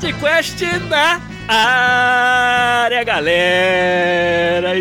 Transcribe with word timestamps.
Podcast 0.00 0.64
na 0.88 1.20
área, 1.46 3.04
galera! 3.04 4.72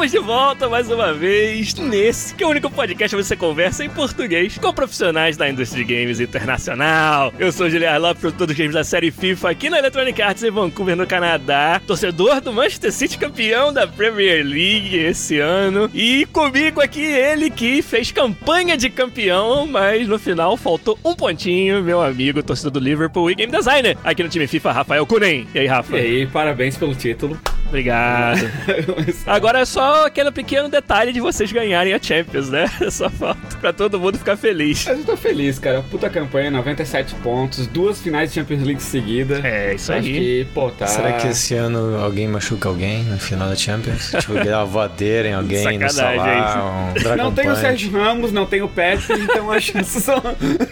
Estamos 0.00 0.12
de 0.12 0.18
volta 0.26 0.66
mais 0.66 0.90
uma 0.90 1.12
vez 1.12 1.74
nesse 1.74 2.34
que 2.34 2.42
é 2.42 2.46
o 2.46 2.50
único 2.50 2.70
podcast 2.70 3.14
onde 3.14 3.26
você 3.26 3.36
conversa 3.36 3.84
em 3.84 3.90
português 3.90 4.56
com 4.56 4.72
profissionais 4.72 5.36
da 5.36 5.46
indústria 5.46 5.84
de 5.84 5.94
games 5.94 6.20
internacional. 6.20 7.34
Eu 7.38 7.52
sou 7.52 7.66
o 7.66 7.70
Guilherme 7.70 7.98
Lopes, 7.98 8.22
produtor 8.22 8.46
dos 8.46 8.56
games 8.56 8.72
da 8.72 8.82
série 8.82 9.10
FIFA 9.10 9.50
aqui 9.50 9.68
na 9.68 9.78
Electronic 9.78 10.22
Arts 10.22 10.42
em 10.42 10.50
Vancouver, 10.50 10.96
no 10.96 11.06
Canadá. 11.06 11.82
Torcedor 11.86 12.40
do 12.40 12.50
Manchester 12.50 12.90
City, 12.90 13.18
campeão 13.18 13.74
da 13.74 13.86
Premier 13.86 14.42
League 14.42 14.96
esse 14.96 15.38
ano. 15.38 15.90
E 15.92 16.24
comigo 16.32 16.80
aqui 16.80 17.04
ele 17.04 17.50
que 17.50 17.82
fez 17.82 18.10
campanha 18.10 18.78
de 18.78 18.88
campeão, 18.88 19.66
mas 19.66 20.08
no 20.08 20.18
final 20.18 20.56
faltou 20.56 20.98
um 21.04 21.14
pontinho, 21.14 21.84
meu 21.84 22.00
amigo, 22.00 22.42
torcedor 22.42 22.70
do 22.70 22.80
Liverpool 22.80 23.30
e 23.30 23.34
game 23.34 23.52
designer 23.52 23.98
aqui 24.02 24.22
no 24.22 24.30
time 24.30 24.46
FIFA, 24.46 24.72
Rafael 24.72 25.04
Kunen. 25.04 25.46
E 25.54 25.58
aí, 25.58 25.66
Rafa? 25.66 25.98
E 25.98 26.00
aí, 26.00 26.26
parabéns 26.26 26.78
pelo 26.78 26.94
título. 26.94 27.38
Obrigado. 27.70 28.40
Agora 29.26 29.60
é 29.60 29.64
só 29.64 30.06
aquele 30.06 30.32
pequeno 30.32 30.68
detalhe 30.68 31.12
de 31.12 31.20
vocês 31.20 31.52
ganharem 31.52 31.94
a 31.94 32.02
Champions, 32.02 32.50
né? 32.50 32.66
Só 32.90 33.08
falta 33.08 33.56
pra 33.60 33.72
todo 33.72 33.98
mundo 33.98 34.18
ficar 34.18 34.36
feliz. 34.36 34.84
Mas 34.86 34.98
eu 34.98 35.04
tô 35.04 35.16
feliz, 35.16 35.58
cara. 35.58 35.82
Puta 35.82 36.10
campanha, 36.10 36.50
97 36.50 37.14
pontos, 37.16 37.68
duas 37.68 38.02
finais 38.02 38.30
de 38.30 38.34
Champions 38.40 38.62
League 38.62 38.82
seguida. 38.82 39.40
É, 39.44 39.74
isso 39.74 39.92
Acho 39.92 40.08
aí. 40.08 40.12
que, 40.12 40.46
pô, 40.52 40.68
tá. 40.70 40.88
Será 40.88 41.12
que 41.12 41.28
esse 41.28 41.54
ano 41.54 41.96
alguém 42.02 42.26
machuca 42.26 42.68
alguém 42.68 43.04
no 43.04 43.18
final 43.18 43.48
da 43.48 43.54
Champions? 43.54 44.10
tipo, 44.18 44.32
voadeira 44.66 45.28
em 45.28 45.34
alguém 45.34 45.78
no 45.78 45.88
Sacanagem, 45.88 46.42
Salah, 46.42 46.90
um 46.90 46.94
Dragon 46.94 47.22
Não 47.22 47.32
tem 47.32 47.44
o 47.46 47.48
Punch. 47.50 47.60
Sérgio 47.60 47.92
Ramos, 47.92 48.32
não 48.32 48.46
tem 48.46 48.62
o 48.62 48.68
Pepe, 48.68 49.12
então 49.12 49.50
as 49.52 49.62
chances 49.62 50.02
são. 50.02 50.20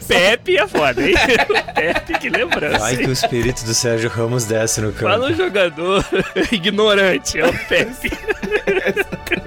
Pepe 0.09 0.59
é 0.59 0.67
foda, 0.67 1.09
hein? 1.09 1.15
Pepe, 1.75 2.19
que 2.19 2.29
lembrança. 2.29 2.79
Vai 2.79 2.97
que 2.97 3.07
o 3.07 3.13
espírito 3.13 3.65
do 3.65 3.73
Sérgio 3.73 4.11
Ramos 4.11 4.47
desce 4.47 4.81
no 4.81 4.93
campo. 4.93 5.11
Fala 5.13 5.31
um 5.31 5.35
jogador 5.35 6.05
ignorante, 6.51 6.88
é 7.39 7.47
o 7.47 7.53
Pepe. 7.67 8.11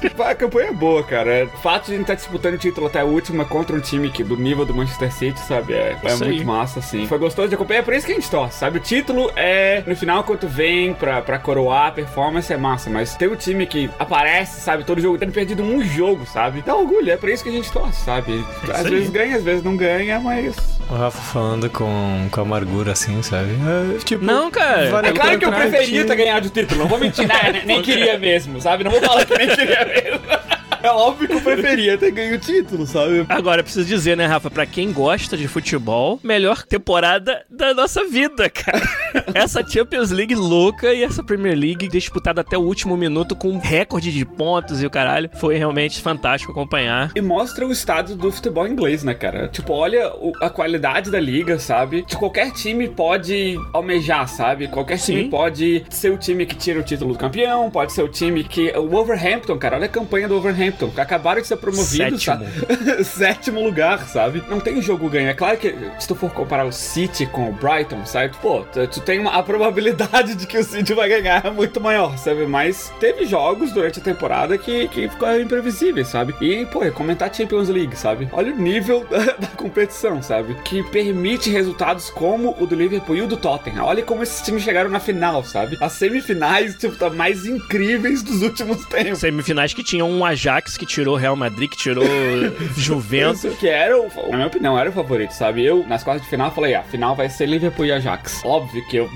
Tipo, 0.00 0.22
a 0.22 0.34
campanha 0.34 0.68
é 0.68 0.72
boa, 0.72 1.02
cara. 1.02 1.48
O 1.52 1.58
fato 1.58 1.86
de 1.86 1.92
a 1.92 1.94
gente 1.94 2.02
estar 2.02 2.14
disputando 2.14 2.54
o 2.54 2.58
título 2.58 2.86
até 2.86 3.00
a 3.00 3.04
última 3.04 3.44
contra 3.44 3.76
um 3.76 3.80
time 3.80 4.10
que, 4.10 4.24
do 4.24 4.36
nível 4.36 4.64
do 4.64 4.74
Manchester 4.74 5.12
City, 5.12 5.38
sabe? 5.40 5.74
É, 5.74 5.96
é 6.02 6.16
muito 6.16 6.44
massa, 6.44 6.78
assim. 6.78 7.06
Foi 7.06 7.18
gostoso 7.18 7.48
de 7.48 7.54
acompanhar, 7.54 7.80
é 7.80 7.82
por 7.82 7.94
isso 7.94 8.06
que 8.06 8.12
a 8.12 8.14
gente 8.14 8.30
torce, 8.30 8.58
sabe? 8.58 8.78
O 8.78 8.80
título 8.80 9.30
é, 9.36 9.82
no 9.86 9.94
final, 9.94 10.24
quando 10.24 10.48
vem 10.48 10.94
pra, 10.94 11.20
pra 11.20 11.38
coroar 11.38 11.88
a 11.88 11.92
performance, 11.92 12.52
é 12.52 12.56
massa. 12.56 12.88
Mas 12.88 13.14
tem 13.14 13.28
um 13.28 13.36
time 13.36 13.66
que 13.66 13.90
aparece, 13.98 14.60
sabe? 14.60 14.84
Todo 14.84 15.00
jogo, 15.00 15.18
tendo 15.18 15.32
perdido 15.32 15.62
um 15.62 15.82
jogo, 15.82 16.24
sabe? 16.26 16.62
Dá 16.62 16.74
orgulho, 16.74 17.10
é 17.10 17.16
por 17.16 17.28
isso 17.28 17.42
que 17.42 17.50
a 17.50 17.52
gente 17.52 17.70
torce, 17.70 18.02
sabe? 18.04 18.44
Às 18.72 18.86
aí. 18.86 18.90
vezes 18.90 19.10
ganha, 19.10 19.36
às 19.36 19.42
vezes 19.42 19.62
não 19.62 19.76
ganha, 19.76 20.18
mas... 20.20 20.56
O 20.88 20.94
Rafa 20.94 21.20
falando 21.20 21.70
com, 21.70 22.28
com 22.32 22.40
amargura 22.40 22.92
assim, 22.92 23.22
sabe? 23.22 23.50
É, 23.94 23.98
tipo, 23.98 24.24
Não, 24.24 24.50
cara. 24.50 24.90
vale 24.90 25.08
É 25.08 25.12
claro 25.12 25.38
que 25.38 25.44
eu 25.44 25.52
preferia 25.52 26.04
ter 26.04 26.16
ganhado 26.16 26.48
o 26.48 26.50
título, 26.50 26.80
não 26.80 26.88
vou 26.88 26.98
mentir, 26.98 27.28
né? 27.28 27.34
nem, 27.52 27.66
nem 27.66 27.82
queria 27.82 28.18
mesmo, 28.18 28.60
sabe? 28.60 28.82
Não 28.82 28.90
vou 28.90 29.00
falar 29.00 29.24
que 29.24 29.36
nem 29.38 29.49
queria 29.56 29.84
mesmo. 29.84 30.69
É 30.90 30.90
óbvio 30.90 31.28
que 31.28 31.34
eu 31.34 31.40
preferia 31.40 31.96
ter 31.98 32.10
ganho 32.10 32.36
o 32.36 32.38
título, 32.38 32.86
sabe? 32.86 33.24
Agora, 33.28 33.62
preciso 33.62 33.86
dizer, 33.86 34.16
né, 34.16 34.26
Rafa, 34.26 34.50
pra 34.50 34.64
quem 34.64 34.92
gosta 34.92 35.36
de 35.36 35.46
futebol, 35.46 36.18
melhor 36.22 36.62
temporada 36.62 37.44
da 37.50 37.74
nossa 37.74 38.04
vida, 38.06 38.48
cara. 38.48 38.80
Essa 39.34 39.66
Champions 39.66 40.10
League 40.10 40.34
louca 40.34 40.92
e 40.94 41.02
essa 41.02 41.22
Premier 41.22 41.56
League 41.56 41.88
disputada 41.88 42.40
até 42.40 42.56
o 42.56 42.62
último 42.62 42.96
minuto 42.96 43.34
com 43.36 43.58
recorde 43.58 44.12
de 44.12 44.24
pontos 44.24 44.82
e 44.82 44.86
o 44.86 44.90
caralho. 44.90 45.28
Foi 45.34 45.56
realmente 45.56 46.00
fantástico 46.00 46.52
acompanhar. 46.52 47.10
E 47.14 47.20
mostra 47.20 47.66
o 47.66 47.70
estado 47.72 48.14
do 48.16 48.30
futebol 48.32 48.66
inglês, 48.66 49.02
né, 49.04 49.14
cara? 49.14 49.48
Tipo, 49.48 49.72
olha 49.74 50.12
o- 50.14 50.32
a 50.40 50.48
qualidade 50.50 51.10
da 51.10 51.20
liga, 51.20 51.58
sabe? 51.58 52.02
Que 52.02 52.16
qualquer 52.16 52.52
time 52.52 52.88
pode 52.88 53.56
almejar, 53.72 54.26
sabe? 54.28 54.68
Qualquer 54.68 54.98
time 54.98 55.24
Sim. 55.24 55.30
pode 55.30 55.84
ser 55.90 56.10
o 56.12 56.16
time 56.18 56.46
que 56.46 56.54
tira 56.56 56.80
o 56.80 56.82
título 56.82 57.12
do 57.12 57.18
campeão, 57.18 57.70
pode 57.70 57.92
ser 57.92 58.02
o 58.02 58.08
time 58.08 58.42
que. 58.44 58.70
O 58.76 58.88
Wolverhampton, 58.88 59.58
cara, 59.58 59.76
olha 59.76 59.86
a 59.86 59.88
campanha 59.88 60.26
do 60.28 60.34
Wolverhampton. 60.34 60.69
Que 60.72 61.00
Acabaram 61.00 61.40
de 61.40 61.46
ser 61.46 61.56
promovidos, 61.56 62.22
Sétimo. 62.22 62.44
Sétimo 63.04 63.62
lugar, 63.62 64.06
sabe? 64.06 64.42
Não 64.48 64.60
tem 64.60 64.80
jogo 64.82 65.08
ganho. 65.08 65.28
É 65.28 65.34
claro 65.34 65.56
que 65.56 65.74
se 65.98 66.06
tu 66.06 66.14
for 66.14 66.30
comparar 66.32 66.64
o 66.64 66.72
City 66.72 67.26
com 67.26 67.48
o 67.48 67.52
Brighton, 67.52 68.04
sabe? 68.04 68.36
Pô, 68.40 68.64
tu, 68.72 68.86
tu 68.86 69.00
tem 69.00 69.18
uma, 69.18 69.32
a 69.32 69.42
probabilidade 69.42 70.34
de 70.34 70.46
que 70.46 70.58
o 70.58 70.64
City 70.64 70.94
vai 70.94 71.08
ganhar 71.08 71.44
é 71.44 71.50
muito 71.50 71.80
maior, 71.80 72.16
sabe? 72.18 72.46
Mas 72.46 72.92
teve 73.00 73.26
jogos 73.26 73.72
durante 73.72 73.98
a 73.98 74.02
temporada 74.02 74.56
que, 74.58 74.88
que 74.88 75.08
ficou 75.08 75.40
imprevisíveis, 75.40 76.08
sabe? 76.08 76.34
E, 76.40 76.66
pô, 76.66 76.84
é 76.84 76.90
comentar 76.90 77.34
Champions 77.34 77.68
League, 77.68 77.96
sabe? 77.96 78.28
Olha 78.32 78.52
o 78.52 78.56
nível 78.56 79.06
da 79.38 79.48
competição, 79.48 80.22
sabe? 80.22 80.54
Que 80.64 80.82
permite 80.82 81.50
resultados 81.50 82.10
como 82.10 82.56
o 82.60 82.66
do 82.66 82.74
Liverpool 82.74 83.16
e 83.16 83.22
o 83.22 83.26
do 83.26 83.36
Tottenham. 83.36 83.84
Olha 83.84 84.02
como 84.02 84.22
esses 84.22 84.42
times 84.42 84.62
chegaram 84.62 84.90
na 84.90 85.00
final, 85.00 85.44
sabe? 85.44 85.78
As 85.80 85.92
semifinais, 85.92 86.76
tipo, 86.76 86.96
tá 86.96 87.10
mais 87.10 87.46
incríveis 87.46 88.22
dos 88.22 88.42
últimos 88.42 88.84
tempos. 88.86 89.18
Semifinais 89.18 89.72
que 89.72 89.82
tinham 89.82 90.10
um 90.10 90.24
Ajax 90.24 90.59
que 90.64 90.86
tirou 90.86 91.16
Real 91.16 91.36
Madrid, 91.36 91.70
que 91.70 91.76
tirou 91.76 92.04
Juventus. 92.76 93.42
Penso 93.42 93.56
que 93.56 93.68
era, 93.68 93.98
o, 93.98 94.08
na 94.30 94.36
minha 94.36 94.46
opinião, 94.46 94.78
era 94.78 94.90
o 94.90 94.92
favorito, 94.92 95.32
sabe? 95.32 95.64
Eu, 95.64 95.86
nas 95.86 96.02
quartas 96.02 96.22
de 96.24 96.30
final, 96.30 96.50
falei, 96.50 96.74
ah, 96.74 96.82
final 96.82 97.14
vai 97.14 97.28
ser 97.28 97.46
Liverpool 97.46 97.86
e 97.86 97.92
Ajax. 97.92 98.42
Óbvio 98.44 98.86
que 98.88 98.96
eu 98.96 99.10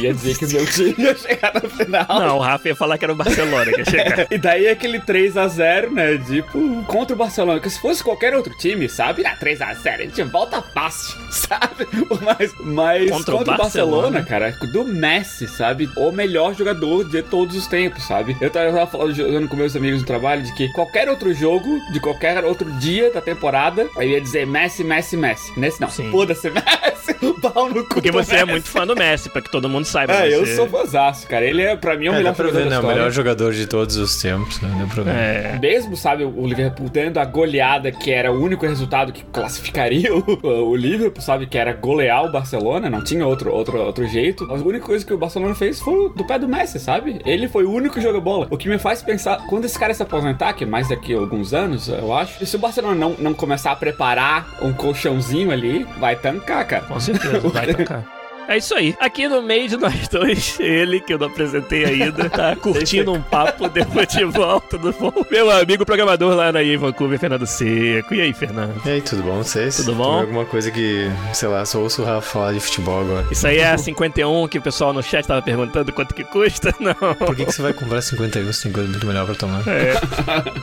ia 0.00 0.12
dizer 0.12 0.38
que 0.38 0.44
o 0.44 0.52
meu 0.52 0.66
time 0.66 0.94
ia 0.98 1.16
chegar 1.16 1.52
na 1.54 1.60
final. 1.60 2.06
Não, 2.08 2.36
o 2.38 2.40
Rafa 2.40 2.68
ia 2.68 2.76
falar 2.76 2.98
que 2.98 3.04
era 3.04 3.12
o 3.12 3.16
Barcelona 3.16 3.72
que 3.72 3.80
ia 3.80 3.84
chegar. 3.84 4.26
E 4.30 4.38
daí 4.38 4.68
aquele 4.68 5.00
3x0, 5.00 5.90
né? 5.90 6.18
Tipo, 6.18 6.84
contra 6.84 7.14
o 7.14 7.18
Barcelona. 7.18 7.60
Que 7.60 7.70
se 7.70 7.80
fosse 7.80 8.02
qualquer 8.02 8.34
outro 8.34 8.54
time, 8.56 8.88
sabe? 8.88 9.24
Ah, 9.24 9.36
3x0, 9.36 9.94
a 9.94 10.02
gente 10.02 10.22
volta 10.24 10.60
fácil, 10.62 11.16
sabe? 11.30 11.86
Mas, 12.22 12.54
mas 12.60 13.10
Contra 13.10 13.34
contra, 13.34 13.54
o 13.54 13.56
Barcelona, 13.56 14.20
Barcelona, 14.20 14.24
cara, 14.24 14.50
do 14.72 14.84
Messi, 14.84 15.48
sabe? 15.48 15.88
O 15.96 16.10
melhor 16.12 16.54
jogador 16.54 17.04
de 17.04 17.22
todos 17.22 17.56
os 17.56 17.66
tempos, 17.66 18.04
sabe? 18.04 18.36
Eu 18.40 18.50
tava, 18.50 18.66
eu 18.66 18.72
tava 18.72 18.86
falando, 18.86 19.14
jogando 19.14 19.48
com 19.48 19.56
meus 19.56 19.74
amigos 19.74 20.00
no 20.00 20.06
trabalho 20.06 20.42
de 20.42 20.52
que 20.54 20.72
qualquer 20.88 21.08
outro 21.10 21.34
jogo, 21.34 21.78
de 21.92 22.00
qualquer 22.00 22.42
outro 22.44 22.70
dia 22.78 23.12
da 23.12 23.20
temporada, 23.20 23.86
eu 23.96 24.02
ia 24.02 24.20
dizer 24.20 24.46
Messi, 24.46 24.82
Messi, 24.82 25.18
Messi. 25.18 25.52
Nesse 25.58 25.80
não. 25.80 25.88
Foda-se, 25.88 26.48
Messi, 26.50 26.97
pau 27.40 27.68
no 27.68 27.82
cu 27.84 27.94
Porque 27.94 28.10
do 28.10 28.22
você 28.22 28.36
é 28.36 28.44
muito 28.44 28.68
fã 28.68 28.86
do 28.86 28.94
Messi, 28.96 29.28
pra 29.28 29.40
que 29.42 29.50
todo 29.50 29.68
mundo 29.68 29.84
saiba. 29.84 30.12
É, 30.14 30.34
eu 30.34 30.44
você- 30.44 30.56
sou 30.56 30.68
fãzaço, 30.68 31.26
cara. 31.26 31.44
Ele 31.44 31.62
é, 31.62 31.76
pra 31.76 31.96
mim, 31.96 32.06
é 32.06 32.10
o 32.10 32.14
É, 32.14 32.16
melhor 32.18 32.34
jogador 32.34 32.52
ver, 32.52 32.64
da 32.64 32.70
né? 32.70 32.76
O 32.76 32.78
história. 32.80 32.96
melhor 32.96 33.10
jogador 33.12 33.52
de 33.52 33.66
todos 33.66 33.96
os 33.96 34.20
tempos, 34.20 34.60
né? 34.60 34.70
Deu 34.78 34.86
pra. 35.04 35.12
É. 35.12 35.58
Mesmo, 35.60 35.96
sabe, 35.96 36.24
o 36.24 36.46
Liverpool 36.46 36.88
tendo 36.90 37.18
a 37.18 37.24
goleada 37.24 37.90
que 37.92 38.10
era 38.10 38.32
o 38.32 38.42
único 38.42 38.66
resultado 38.66 39.12
que 39.12 39.24
classificaria 39.24 40.14
o, 40.14 40.46
o 40.46 40.76
Liverpool, 40.76 41.22
sabe, 41.22 41.46
que 41.46 41.56
era 41.58 41.72
golear 41.72 42.24
o 42.24 42.30
Barcelona, 42.32 42.88
não 42.90 43.02
tinha 43.02 43.26
outro, 43.26 43.50
outro, 43.52 43.78
outro 43.78 44.06
jeito. 44.06 44.44
A 44.50 44.54
única 44.54 44.84
coisa 44.86 45.04
que 45.04 45.12
o 45.12 45.18
Barcelona 45.18 45.54
fez 45.54 45.80
foi 45.80 46.10
do 46.14 46.24
pé 46.24 46.38
do 46.38 46.48
Messi, 46.48 46.78
sabe? 46.78 47.20
Ele 47.24 47.48
foi 47.48 47.64
o 47.64 47.70
único 47.72 47.94
que 47.94 48.00
joga 48.00 48.20
bola. 48.20 48.46
O 48.50 48.56
que 48.56 48.68
me 48.68 48.78
faz 48.78 49.02
pensar, 49.02 49.38
quando 49.48 49.64
esse 49.64 49.78
cara 49.78 49.92
se 49.94 50.02
aposentar, 50.02 50.52
que 50.52 50.64
é 50.64 50.66
mais 50.66 50.88
daqui 50.88 51.14
a 51.14 51.18
alguns 51.18 51.52
anos, 51.54 51.88
eu 51.88 52.12
acho, 52.12 52.42
e 52.42 52.46
se 52.46 52.56
o 52.56 52.58
Barcelona 52.58 52.94
não, 52.94 53.14
não 53.18 53.34
começar 53.34 53.72
a 53.72 53.76
preparar 53.76 54.56
um 54.62 54.72
colchãozinho 54.72 55.50
ali, 55.50 55.86
vai 55.98 56.16
tancar, 56.16 56.66
cara. 56.66 56.84
Com 56.98 57.04
certeza, 57.04 57.48
vai 57.48 57.72
tocar. 57.72 58.17
É 58.48 58.56
isso 58.56 58.74
aí. 58.74 58.96
Aqui 58.98 59.28
no 59.28 59.42
meio 59.42 59.68
de 59.68 59.76
nós 59.76 60.08
dois, 60.08 60.58
ele, 60.58 61.00
que 61.00 61.12
eu 61.12 61.18
não 61.18 61.26
apresentei 61.26 61.84
ainda, 61.84 62.30
tá 62.30 62.56
curtindo 62.56 63.12
um 63.12 63.20
papo 63.20 63.68
de 63.68 63.84
futebol, 63.84 64.58
tudo 64.62 64.90
bom? 64.98 65.12
Meu 65.30 65.50
amigo 65.50 65.84
programador 65.84 66.34
lá 66.34 66.50
na 66.50 66.60
Vancouver, 66.78 67.18
Fernando 67.18 67.46
Seco. 67.46 68.14
E 68.14 68.22
aí, 68.22 68.32
Fernando? 68.32 68.80
E 68.86 68.88
aí, 68.88 69.02
tudo 69.02 69.22
bom 69.22 69.36
vocês? 69.36 69.76
Tudo 69.76 69.94
bom? 69.94 70.12
Tem 70.12 70.20
alguma 70.20 70.46
coisa 70.46 70.70
que, 70.70 71.10
sei 71.34 71.46
lá, 71.46 71.66
só 71.66 71.78
ouço 71.78 72.00
o 72.00 72.06
Rafa 72.06 72.22
falar 72.22 72.54
de 72.54 72.60
futebol 72.60 73.02
agora. 73.02 73.26
Isso 73.30 73.46
aí 73.46 73.58
é 73.58 73.70
a 73.70 73.76
51 73.76 74.48
que 74.48 74.56
o 74.56 74.62
pessoal 74.62 74.94
no 74.94 75.02
chat 75.02 75.26
tava 75.26 75.42
perguntando 75.42 75.92
quanto 75.92 76.14
que 76.14 76.24
custa? 76.24 76.74
Não. 76.80 76.94
Por 77.16 77.36
que, 77.36 77.44
que 77.44 77.52
você 77.52 77.60
vai 77.60 77.74
comprar 77.74 78.00
51 78.00 78.50
se 78.54 78.62
tem 78.62 78.72
coisa 78.72 78.88
muito 78.88 79.06
melhor 79.06 79.26
pra 79.26 79.34
tomar? 79.34 79.62
É. 79.68 79.92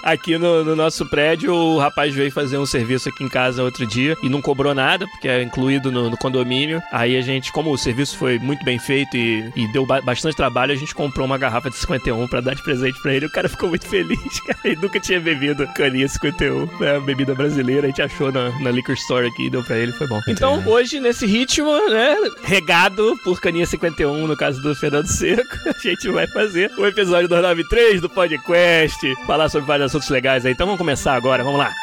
Aqui 0.01 0.39
no, 0.39 0.63
no 0.63 0.75
nosso 0.75 1.05
prédio, 1.05 1.53
o 1.53 1.77
rapaz 1.77 2.15
veio 2.15 2.31
fazer 2.31 2.57
um 2.57 2.65
serviço 2.65 3.09
aqui 3.09 3.23
em 3.23 3.29
casa 3.29 3.61
outro 3.61 3.85
dia 3.85 4.17
e 4.23 4.29
não 4.29 4.41
cobrou 4.41 4.73
nada, 4.73 5.05
porque 5.07 5.27
é 5.27 5.43
incluído 5.43 5.91
no, 5.91 6.09
no 6.09 6.17
condomínio. 6.17 6.81
Aí 6.91 7.15
a 7.15 7.21
gente, 7.21 7.51
como 7.51 7.74
o 7.75 7.77
serviço 7.77 8.17
foi 8.17 8.39
muito 8.39 8.63
bem 8.65 8.79
feito 8.79 9.15
e, 9.15 9.51
e 9.55 9.67
deu 9.71 9.85
ba 9.85 10.01
bastante 10.01 10.35
trabalho, 10.35 10.73
a 10.73 10.75
gente 10.75 10.95
comprou 10.95 11.25
uma 11.25 11.37
garrafa 11.37 11.69
de 11.69 11.75
51 11.77 12.27
pra 12.27 12.41
dar 12.41 12.55
de 12.55 12.63
presente 12.63 12.99
pra 13.01 13.13
ele. 13.13 13.25
O 13.25 13.31
cara 13.31 13.47
ficou 13.47 13.69
muito 13.69 13.87
feliz, 13.87 14.39
cara. 14.41 14.59
Ele 14.63 14.75
nunca 14.77 14.99
tinha 14.99 15.19
bebido 15.19 15.67
caninha 15.73 16.07
51, 16.07 16.65
né? 16.79 16.99
Bebida 16.99 17.35
brasileira. 17.35 17.87
A 17.87 17.89
gente 17.89 18.01
achou 18.01 18.31
na, 18.31 18.49
na 18.59 18.71
liquor 18.71 18.95
store 18.95 19.27
aqui 19.27 19.47
e 19.47 19.49
deu 19.49 19.63
pra 19.63 19.77
ele, 19.77 19.91
foi 19.93 20.07
bom. 20.07 20.19
Então, 20.27 20.63
hoje, 20.65 20.99
nesse 20.99 21.25
ritmo, 21.25 21.71
né? 21.89 22.15
Regado 22.43 23.17
por 23.23 23.39
caninha 23.39 23.65
51, 23.65 24.27
no 24.27 24.37
caso 24.37 24.61
do 24.61 24.73
Fernando 24.75 25.07
Seco, 25.07 25.43
a 25.69 25.79
gente 25.79 26.09
vai 26.09 26.27
fazer 26.27 26.71
o 26.77 26.85
episódio 26.85 27.27
293 27.27 28.01
do 28.01 28.09
podcast, 28.09 29.15
falar 29.27 29.49
sobre 29.49 29.67
vários 29.67 29.87
assuntos 29.87 30.09
legais 30.09 30.45
aí. 30.45 30.53
Então 30.53 30.65
vamos 30.65 30.79
começar 30.79 31.13
agora, 31.13 31.43
vamos 31.43 31.59
lá. 31.59 31.73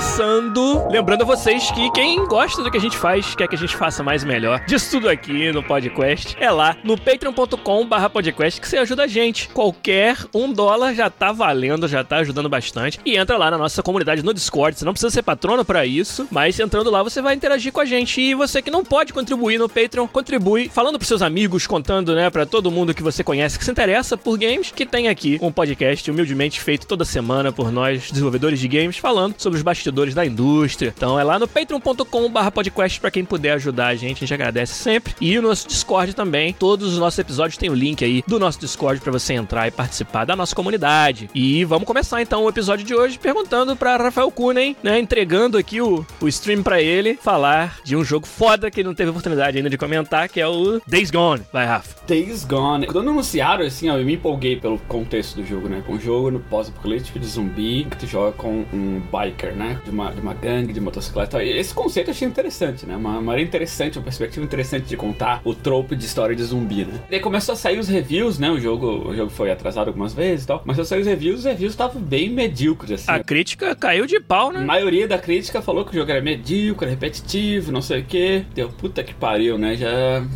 Começando, 0.00 0.88
lembrando 0.90 1.22
a 1.22 1.26
vocês 1.26 1.70
que 1.72 1.90
quem 1.90 2.24
gosta 2.26 2.62
do 2.62 2.70
que 2.70 2.78
a 2.78 2.80
gente 2.80 2.96
faz, 2.96 3.34
quer 3.34 3.46
que 3.46 3.54
a 3.54 3.58
gente 3.58 3.76
faça 3.76 4.02
mais 4.02 4.24
melhor, 4.24 4.64
disso 4.64 4.92
tudo 4.92 5.10
aqui 5.10 5.52
no 5.52 5.62
podcast, 5.62 6.34
é 6.40 6.50
lá 6.50 6.74
no 6.82 6.98
patreon.com 6.98 7.86
barra 7.86 8.08
podcast 8.08 8.58
que 8.58 8.66
você 8.66 8.78
ajuda 8.78 9.02
a 9.02 9.06
gente. 9.06 9.50
Qualquer 9.50 10.16
um 10.32 10.50
dólar 10.50 10.94
já 10.94 11.10
tá 11.10 11.32
valendo, 11.32 11.86
já 11.86 12.02
tá 12.02 12.16
ajudando 12.16 12.48
bastante. 12.48 12.98
E 13.04 13.14
entra 13.14 13.36
lá 13.36 13.50
na 13.50 13.58
nossa 13.58 13.82
comunidade 13.82 14.22
no 14.22 14.32
Discord, 14.32 14.78
você 14.78 14.86
não 14.86 14.94
precisa 14.94 15.10
ser 15.10 15.22
patrono 15.22 15.66
para 15.66 15.84
isso, 15.84 16.26
mas 16.30 16.58
entrando 16.58 16.90
lá 16.90 17.02
você 17.02 17.20
vai 17.20 17.34
interagir 17.34 17.70
com 17.70 17.80
a 17.80 17.84
gente. 17.84 18.22
E 18.22 18.34
você 18.34 18.62
que 18.62 18.70
não 18.70 18.82
pode 18.82 19.12
contribuir 19.12 19.58
no 19.58 19.68
Patreon, 19.68 20.08
contribui 20.08 20.70
falando 20.70 20.96
pros 20.98 21.08
seus 21.08 21.20
amigos, 21.20 21.66
contando, 21.66 22.14
né, 22.14 22.30
para 22.30 22.46
todo 22.46 22.70
mundo 22.70 22.94
que 22.94 23.02
você 23.02 23.22
conhece 23.22 23.58
que 23.58 23.66
se 23.66 23.70
interessa 23.70 24.16
por 24.16 24.38
games, 24.38 24.72
que 24.74 24.86
tem 24.86 25.08
aqui 25.08 25.38
um 25.42 25.52
podcast 25.52 26.10
humildemente 26.10 26.58
feito 26.58 26.86
toda 26.86 27.04
semana 27.04 27.52
por 27.52 27.70
nós, 27.70 28.10
desenvolvedores 28.10 28.58
de 28.58 28.66
games, 28.66 28.96
falando 28.96 29.34
sobre 29.36 29.58
os 29.58 29.62
bastidores 29.62 29.89
da 29.90 30.24
indústria. 30.24 30.92
Então 30.96 31.18
é 31.18 31.24
lá 31.24 31.38
no 31.38 31.48
patreon.com/barra 31.48 32.50
podcast 32.50 33.00
para 33.00 33.10
quem 33.10 33.24
puder 33.24 33.52
ajudar 33.52 33.88
a 33.88 33.94
gente, 33.94 34.18
a 34.18 34.20
gente 34.20 34.34
agradece 34.34 34.74
sempre. 34.74 35.14
E 35.20 35.38
o 35.38 35.42
nosso 35.42 35.68
Discord 35.68 36.14
também, 36.14 36.52
todos 36.52 36.92
os 36.92 36.98
nossos 36.98 37.18
episódios 37.18 37.56
tem 37.56 37.70
o 37.70 37.74
link 37.74 38.04
aí 38.04 38.22
do 38.26 38.38
nosso 38.38 38.58
Discord 38.60 39.00
para 39.00 39.12
você 39.12 39.34
entrar 39.34 39.66
e 39.68 39.70
participar 39.70 40.24
da 40.24 40.36
nossa 40.36 40.54
comunidade. 40.54 41.28
E 41.34 41.64
vamos 41.64 41.86
começar 41.86 42.22
então 42.22 42.44
o 42.44 42.48
episódio 42.48 42.84
de 42.84 42.94
hoje 42.94 43.18
perguntando 43.18 43.76
para 43.76 43.96
Rafael 43.96 44.30
Kunen, 44.30 44.76
né, 44.82 44.98
entregando 44.98 45.58
aqui 45.58 45.80
o, 45.80 46.04
o 46.20 46.28
stream 46.28 46.62
para 46.62 46.80
ele, 46.80 47.18
falar 47.20 47.78
de 47.84 47.96
um 47.96 48.04
jogo 48.04 48.26
foda 48.26 48.70
que 48.70 48.80
ele 48.80 48.88
não 48.88 48.94
teve 48.94 49.10
oportunidade 49.10 49.56
ainda 49.56 49.70
de 49.70 49.78
comentar, 49.78 50.28
que 50.28 50.40
é 50.40 50.46
o 50.46 50.80
Days 50.86 51.10
Gone. 51.10 51.42
Vai, 51.52 51.66
Rafa. 51.66 51.96
Days 52.06 52.44
Gone. 52.44 52.86
Quando 52.86 53.10
anunciaram, 53.10 53.64
assim, 53.64 53.88
ó, 53.88 53.96
eu 53.96 54.04
me 54.04 54.14
empolguei 54.14 54.56
pelo 54.56 54.78
contexto 54.80 55.36
do 55.36 55.46
jogo, 55.46 55.68
né? 55.68 55.82
Um 55.88 55.98
jogo 55.98 56.30
no 56.30 56.40
pós-apocalíptico 56.40 57.18
de 57.18 57.26
zumbi 57.26 57.86
que 57.90 57.96
tu 57.96 58.06
joga 58.06 58.32
com 58.32 58.64
um 58.72 59.00
biker, 59.00 59.54
né? 59.54 59.79
De 59.84 59.90
uma, 59.90 60.10
de 60.12 60.20
uma 60.20 60.34
gangue 60.34 60.72
de 60.72 60.80
motocicleta. 60.80 61.42
Esse 61.42 61.72
conceito 61.74 62.08
eu 62.08 62.12
achei 62.12 62.26
interessante, 62.28 62.84
né? 62.86 62.96
Uma 62.96 63.20
maneira 63.20 63.48
interessante, 63.48 63.98
uma 63.98 64.04
perspectiva 64.04 64.44
interessante 64.44 64.86
de 64.86 64.96
contar 64.96 65.40
o 65.44 65.54
trope 65.54 65.96
de 65.96 66.04
história 66.04 66.34
de 66.36 66.42
zumbi, 66.42 66.84
né? 66.84 67.00
E 67.10 67.14
aí 67.16 67.20
começou 67.20 67.52
a 67.54 67.56
sair 67.56 67.78
os 67.78 67.88
reviews, 67.88 68.38
né? 68.38 68.50
O 68.50 68.58
jogo, 68.60 69.08
o 69.08 69.14
jogo 69.16 69.30
foi 69.30 69.50
atrasado 69.50 69.88
algumas 69.88 70.12
vezes 70.14 70.44
e 70.44 70.48
tal. 70.48 70.62
Mas 70.64 70.78
a 70.78 70.84
sair 70.84 71.00
os 71.00 71.06
reviews, 71.06 71.40
os 71.40 71.44
reviews 71.44 71.72
estavam 71.72 72.00
bem 72.00 72.28
medíocres, 72.30 72.92
assim. 72.92 73.10
A 73.10 73.22
crítica 73.24 73.74
caiu 73.74 74.06
de 74.06 74.20
pau, 74.20 74.50
A 74.50 74.52
né? 74.52 74.60
maioria 74.64 75.08
da 75.08 75.18
crítica 75.18 75.60
falou 75.62 75.84
que 75.84 75.90
o 75.92 75.94
jogo 75.94 76.10
era 76.10 76.20
medíocre, 76.20 76.88
repetitivo, 76.88 77.72
não 77.72 77.82
sei 77.82 78.00
o 78.00 78.04
que. 78.04 78.44
Deu 78.54 78.68
puta 78.68 79.02
que 79.02 79.14
pariu, 79.14 79.56
né? 79.58 79.76
Já 79.76 79.88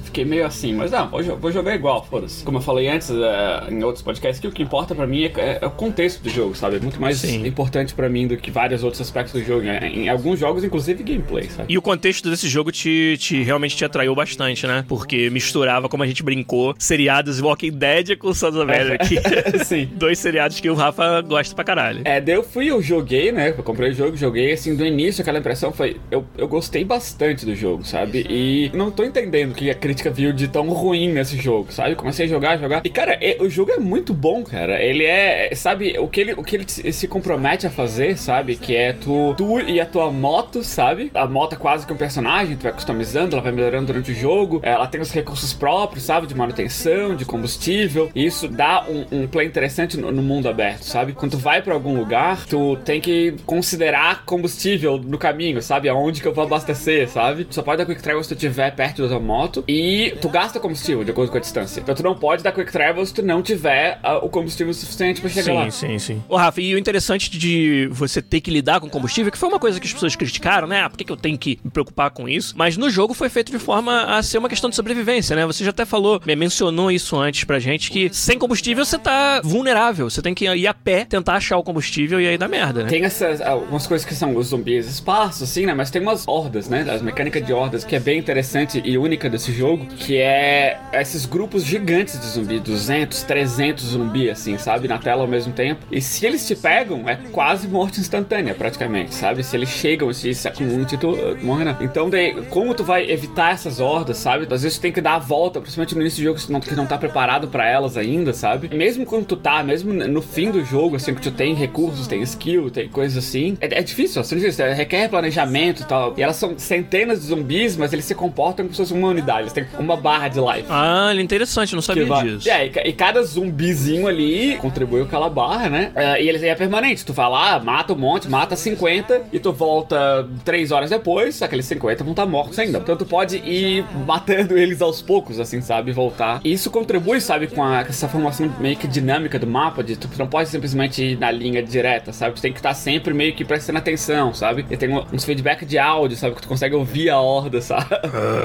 fiquei 0.04 0.24
meio 0.24 0.46
assim, 0.46 0.72
mas 0.74 0.90
não, 0.90 1.08
vou, 1.10 1.22
vou 1.36 1.52
jogar 1.52 1.74
igual, 1.74 2.04
foda-se. 2.04 2.44
Como 2.44 2.58
eu 2.58 2.62
falei 2.62 2.88
antes 2.88 3.10
eh, 3.10 3.64
em 3.70 3.82
outros 3.84 4.02
podcasts, 4.02 4.40
que 4.40 4.46
o 4.48 4.52
que 4.52 4.62
importa 4.62 4.94
pra 4.94 5.06
mim 5.06 5.24
é, 5.24 5.32
é- 5.36 5.58
é 5.62 5.66
o 5.66 5.70
contexto 5.70 6.22
do 6.22 6.30
jogo, 6.30 6.54
sabe? 6.54 6.76
É 6.76 6.80
muito 6.80 7.00
mais 7.00 7.18
Sim. 7.18 7.46
importante 7.46 7.94
pra 7.94 8.08
mim 8.08 8.26
do 8.26 8.36
que 8.36 8.50
vários 8.50 8.82
outros 8.82 9.00
aspectos 9.00 9.33
do 9.34 9.44
jogo. 9.44 9.62
né? 9.62 9.80
Em 9.92 10.08
alguns 10.08 10.38
jogos, 10.38 10.64
inclusive 10.64 11.02
gameplay, 11.02 11.44
sabe? 11.50 11.72
E 11.72 11.76
o 11.78 11.82
contexto 11.82 12.30
desse 12.30 12.48
jogo 12.48 12.72
te, 12.72 13.16
te 13.18 13.42
realmente 13.42 13.76
te 13.76 13.84
atraiu 13.84 14.14
bastante, 14.14 14.66
né? 14.66 14.84
Porque 14.88 15.28
misturava, 15.30 15.88
como 15.88 16.02
a 16.02 16.06
gente 16.06 16.22
brincou, 16.22 16.74
seriados 16.78 17.40
Walking 17.40 17.72
Dead 17.72 18.16
com 18.16 18.32
Sons 18.32 18.56
of 18.56 18.72
Anarchy. 18.72 19.18
Sim. 19.64 19.88
Dois 19.94 20.18
seriados 20.18 20.60
que 20.60 20.70
o 20.70 20.74
Rafa 20.74 21.20
gosta 21.20 21.54
pra 21.54 21.64
caralho. 21.64 22.02
É, 22.04 22.20
daí 22.20 22.34
eu 22.34 22.42
fui, 22.42 22.70
eu 22.70 22.80
joguei, 22.82 23.30
né? 23.32 23.50
Eu 23.56 23.62
comprei 23.62 23.90
o 23.90 23.94
jogo, 23.94 24.16
joguei, 24.16 24.52
assim, 24.52 24.74
do 24.76 24.84
início 24.86 25.22
aquela 25.22 25.38
impressão 25.38 25.72
foi. 25.72 25.96
Eu, 26.10 26.24
eu 26.38 26.48
gostei 26.48 26.84
bastante 26.84 27.44
do 27.44 27.54
jogo, 27.54 27.84
sabe? 27.84 28.24
E 28.28 28.70
não 28.74 28.90
tô 28.90 29.04
entendendo 29.04 29.52
o 29.52 29.54
que 29.54 29.70
a 29.70 29.74
crítica 29.74 30.10
viu 30.10 30.32
de 30.32 30.48
tão 30.48 30.68
ruim 30.70 31.12
nesse 31.12 31.36
jogo, 31.36 31.72
sabe? 31.72 31.94
Comecei 31.94 32.26
a 32.26 32.28
jogar, 32.28 32.58
jogar. 32.58 32.82
E, 32.84 32.90
cara, 32.90 33.18
é- 33.20 33.36
o 33.40 33.48
jogo 33.50 33.72
é 33.72 33.78
muito 33.78 34.14
bom, 34.14 34.42
cara. 34.42 34.82
Ele 34.82 35.04
é. 35.04 35.50
Sabe, 35.54 35.98
o 35.98 36.08
que 36.08 36.20
ele, 36.20 36.32
o 36.34 36.42
que 36.42 36.56
ele 36.56 36.64
se 36.66 36.92
se 36.92 37.08
compromete 37.08 37.66
a 37.66 37.70
fazer, 37.70 38.16
sabe? 38.16 38.56
Que 38.56 38.74
é 38.76 38.92
tu, 38.92 39.10
tu 39.36 39.60
e 39.60 39.80
a 39.80 39.86
tua 39.86 40.10
moto, 40.10 40.62
sabe? 40.62 41.10
A 41.14 41.26
moto 41.26 41.54
é 41.54 41.56
quase 41.56 41.86
que 41.86 41.92
um 41.92 41.96
personagem, 41.96 42.56
tu 42.56 42.62
vai 42.62 42.72
customizando, 42.72 43.34
ela 43.34 43.42
vai 43.42 43.52
melhorando 43.52 43.86
durante 43.86 44.12
o 44.12 44.14
jogo. 44.14 44.60
Ela 44.62 44.86
tem 44.86 45.00
os 45.00 45.10
recursos 45.10 45.52
próprios, 45.52 46.04
sabe? 46.04 46.26
De 46.26 46.34
manutenção, 46.34 47.14
de 47.14 47.24
combustível. 47.24 48.10
E 48.14 48.24
isso 48.24 48.48
dá 48.48 48.84
um, 48.88 49.22
um 49.22 49.26
play 49.26 49.46
interessante 49.46 49.96
no, 49.96 50.10
no 50.10 50.22
mundo 50.22 50.48
aberto, 50.48 50.82
sabe? 50.82 51.12
Quando 51.12 51.32
tu 51.32 51.38
vai 51.38 51.62
pra 51.62 51.74
algum 51.74 51.96
lugar, 51.96 52.44
tu 52.46 52.76
tem 52.84 53.00
que 53.00 53.34
considerar 53.46 54.24
combustível 54.24 54.98
no 54.98 55.18
caminho, 55.18 55.62
sabe? 55.62 55.88
Aonde 55.88 56.20
que 56.20 56.28
eu 56.28 56.34
vou 56.34 56.44
abastecer, 56.44 57.08
sabe? 57.08 57.44
Tu 57.44 57.54
só 57.54 57.62
pode 57.62 57.78
dar 57.78 57.86
quick 57.86 58.02
travel 58.02 58.22
se 58.22 58.28
tu 58.28 58.34
estiver 58.34 58.74
perto 58.74 59.02
da 59.02 59.08
tua 59.08 59.20
moto. 59.20 59.64
E 59.68 60.14
tu 60.20 60.28
gasta 60.28 60.60
combustível 60.60 61.04
de 61.04 61.10
acordo 61.10 61.30
com 61.30 61.38
a 61.38 61.40
distância. 61.40 61.80
Então 61.80 61.94
tu 61.94 62.02
não 62.02 62.14
pode 62.14 62.42
dar 62.42 62.52
quick 62.52 62.70
travel 62.70 63.04
se 63.04 63.14
tu 63.14 63.22
não 63.22 63.42
tiver 63.42 63.98
ah, 64.02 64.18
o 64.18 64.28
combustível 64.28 64.72
suficiente 64.72 65.20
pra 65.20 65.30
chegar 65.30 65.54
lá. 65.54 65.70
Sim, 65.70 65.98
sim, 65.98 65.98
sim. 65.98 66.22
Ô, 66.28 66.36
Rafa, 66.36 66.60
e 66.60 66.74
o 66.74 66.78
interessante 66.78 67.30
de 67.30 67.88
você 67.90 68.20
ter 68.20 68.40
que 68.40 68.50
lidar 68.50 68.80
com 68.80 68.88
combustível, 68.88 69.03
que 69.12 69.38
foi 69.38 69.48
uma 69.48 69.58
coisa 69.58 69.78
que 69.80 69.86
as 69.86 69.92
pessoas 69.92 70.16
criticaram, 70.16 70.66
né? 70.66 70.82
Ah, 70.82 70.90
por 70.90 70.96
que, 70.96 71.04
que 71.04 71.12
eu 71.12 71.16
tenho 71.16 71.36
que 71.38 71.58
me 71.64 71.70
preocupar 71.70 72.10
com 72.10 72.28
isso? 72.28 72.54
Mas 72.56 72.76
no 72.76 72.88
jogo 72.90 73.14
foi 73.14 73.28
feito 73.28 73.50
de 73.52 73.58
forma 73.58 74.04
a 74.04 74.22
ser 74.22 74.38
uma 74.38 74.48
questão 74.48 74.70
de 74.70 74.76
sobrevivência, 74.76 75.34
né? 75.36 75.46
Você 75.46 75.64
já 75.64 75.70
até 75.70 75.84
falou, 75.84 76.20
me- 76.26 76.36
mencionou 76.36 76.90
isso 76.90 77.16
antes 77.16 77.44
pra 77.44 77.58
gente, 77.58 77.90
que 77.90 78.08
sem 78.12 78.38
combustível 78.38 78.84
você 78.84 78.98
tá 78.98 79.40
vulnerável. 79.42 80.08
Você 80.10 80.20
tem 80.22 80.34
que 80.34 80.44
ir 80.46 80.66
a 80.66 80.74
pé, 80.74 81.04
tentar 81.04 81.34
achar 81.34 81.56
o 81.56 81.62
combustível 81.62 82.20
e 82.20 82.26
aí 82.28 82.38
dá 82.38 82.48
merda, 82.48 82.82
né? 82.84 82.88
Tem 82.88 83.04
essas 83.04 83.40
algumas 83.40 83.86
coisas 83.86 84.06
que 84.06 84.14
são 84.14 84.34
os 84.36 84.48
zumbis 84.48 84.86
espaços, 84.86 85.42
assim, 85.42 85.66
né? 85.66 85.74
Mas 85.74 85.90
tem 85.90 86.00
umas 86.02 86.26
hordas, 86.26 86.68
né? 86.68 86.86
As 86.90 87.02
mecânicas 87.02 87.44
de 87.44 87.52
hordas 87.52 87.84
que 87.84 87.94
é 87.96 88.00
bem 88.00 88.18
interessante 88.18 88.80
e 88.84 88.96
única 88.98 89.28
desse 89.30 89.52
jogo, 89.52 89.86
que 89.86 90.16
é 90.18 90.78
esses 90.92 91.26
grupos 91.26 91.64
gigantes 91.64 92.18
de 92.18 92.26
zumbi, 92.26 92.60
200, 92.60 93.22
300 93.22 93.84
zumbi, 93.84 94.30
assim, 94.30 94.56
sabe? 94.58 94.88
Na 94.88 94.98
tela 94.98 95.22
ao 95.22 95.28
mesmo 95.28 95.52
tempo. 95.52 95.84
E 95.90 96.00
se 96.00 96.24
eles 96.26 96.46
te 96.46 96.54
pegam, 96.54 97.08
é 97.08 97.16
quase 97.32 97.66
morte 97.68 98.00
instantânea, 98.00 98.54
praticamente, 98.54 98.93
sabe? 99.10 99.42
Se 99.42 99.56
eles 99.56 99.68
chegam, 99.68 100.12
se 100.12 100.34
se 100.34 100.48
acumulam, 100.48 100.84
tu 100.84 101.10
uh, 101.10 101.36
morre, 101.42 101.64
né? 101.64 101.76
Então, 101.80 102.08
daí, 102.10 102.34
como 102.50 102.74
tu 102.74 102.84
vai 102.84 103.10
evitar 103.10 103.52
essas 103.52 103.80
hordas, 103.80 104.16
sabe? 104.18 104.46
Às 104.50 104.62
vezes 104.62 104.78
tu 104.78 104.82
tem 104.82 104.92
que 104.92 105.00
dar 105.00 105.14
a 105.14 105.18
volta, 105.18 105.60
principalmente 105.60 105.94
no 105.94 106.00
início 106.00 106.20
do 106.20 106.24
jogo, 106.24 106.38
tu 106.40 106.52
não, 106.52 106.60
que 106.60 106.74
não 106.74 106.86
tá 106.86 106.96
preparado 106.98 107.48
pra 107.48 107.66
elas 107.68 107.96
ainda, 107.96 108.32
sabe? 108.32 108.74
Mesmo 108.74 109.04
quando 109.04 109.24
tu 109.26 109.36
tá, 109.36 109.62
mesmo 109.62 109.92
no 109.92 110.22
fim 110.22 110.50
do 110.50 110.64
jogo, 110.64 110.96
assim, 110.96 111.14
que 111.14 111.20
tu 111.22 111.30
tem 111.30 111.54
recursos, 111.54 112.06
tem 112.06 112.22
skill, 112.22 112.70
tem 112.70 112.88
coisas 112.88 113.24
assim, 113.24 113.56
é, 113.60 113.78
é 113.78 113.82
difícil, 113.82 114.20
assim, 114.20 114.36
difícil, 114.36 114.64
é, 114.64 114.72
requer 114.72 115.08
planejamento 115.08 115.82
e 115.82 115.84
tal. 115.86 116.14
E 116.16 116.22
elas 116.22 116.36
são 116.36 116.58
centenas 116.58 117.20
de 117.20 117.26
zumbis, 117.26 117.76
mas 117.76 117.92
eles 117.92 118.04
se 118.04 118.14
comportam 118.14 118.64
como 118.64 118.74
se 118.74 118.80
fosse 118.82 118.92
uma 118.92 119.08
unidade, 119.08 119.42
eles 119.42 119.52
têm 119.52 119.66
uma 119.78 119.96
barra 119.96 120.28
de 120.28 120.38
life. 120.40 120.66
Ah, 120.68 121.12
interessante, 121.18 121.72
eu 121.72 121.76
não 121.76 121.82
sabia 121.82 122.06
vai- 122.06 122.24
disso. 122.24 122.48
É, 122.50 122.66
e, 122.66 122.70
ca- 122.70 122.82
e 122.86 122.92
cada 122.92 123.22
zumbizinho 123.22 124.06
ali 124.06 124.56
contribui 124.56 125.00
com 125.00 125.06
aquela 125.06 125.28
barra, 125.28 125.68
né? 125.68 125.90
É, 125.94 126.22
e 126.22 126.28
ele 126.28 126.46
é 126.46 126.54
permanente. 126.54 127.04
Tu 127.04 127.12
vai 127.12 127.28
lá, 127.28 127.58
mata 127.60 127.92
um 127.92 127.96
monte, 127.96 128.28
mata 128.28 128.56
50 128.56 128.83
e 129.32 129.38
tu 129.38 129.52
volta 129.52 130.26
3 130.44 130.70
horas 130.72 130.90
depois, 130.90 131.40
aqueles 131.42 131.66
50 131.66 132.02
vão 132.04 132.12
estar 132.12 132.26
mortos 132.26 132.58
ainda. 132.58 132.78
Então 132.78 132.96
tu 132.96 133.04
pode 133.06 133.36
ir 133.38 133.84
matando 134.06 134.56
eles 134.58 134.80
aos 134.82 135.00
poucos, 135.02 135.38
assim, 135.40 135.60
sabe? 135.60 135.92
Voltar. 135.92 136.40
E 136.44 136.52
isso 136.52 136.70
contribui, 136.70 137.20
sabe, 137.20 137.46
com, 137.46 137.62
a- 137.62 137.80
essa 137.80 138.08
formação 138.08 138.52
meio 138.60 138.76
que 138.76 138.86
dinâmica 138.86 139.38
do 139.38 139.46
mapa, 139.46 139.82
de 139.82 139.96
tu 139.96 140.08
não 140.18 140.26
pode 140.26 140.48
simplesmente 140.48 141.02
ir 141.02 141.18
na 141.18 141.30
linha 141.30 141.62
direta, 141.62 142.12
sabe? 142.12 142.34
Tu 142.36 142.42
tem 142.42 142.52
que 142.52 142.58
estar 142.58 142.74
sempre 142.74 143.12
meio 143.14 143.34
que 143.34 143.44
prestando 143.44 143.78
atenção, 143.78 144.32
sabe? 144.34 144.64
E 144.70 144.76
tem 144.76 144.88
uns 145.12 145.24
feedback 145.24 145.64
de 145.64 145.78
áudio, 145.78 146.16
sabe? 146.16 146.34
Que 146.34 146.42
tu 146.42 146.48
consegue 146.48 146.74
ouvir 146.74 147.10
a 147.10 147.20
horda, 147.20 147.60
sabe? 147.62 147.86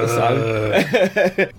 sabe? 0.08 0.40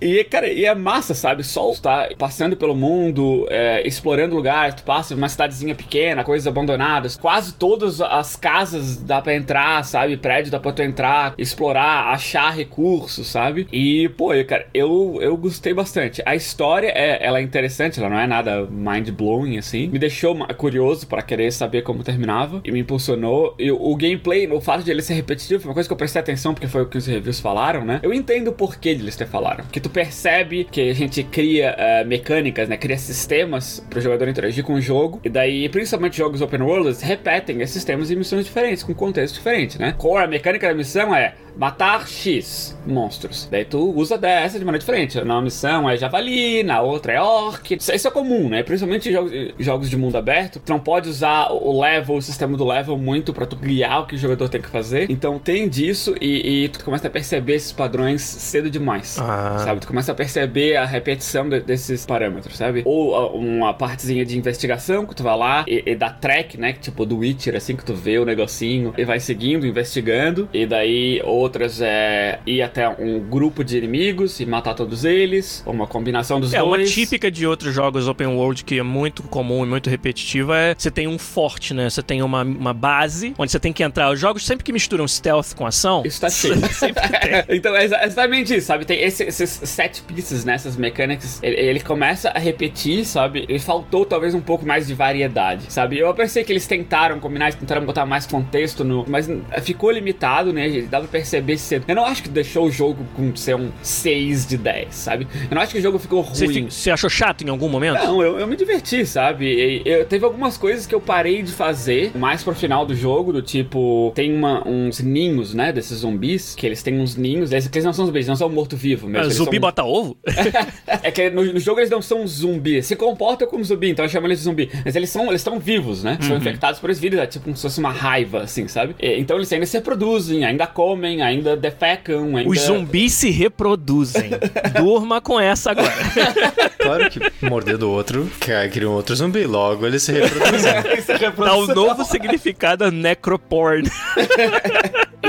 e, 0.00 0.24
cara, 0.24 0.48
e 0.48 0.64
é 0.64 0.74
massa, 0.74 1.14
sabe? 1.14 1.42
Só 1.44 1.72
tá 1.74 2.08
passando 2.18 2.56
pelo 2.56 2.74
mundo, 2.74 3.46
é, 3.50 3.86
explorando 3.86 4.34
lugares, 4.34 4.76
tu 4.76 4.82
passa 4.82 5.14
uma 5.14 5.28
cidadezinha 5.28 5.74
pequena, 5.74 6.24
coisas 6.24 6.46
abandonadas. 6.46 7.16
Quase 7.16 7.54
todas 7.54 8.00
as 8.00 8.36
casas 8.36 8.71
casas 8.72 8.96
dá 8.96 9.20
pra 9.20 9.34
entrar, 9.34 9.84
sabe? 9.84 10.16
Prédio 10.16 10.50
dá 10.50 10.58
pra 10.58 10.72
tu 10.72 10.82
entrar, 10.82 11.34
explorar, 11.36 12.12
achar 12.12 12.50
recursos, 12.50 13.26
sabe? 13.26 13.66
E, 13.72 14.08
pô, 14.10 14.32
eu, 14.32 14.44
cara, 14.46 14.66
eu, 14.72 15.18
eu 15.20 15.36
gostei 15.36 15.74
bastante. 15.74 16.22
A 16.24 16.34
história, 16.34 16.88
é, 16.88 17.24
ela 17.24 17.38
é 17.38 17.42
interessante, 17.42 17.98
ela 17.98 18.08
não 18.08 18.18
é 18.18 18.26
nada 18.26 18.66
mind-blowing, 18.70 19.58
assim. 19.58 19.88
Me 19.88 19.98
deixou 19.98 20.34
curioso 20.56 21.06
para 21.06 21.22
querer 21.22 21.52
saber 21.52 21.82
como 21.82 22.02
terminava 22.02 22.60
e 22.64 22.72
me 22.72 22.80
impulsionou. 22.80 23.54
E 23.58 23.70
o 23.70 23.94
gameplay, 23.96 24.50
o 24.50 24.60
fato 24.60 24.82
de 24.82 24.90
ele 24.90 25.02
ser 25.02 25.14
repetitivo, 25.14 25.60
foi 25.60 25.68
uma 25.68 25.74
coisa 25.74 25.88
que 25.88 25.92
eu 25.92 25.96
prestei 25.96 26.20
atenção 26.20 26.54
porque 26.54 26.68
foi 26.68 26.82
o 26.82 26.86
que 26.86 26.96
os 26.96 27.06
reviews 27.06 27.40
falaram, 27.40 27.84
né? 27.84 28.00
Eu 28.02 28.12
entendo 28.12 28.48
o 28.48 28.52
porquê 28.52 28.94
de 28.94 29.02
eles 29.02 29.16
ter 29.16 29.26
falaram. 29.26 29.64
Que 29.70 29.80
tu 29.80 29.90
percebe 29.90 30.64
que 30.64 30.90
a 30.90 30.94
gente 30.94 31.22
cria 31.22 31.76
uh, 31.76 32.06
mecânicas, 32.06 32.68
né? 32.68 32.76
Cria 32.76 32.98
sistemas 32.98 33.84
pro 33.90 34.00
jogador 34.00 34.28
interagir 34.28 34.64
com 34.64 34.74
o 34.74 34.80
jogo. 34.80 35.20
E 35.24 35.28
daí, 35.28 35.68
principalmente 35.68 36.16
jogos 36.16 36.40
open 36.40 36.62
world, 36.62 36.92
repetem 37.04 37.60
esses 37.60 37.82
sistemas 37.82 38.10
em 38.10 38.16
missões 38.16 38.44
diferentes, 38.44 38.61
com 38.84 38.94
contexto 38.94 39.34
diferente, 39.34 39.78
né? 39.78 39.92
Core, 39.96 40.24
a 40.24 40.26
mecânica 40.26 40.68
da 40.68 40.74
missão 40.74 41.14
é 41.14 41.34
matar 41.56 42.08
X 42.08 42.76
monstros. 42.86 43.48
Daí 43.50 43.64
tu 43.64 43.92
usa 43.94 44.16
dessa 44.16 44.58
de 44.58 44.64
maneira 44.64 44.80
diferente. 44.80 45.20
Na 45.22 45.40
missão 45.40 45.88
é 45.88 45.96
javali, 45.96 46.62
na 46.62 46.80
outra 46.80 47.12
é 47.12 47.20
orc. 47.20 47.74
Isso 47.74 48.08
é 48.08 48.10
comum, 48.10 48.48
né? 48.48 48.62
Principalmente 48.62 49.08
em 49.08 49.12
jogos, 49.12 49.32
jogos 49.58 49.90
de 49.90 49.96
mundo 49.96 50.16
aberto. 50.16 50.60
Tu 50.60 50.72
não 50.72 50.80
pode 50.80 51.08
usar 51.08 51.52
o 51.52 51.80
level, 51.80 52.16
o 52.16 52.22
sistema 52.22 52.56
do 52.56 52.64
level 52.64 52.96
muito 52.96 53.32
para 53.32 53.46
tu 53.46 53.56
guiar 53.56 54.02
o 54.02 54.06
que 54.06 54.14
o 54.14 54.18
jogador 54.18 54.48
tem 54.48 54.60
que 54.60 54.68
fazer. 54.68 55.10
Então 55.10 55.38
tem 55.38 55.68
disso 55.68 56.14
e, 56.20 56.64
e 56.64 56.68
tu 56.68 56.84
começa 56.84 57.06
a 57.06 57.10
perceber 57.10 57.54
esses 57.54 57.72
padrões 57.72 58.22
cedo 58.22 58.70
demais. 58.70 59.18
Ah. 59.20 59.58
Sabe? 59.58 59.80
Tu 59.80 59.86
começa 59.86 60.12
a 60.12 60.14
perceber 60.14 60.76
a 60.76 60.84
repetição 60.84 61.48
de, 61.48 61.60
desses 61.60 62.06
parâmetros, 62.06 62.56
sabe? 62.56 62.82
Ou 62.84 63.36
uma 63.36 63.74
partezinha 63.74 64.24
de 64.24 64.38
investigação 64.38 65.06
que 65.06 65.14
tu 65.14 65.22
vai 65.22 65.36
lá 65.36 65.64
e, 65.68 65.82
e 65.86 65.94
dá 65.94 66.10
track, 66.10 66.58
né? 66.58 66.72
Tipo 66.72 67.04
do 67.04 67.18
Witcher, 67.18 67.56
assim, 67.56 67.76
que 67.76 67.84
tu 67.84 67.94
vê 67.94 68.18
o 68.18 68.24
negocinho 68.52 68.94
e 68.96 69.04
vai 69.04 69.18
seguindo, 69.18 69.66
investigando. 69.66 70.48
E 70.52 70.66
daí, 70.66 71.20
ou 71.24 71.38
outras 71.38 71.80
é 71.80 72.38
ir 72.46 72.62
até 72.62 72.88
um 72.88 73.20
grupo 73.20 73.64
de 73.64 73.78
inimigos 73.78 74.38
e 74.40 74.46
matar 74.46 74.74
todos 74.74 75.04
eles, 75.04 75.62
ou 75.64 75.72
uma 75.72 75.86
combinação 75.86 76.38
dos 76.38 76.52
é, 76.52 76.58
dois. 76.58 76.80
É, 76.80 76.82
uma 76.82 76.86
típica 76.86 77.30
de 77.30 77.46
outros 77.46 77.74
jogos 77.74 78.06
open 78.06 78.28
world 78.28 78.64
que 78.64 78.78
é 78.78 78.82
muito 78.82 79.22
comum 79.24 79.64
e 79.64 79.68
muito 79.68 79.88
repetitiva 79.88 80.56
é 80.56 80.74
você 80.76 80.90
tem 80.90 81.08
um 81.08 81.18
forte, 81.18 81.72
né? 81.72 81.88
Você 81.88 82.02
tem 82.02 82.22
uma, 82.22 82.42
uma 82.42 82.74
base 82.74 83.34
onde 83.38 83.50
você 83.50 83.58
tem 83.58 83.72
que 83.72 83.82
entrar. 83.82 84.10
Os 84.10 84.20
jogos 84.20 84.44
sempre 84.44 84.64
que 84.64 84.72
misturam 84.72 85.08
stealth 85.08 85.54
com 85.54 85.66
ação. 85.66 86.02
Isso 86.04 86.20
tá 86.20 86.28
cheio. 86.30 86.54
então 87.48 87.74
é 87.74 87.84
exatamente 87.84 88.54
isso, 88.54 88.66
sabe? 88.66 88.84
Tem 88.84 89.02
esse, 89.02 89.24
esses 89.24 89.50
set 89.50 90.02
pieces 90.02 90.44
nessas 90.44 90.76
né? 90.76 90.82
mecânicas. 90.82 91.40
Ele, 91.42 91.56
ele, 91.56 91.80
começa 91.80 92.30
a 92.30 92.38
repetir, 92.38 93.04
sabe? 93.04 93.44
Ele 93.48 93.58
faltou 93.58 94.04
talvez 94.04 94.34
um 94.34 94.40
pouco 94.40 94.66
mais 94.66 94.86
de 94.86 94.94
variedade, 94.94 95.64
sabe? 95.68 95.98
Eu 95.98 96.12
pensei 96.14 96.44
que 96.44 96.52
eles 96.52 96.66
tentaram 96.66 97.18
combinar, 97.18 97.52
tentaram 97.54 97.84
botar 97.84 98.06
mais 98.06 98.26
contexto 98.42 98.84
no. 98.84 99.04
Mas 99.08 99.28
ficou 99.62 99.90
limitado, 99.90 100.52
né? 100.52 100.82
Dava 100.82 101.06
pra 101.06 101.18
perceber 101.18 101.56
cedo. 101.56 101.84
Eu 101.86 101.94
não 101.94 102.04
acho 102.04 102.22
que 102.22 102.28
deixou 102.28 102.66
o 102.66 102.70
jogo 102.70 103.04
com 103.14 103.34
ser 103.36 103.54
um 103.54 103.70
6 103.82 104.46
de 104.46 104.56
10, 104.56 104.94
sabe? 104.94 105.26
Eu 105.50 105.54
não 105.54 105.62
acho 105.62 105.72
que 105.72 105.78
o 105.78 105.82
jogo 105.82 105.98
ficou 105.98 106.20
ruim. 106.20 106.68
Você 106.68 106.90
achou 106.90 107.08
chato 107.08 107.44
em 107.44 107.48
algum 107.48 107.68
momento? 107.68 107.94
Não, 107.94 108.22
eu, 108.22 108.38
eu 108.38 108.46
me 108.46 108.56
diverti, 108.56 109.06
sabe? 109.06 109.82
Eu, 109.84 110.04
teve 110.04 110.24
algumas 110.24 110.56
coisas 110.56 110.86
que 110.86 110.94
eu 110.94 111.00
parei 111.00 111.42
de 111.42 111.52
fazer 111.52 112.16
mais 112.16 112.42
pro 112.42 112.54
final 112.54 112.84
do 112.84 112.94
jogo, 112.94 113.32
do 113.32 113.42
tipo, 113.42 114.12
tem 114.14 114.34
uma, 114.34 114.66
uns 114.66 115.00
ninhos, 115.00 115.54
né, 115.54 115.72
desses 115.72 115.98
zumbis, 115.98 116.54
que 116.54 116.66
eles 116.66 116.82
têm 116.82 117.00
uns 117.00 117.16
ninhos, 117.16 117.52
eles, 117.52 117.68
eles 117.72 117.84
não 117.84 117.92
são 117.92 118.06
zumbis, 118.06 118.26
não 118.26 118.36
são 118.36 118.48
morto-vivo 118.48 119.08
mesmo. 119.08 119.26
É, 119.26 119.30
zumbi 119.30 119.56
são... 119.56 119.60
bota 119.60 119.84
ovo? 119.84 120.16
é 120.86 121.10
que 121.10 121.30
no, 121.30 121.44
no, 121.44 121.60
jogo 121.60 121.80
eles 121.80 121.90
não 121.90 122.02
são 122.02 122.26
zumbi, 122.26 122.82
se 122.82 122.96
comportam 122.96 123.46
como 123.46 123.62
zumbi, 123.64 123.90
então 123.90 124.04
eu 124.04 124.08
chamo 124.08 124.26
eles 124.26 124.38
de 124.38 124.44
zumbi. 124.44 124.70
Mas 124.84 124.96
eles 124.96 125.10
são, 125.10 125.26
eles 125.26 125.40
estão 125.40 125.58
vivos, 125.58 126.02
né? 126.02 126.18
Uhum. 126.20 126.28
São 126.28 126.36
infectados 126.36 126.80
por 126.80 126.90
esse 126.90 127.00
vírus, 127.00 127.18
é 127.20 127.26
tipo 127.26 127.44
como 127.44 127.56
se 127.56 127.62
fosse 127.62 127.78
uma 127.78 127.90
raiva, 127.90 128.21
assim, 128.42 128.68
sabe? 128.68 128.94
E, 129.00 129.18
então 129.18 129.36
eles 129.36 129.52
ainda 129.52 129.66
se 129.66 129.76
reproduzem, 129.76 130.44
ainda 130.44 130.66
comem, 130.66 131.22
ainda 131.22 131.56
defecam. 131.56 132.36
Ainda... 132.36 132.48
Os 132.48 132.60
zumbis 132.60 133.12
se 133.12 133.30
reproduzem. 133.30 134.30
Durma 134.76 135.20
com 135.20 135.38
essa 135.38 135.70
agora. 135.70 135.92
claro 136.78 137.10
que 137.10 137.20
morder 137.44 137.78
do 137.78 137.90
outro 137.90 138.28
cria 138.72 138.88
um 138.88 138.92
outro 138.92 139.14
zumbi. 139.14 139.44
Logo 139.44 139.86
eles 139.86 140.02
se 140.02 140.12
reproduzem. 140.12 140.72
Dá 141.36 141.56
um 141.56 141.66
novo 141.66 142.04
significado 142.04 142.84
a 142.84 142.90
necroporn. 142.90 143.88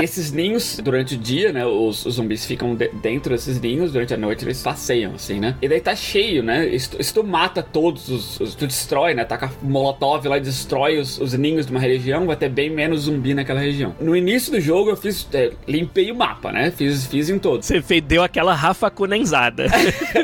esses 0.02 0.32
ninhos, 0.32 0.80
durante 0.82 1.14
o 1.14 1.18
dia, 1.18 1.52
né? 1.52 1.64
Os, 1.64 2.04
os 2.04 2.14
zumbis 2.14 2.44
ficam 2.44 2.74
de, 2.74 2.88
dentro 2.88 3.32
desses 3.32 3.60
ninhos, 3.60 3.92
durante 3.92 4.12
a 4.12 4.16
noite 4.16 4.44
eles 4.44 4.60
passeiam, 4.62 5.14
assim, 5.14 5.38
né? 5.38 5.56
E 5.62 5.68
daí 5.68 5.80
tá 5.80 5.94
cheio, 5.94 6.42
né? 6.42 6.76
Se 6.78 6.90
tu, 6.90 7.02
se 7.02 7.14
tu 7.14 7.22
mata 7.22 7.62
todos 7.62 8.08
os, 8.08 8.40
os, 8.40 8.54
Tu 8.54 8.66
destrói, 8.66 9.14
né? 9.14 9.24
Taca 9.24 9.50
molotov 9.62 10.26
lá 10.26 10.38
e 10.38 10.40
destrói 10.40 10.98
os, 10.98 11.20
os, 11.20 11.34
ninhos 11.34 11.66
de 11.66 11.72
uma 11.72 11.80
região, 11.80 12.26
vai 12.26 12.36
ter 12.36 12.48
bem 12.48 12.70
menos 12.70 12.83
zumbi 12.96 13.34
naquela 13.34 13.60
região. 13.60 13.94
No 14.00 14.16
início 14.16 14.52
do 14.52 14.60
jogo 14.60 14.90
eu 14.90 14.96
fiz. 14.96 15.26
É, 15.32 15.52
limpei 15.66 16.10
o 16.10 16.14
mapa, 16.14 16.52
né? 16.52 16.70
Fiz, 16.70 17.06
fiz 17.06 17.28
em 17.30 17.38
todos. 17.38 17.66
Você 17.66 17.80
fez, 17.80 18.02
deu 18.02 18.22
aquela 18.22 18.54
Rafa 18.54 18.90
Cunenzada. 18.90 19.66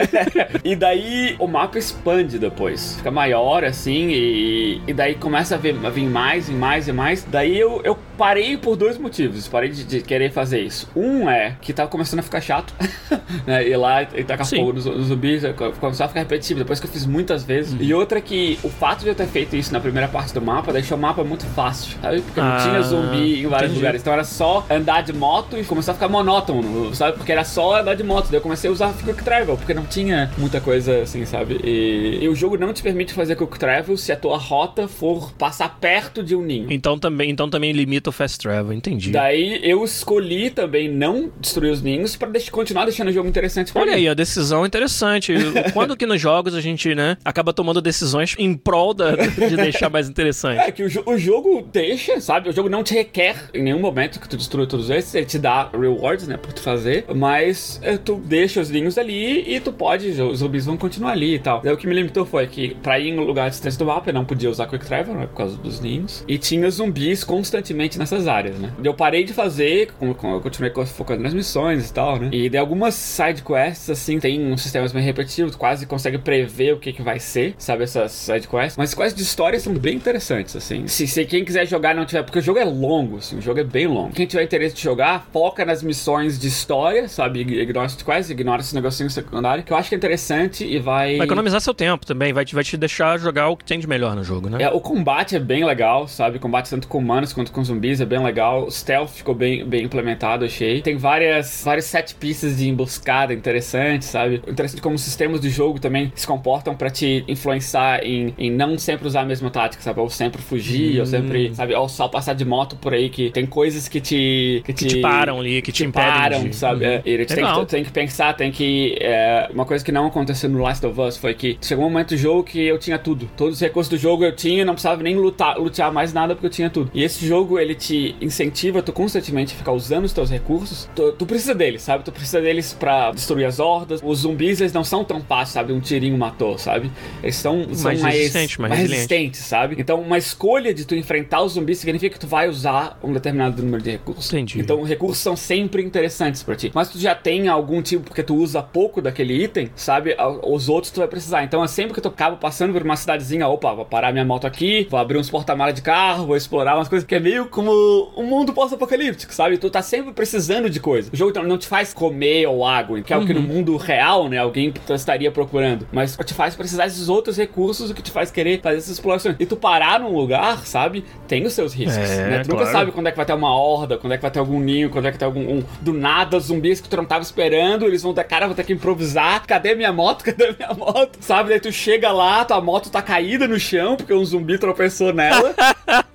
e 0.64 0.76
daí 0.76 1.36
o 1.38 1.46
mapa 1.46 1.78
expande 1.78 2.38
depois. 2.38 2.96
Fica 2.96 3.10
maior, 3.10 3.64
assim, 3.64 4.10
e, 4.10 4.80
e 4.86 4.92
daí 4.92 5.14
começa 5.14 5.54
a, 5.54 5.58
ver, 5.58 5.76
a 5.84 5.90
vir 5.90 6.08
mais 6.08 6.48
e 6.48 6.52
mais 6.52 6.88
e 6.88 6.92
mais. 6.92 7.24
Daí 7.24 7.58
eu, 7.58 7.80
eu 7.84 7.96
parei 8.16 8.56
por 8.56 8.76
dois 8.76 8.98
motivos. 8.98 9.48
Parei 9.48 9.70
de, 9.70 9.84
de, 9.84 10.00
querer 10.02 10.30
fazer 10.30 10.60
isso. 10.60 10.88
Um 10.94 11.28
é 11.28 11.56
que 11.60 11.72
tava 11.72 11.88
começando 11.88 12.20
a 12.20 12.22
ficar 12.22 12.40
chato, 12.40 12.74
né? 13.46 13.66
Ir 13.66 13.76
lá 13.76 14.02
e 14.02 14.24
tacar 14.24 14.46
fogo 14.46 14.72
nos, 14.72 14.84
nos 14.84 15.06
zumbis, 15.06 15.42
começou 15.80 16.04
a 16.04 16.08
ficar 16.08 16.20
repetitivo, 16.20 16.60
depois 16.60 16.80
que 16.80 16.86
eu 16.86 16.90
fiz 16.90 17.06
muitas 17.06 17.42
vezes. 17.42 17.72
Uhum. 17.72 17.78
E 17.80 17.94
outra 17.94 18.18
é 18.18 18.20
que 18.20 18.58
o 18.62 18.68
fato 18.68 19.00
de 19.00 19.08
eu 19.08 19.14
ter 19.14 19.26
feito 19.26 19.56
isso 19.56 19.72
na 19.72 19.80
primeira 19.80 20.08
parte 20.08 20.34
do 20.34 20.42
mapa 20.42 20.72
deixou 20.72 20.98
o 20.98 21.00
mapa 21.00 21.24
muito 21.24 21.46
fácil, 21.46 21.96
sabe? 22.00 22.20
Porque 22.20 22.40
ah, 22.40 22.49
não 22.50 22.62
tinha 22.62 22.82
zumbi 22.82 23.40
em 23.40 23.46
vários 23.46 23.70
entendi. 23.70 23.80
lugares. 23.80 24.00
Então 24.00 24.12
era 24.12 24.24
só 24.24 24.66
andar 24.70 25.02
de 25.02 25.12
moto 25.12 25.58
e 25.58 25.64
começou 25.64 25.92
a 25.92 25.94
ficar 25.94 26.08
monótono, 26.08 26.94
sabe? 26.94 27.16
Porque 27.16 27.32
era 27.32 27.44
só 27.44 27.80
andar 27.80 27.94
de 27.94 28.02
moto. 28.02 28.26
Daí 28.30 28.38
eu 28.38 28.42
comecei 28.42 28.68
a 28.68 28.72
usar 28.72 28.92
Quick 28.92 29.22
Travel, 29.22 29.56
porque 29.56 29.74
não 29.74 29.84
tinha 29.84 30.30
muita 30.38 30.60
coisa 30.60 31.02
assim, 31.02 31.24
sabe? 31.24 31.60
E, 31.62 32.18
e 32.22 32.28
o 32.28 32.34
jogo 32.34 32.56
não 32.56 32.72
te 32.72 32.82
permite 32.82 33.12
fazer 33.12 33.36
Quick 33.36 33.58
Travel 33.58 33.96
se 33.96 34.12
a 34.12 34.16
tua 34.16 34.38
rota 34.38 34.88
for 34.88 35.32
passar 35.32 35.78
perto 35.80 36.22
de 36.22 36.34
um 36.34 36.42
ninho. 36.42 36.66
Então 36.70 36.98
também, 36.98 37.30
então 37.30 37.48
também 37.48 37.72
limita 37.72 38.10
o 38.10 38.12
Fast 38.12 38.38
Travel, 38.38 38.72
entendi. 38.72 39.10
Daí 39.10 39.60
eu 39.62 39.84
escolhi 39.84 40.50
também 40.50 40.88
não 40.88 41.30
destruir 41.38 41.72
os 41.72 41.82
ninhos 41.82 42.16
para 42.16 42.30
continuar 42.50 42.84
deixando 42.84 43.08
o 43.08 43.12
jogo 43.12 43.28
interessante 43.28 43.72
pra 43.72 43.82
Olha 43.82 43.92
mim. 43.92 43.98
aí, 43.98 44.08
a 44.08 44.14
decisão 44.14 44.64
interessante. 44.64 45.34
Quando 45.72 45.96
que 45.96 46.06
nos 46.06 46.20
jogos 46.20 46.54
a 46.54 46.60
gente, 46.60 46.94
né, 46.94 47.16
acaba 47.24 47.52
tomando 47.52 47.80
decisões 47.80 48.34
em 48.38 48.54
prol 48.54 48.94
da, 48.94 49.16
de 49.16 49.56
deixar 49.56 49.90
mais 49.90 50.08
interessante? 50.08 50.60
É 50.60 50.70
que 50.70 50.82
o, 50.82 51.02
o, 51.06 51.18
jogo 51.18 51.68
deixa, 51.72 52.20
sabe? 52.20 52.39
O 52.48 52.52
jogo 52.52 52.68
não 52.68 52.82
te 52.82 52.94
requer 52.94 53.50
em 53.54 53.62
nenhum 53.62 53.80
momento 53.80 54.20
que 54.20 54.28
tu 54.28 54.36
destrua 54.36 54.66
todos 54.66 54.90
esses, 54.90 55.14
ele 55.14 55.26
te 55.26 55.38
dá 55.38 55.68
rewards, 55.72 56.26
né, 56.26 56.36
por 56.36 56.52
tu 56.52 56.60
fazer, 56.60 57.04
mas 57.14 57.80
é, 57.82 57.96
tu 57.96 58.16
deixa 58.16 58.60
os 58.60 58.70
ninhos 58.70 58.98
ali 58.98 59.54
e 59.54 59.60
tu 59.60 59.72
pode, 59.72 60.08
os 60.20 60.38
zumbis 60.38 60.66
vão 60.66 60.76
continuar 60.76 61.12
ali 61.12 61.34
e 61.34 61.38
tal. 61.38 61.60
Daí 61.60 61.72
o 61.72 61.76
que 61.76 61.86
me 61.86 61.94
limitou 61.94 62.24
foi 62.24 62.46
que 62.46 62.74
pra 62.76 62.98
ir 62.98 63.08
em 63.08 63.18
um 63.18 63.24
lugar 63.24 63.50
distante 63.50 63.78
do 63.78 63.86
mapa 63.86 64.10
eu 64.10 64.14
não 64.14 64.24
podia 64.24 64.50
usar 64.50 64.66
Quick 64.66 64.84
Travel, 64.84 65.14
né, 65.14 65.26
por 65.26 65.36
causa 65.36 65.56
dos 65.56 65.80
ninhos, 65.80 66.24
e 66.26 66.38
tinha 66.38 66.70
zumbis 66.70 67.24
constantemente 67.24 67.98
nessas 67.98 68.26
áreas, 68.26 68.58
né? 68.58 68.72
Eu 68.82 68.94
parei 68.94 69.24
de 69.24 69.32
fazer, 69.32 69.90
eu 70.00 70.14
continuei 70.40 70.72
focando 70.86 71.22
nas 71.22 71.34
missões 71.34 71.88
e 71.88 71.92
tal, 71.92 72.18
né? 72.18 72.30
E 72.32 72.48
de 72.48 72.56
algumas 72.56 72.94
side 72.94 73.42
quests, 73.42 73.90
assim, 73.90 74.18
tem 74.18 74.52
uns 74.52 74.62
sistemas 74.62 74.92
bem 74.92 75.02
repetitivos, 75.02 75.56
quase 75.56 75.86
consegue 75.86 76.18
prever 76.18 76.74
o 76.74 76.78
que, 76.78 76.92
que 76.92 77.02
vai 77.02 77.18
ser, 77.18 77.54
sabe? 77.58 77.84
Essas 77.84 78.12
side 78.12 78.48
quests. 78.48 78.76
Mas 78.76 78.94
quests 78.94 79.14
de 79.14 79.22
história 79.22 79.58
são 79.58 79.74
bem 79.74 79.96
interessantes, 79.96 80.56
assim. 80.56 80.86
Se, 80.86 81.06
se 81.06 81.24
quem 81.24 81.44
quiser 81.44 81.66
jogar 81.66 81.94
não 81.94 82.04
tiver. 82.04 82.22
Porque 82.30 82.38
o 82.38 82.42
jogo 82.42 82.60
é 82.60 82.64
longo, 82.64 83.16
assim, 83.16 83.38
o 83.38 83.42
jogo 83.42 83.58
é 83.58 83.64
bem 83.64 83.88
longo. 83.88 84.12
Quem 84.12 84.24
tiver 84.24 84.44
interesse 84.44 84.76
de 84.76 84.82
jogar, 84.82 85.26
foca 85.32 85.64
nas 85.64 85.82
missões 85.82 86.38
de 86.38 86.46
história, 86.46 87.08
sabe? 87.08 87.40
Ignora 87.40 87.88
quests, 87.88 88.30
ignora 88.30 88.60
esses 88.60 88.72
negocinhos 88.72 89.12
secundários, 89.12 89.66
que 89.66 89.72
eu 89.72 89.76
acho 89.76 89.88
que 89.88 89.96
é 89.96 89.98
interessante 89.98 90.64
e 90.64 90.78
vai. 90.78 91.16
Vai 91.16 91.26
economizar 91.26 91.60
seu 91.60 91.74
tempo 91.74 92.06
também, 92.06 92.32
vai 92.32 92.44
te, 92.44 92.54
vai 92.54 92.62
te 92.62 92.76
deixar 92.76 93.18
jogar 93.18 93.48
o 93.48 93.56
que 93.56 93.64
tem 93.64 93.80
de 93.80 93.88
melhor 93.88 94.14
no 94.14 94.22
jogo, 94.22 94.48
né? 94.48 94.62
É, 94.62 94.68
o 94.70 94.80
combate 94.80 95.34
é 95.34 95.40
bem 95.40 95.64
legal, 95.64 96.06
sabe? 96.06 96.36
O 96.36 96.40
combate 96.40 96.70
tanto 96.70 96.86
com 96.86 96.98
humanos 96.98 97.32
quanto 97.32 97.50
com 97.50 97.64
zumbis 97.64 98.00
é 98.00 98.06
bem 98.06 98.22
legal. 98.22 98.66
O 98.66 98.70
stealth 98.70 99.10
ficou 99.10 99.34
bem, 99.34 99.64
bem 99.66 99.82
implementado, 99.82 100.44
achei. 100.44 100.80
Tem 100.82 100.96
várias, 100.96 101.62
vários 101.64 101.86
set 101.86 102.14
pieces 102.14 102.58
de 102.58 102.68
emboscada 102.68 103.34
interessantes, 103.34 104.06
sabe? 104.06 104.40
Interessante 104.46 104.80
como 104.80 104.94
os 104.94 105.02
sistemas 105.02 105.40
de 105.40 105.50
jogo 105.50 105.80
também 105.80 106.12
se 106.14 106.28
comportam 106.28 106.76
para 106.76 106.90
te 106.90 107.24
influenciar 107.26 108.04
em, 108.04 108.32
em 108.38 108.52
não 108.52 108.78
sempre 108.78 109.08
usar 109.08 109.22
a 109.22 109.26
mesma 109.26 109.50
tática, 109.50 109.82
sabe? 109.82 109.98
Ou 109.98 110.08
sempre 110.08 110.40
fugir, 110.40 110.96
hum. 110.96 111.00
ou 111.00 111.06
sempre, 111.06 111.52
sabe? 111.56 111.74
Ou 111.74 111.88
só 111.88 112.06
passar 112.20 112.34
de 112.34 112.44
moto 112.44 112.76
por 112.76 112.92
aí, 112.92 113.08
que 113.08 113.30
tem 113.30 113.46
coisas 113.46 113.88
que 113.88 114.00
te... 114.00 114.62
Que, 114.64 114.72
que 114.72 114.86
te, 114.86 114.96
te, 114.96 115.00
param 115.00 115.40
ali, 115.40 115.62
que 115.62 115.72
te, 115.72 115.78
te 115.78 115.84
impedem 115.84 116.10
param, 116.10 116.44
de... 116.44 116.54
sabe? 116.54 116.84
Uhum. 116.84 116.90
É, 116.90 117.02
e 117.04 117.24
tem 117.24 117.44
que, 117.44 117.66
tem 117.66 117.84
que 117.84 117.90
pensar, 117.90 118.34
tem 118.34 118.52
que... 118.52 118.96
É, 119.00 119.48
uma 119.52 119.64
coisa 119.64 119.84
que 119.84 119.90
não 119.90 120.06
aconteceu 120.06 120.48
no 120.48 120.60
Last 120.62 120.84
of 120.86 121.00
Us 121.00 121.16
foi 121.16 121.34
que 121.34 121.58
chegou 121.62 121.86
um 121.86 121.90
momento 121.90 122.10
do 122.10 122.16
jogo 122.16 122.44
que 122.44 122.60
eu 122.60 122.78
tinha 122.78 122.98
tudo. 122.98 123.28
Todos 123.36 123.54
os 123.54 123.60
recursos 123.60 123.88
do 123.88 123.96
jogo 123.96 124.24
eu 124.24 124.34
tinha, 124.36 124.64
não 124.64 124.74
precisava 124.74 125.02
nem 125.02 125.16
lutar, 125.16 125.58
lutar 125.58 125.92
mais 125.92 126.12
nada 126.12 126.34
porque 126.34 126.46
eu 126.46 126.50
tinha 126.50 126.68
tudo. 126.68 126.90
E 126.92 127.02
esse 127.02 127.26
jogo, 127.26 127.58
ele 127.58 127.74
te 127.74 128.14
incentiva, 128.20 128.82
tu 128.82 128.92
constantemente 128.92 129.54
ficar 129.54 129.72
usando 129.72 130.04
os 130.04 130.12
teus 130.12 130.30
recursos, 130.30 130.88
tu, 130.94 131.12
tu 131.12 131.24
precisa 131.24 131.54
deles, 131.54 131.82
sabe? 131.82 132.04
Tu 132.04 132.12
precisa 132.12 132.40
deles 132.40 132.74
pra 132.78 133.10
destruir 133.12 133.46
as 133.46 133.58
hordas. 133.58 134.00
Os 134.02 134.20
zumbis, 134.20 134.60
eles 134.60 134.72
não 134.72 134.84
são 134.84 135.04
tão 135.04 135.20
fáceis, 135.20 135.54
sabe? 135.54 135.72
Um 135.72 135.80
tirinho 135.80 136.16
matou, 136.18 136.58
sabe? 136.58 136.90
Eles 137.22 137.36
são, 137.36 137.74
são 137.74 137.84
Mais 137.84 138.02
mais, 138.02 138.14
resistentes, 138.14 138.56
mais 138.58 138.70
mais 138.70 138.90
resistentes, 138.90 139.40
sabe? 139.40 139.76
Então, 139.78 140.00
uma 140.00 140.18
escolha 140.18 140.74
de 140.74 140.84
tu 140.84 140.94
enfrentar 140.94 141.42
os 141.42 141.52
zumbis 141.52 141.78
significa 141.78 142.09
que 142.10 142.18
tu 142.18 142.26
vai 142.26 142.48
usar 142.48 142.98
um 143.02 143.12
determinado 143.12 143.62
número 143.62 143.82
de 143.82 143.92
recursos. 143.92 144.32
Entendi. 144.32 144.60
Então, 144.60 144.82
recursos 144.82 145.18
são 145.18 145.36
sempre 145.36 145.82
interessantes 145.82 146.42
pra 146.42 146.54
ti. 146.54 146.70
Mas 146.74 146.88
tu 146.88 146.98
já 146.98 147.14
tem 147.14 147.48
algum 147.48 147.80
tipo, 147.80 148.04
porque 148.04 148.22
tu 148.22 148.34
usa 148.34 148.62
pouco 148.62 149.00
daquele 149.00 149.42
item, 149.42 149.70
sabe? 149.74 150.16
Os 150.44 150.68
outros 150.68 150.92
tu 150.92 151.00
vai 151.00 151.08
precisar. 151.08 151.42
Então, 151.44 151.62
é 151.62 151.68
sempre 151.68 151.94
que 151.94 152.00
tu 152.00 152.08
acaba 152.08 152.36
passando 152.36 152.72
por 152.72 152.82
uma 152.82 152.96
cidadezinha, 152.96 153.48
opa, 153.48 153.72
vou 153.74 153.84
parar 153.84 154.12
minha 154.12 154.24
moto 154.24 154.46
aqui, 154.46 154.86
vou 154.90 154.98
abrir 154.98 155.18
uns 155.18 155.30
porta-malas 155.30 155.74
de 155.74 155.82
carro, 155.82 156.26
vou 156.26 156.36
explorar 156.36 156.76
umas 156.76 156.88
coisas 156.88 157.06
que 157.06 157.14
é 157.14 157.20
meio 157.20 157.46
como 157.46 157.70
um 158.16 158.24
mundo 158.24 158.52
pós-apocalíptico, 158.52 159.32
sabe? 159.32 159.56
Tu 159.58 159.70
tá 159.70 159.82
sempre 159.82 160.12
precisando 160.12 160.68
de 160.68 160.80
coisa. 160.80 161.10
O 161.12 161.16
jogo 161.16 161.30
então, 161.30 161.42
não 161.44 161.58
te 161.58 161.66
faz 161.66 161.94
comer 161.94 162.46
ou 162.46 162.66
água, 162.66 163.00
que 163.00 163.12
é 163.12 163.16
o 163.16 163.24
que 163.24 163.32
no 163.32 163.42
mundo 163.42 163.76
real, 163.76 164.28
né, 164.28 164.38
alguém 164.38 164.72
estaria 164.90 165.30
procurando. 165.30 165.86
Mas 165.92 166.16
te 166.16 166.34
faz 166.34 166.54
precisar 166.54 166.84
desses 166.84 167.08
outros 167.08 167.36
recursos, 167.36 167.90
o 167.90 167.94
que 167.94 168.02
te 168.02 168.10
faz 168.10 168.30
querer 168.30 168.60
fazer 168.60 168.78
essas 168.78 168.90
explorações. 168.90 169.36
E 169.38 169.46
tu 169.46 169.56
parar 169.56 170.00
num 170.00 170.14
lugar, 170.16 170.66
sabe? 170.66 171.04
Tem 171.26 171.44
os 171.44 171.52
seus 171.52 171.72
riscos, 171.72 171.99
né? 172.00 172.42
Tu 172.42 172.50
nunca 172.50 172.62
claro. 172.62 172.78
sabe 172.78 172.92
quando 172.92 173.06
é 173.06 173.10
que 173.10 173.16
vai 173.16 173.26
ter 173.26 173.32
uma 173.32 173.54
horda, 173.54 173.98
quando 173.98 174.12
é 174.12 174.16
que 174.16 174.22
vai 174.22 174.30
ter 174.30 174.38
algum 174.38 174.60
ninho, 174.60 174.90
quando 174.90 175.06
é 175.06 175.12
que 175.12 175.18
tem 175.18 175.26
algum 175.26 175.40
um, 175.40 175.64
do 175.80 175.92
nada 175.92 176.38
zumbis 176.38 176.80
que 176.80 176.88
tu 176.88 176.96
não 176.96 177.04
tava 177.04 177.22
esperando, 177.22 177.86
eles 177.86 178.02
vão 178.02 178.14
ter 178.14 178.24
cara, 178.24 178.46
vou 178.46 178.54
ter 178.54 178.64
que 178.64 178.72
improvisar. 178.72 179.46
Cadê 179.46 179.74
minha 179.74 179.92
moto? 179.92 180.22
Cadê 180.24 180.54
minha 180.58 180.72
moto? 180.74 181.18
Sabe? 181.20 181.50
Daí 181.50 181.60
tu 181.60 181.72
chega 181.72 182.12
lá, 182.12 182.44
tua 182.44 182.60
moto 182.60 182.90
tá 182.90 183.02
caída 183.02 183.46
no 183.46 183.58
chão 183.58 183.96
porque 183.96 184.12
um 184.12 184.24
zumbi 184.24 184.58
tropeçou 184.58 185.12
nela. 185.12 185.54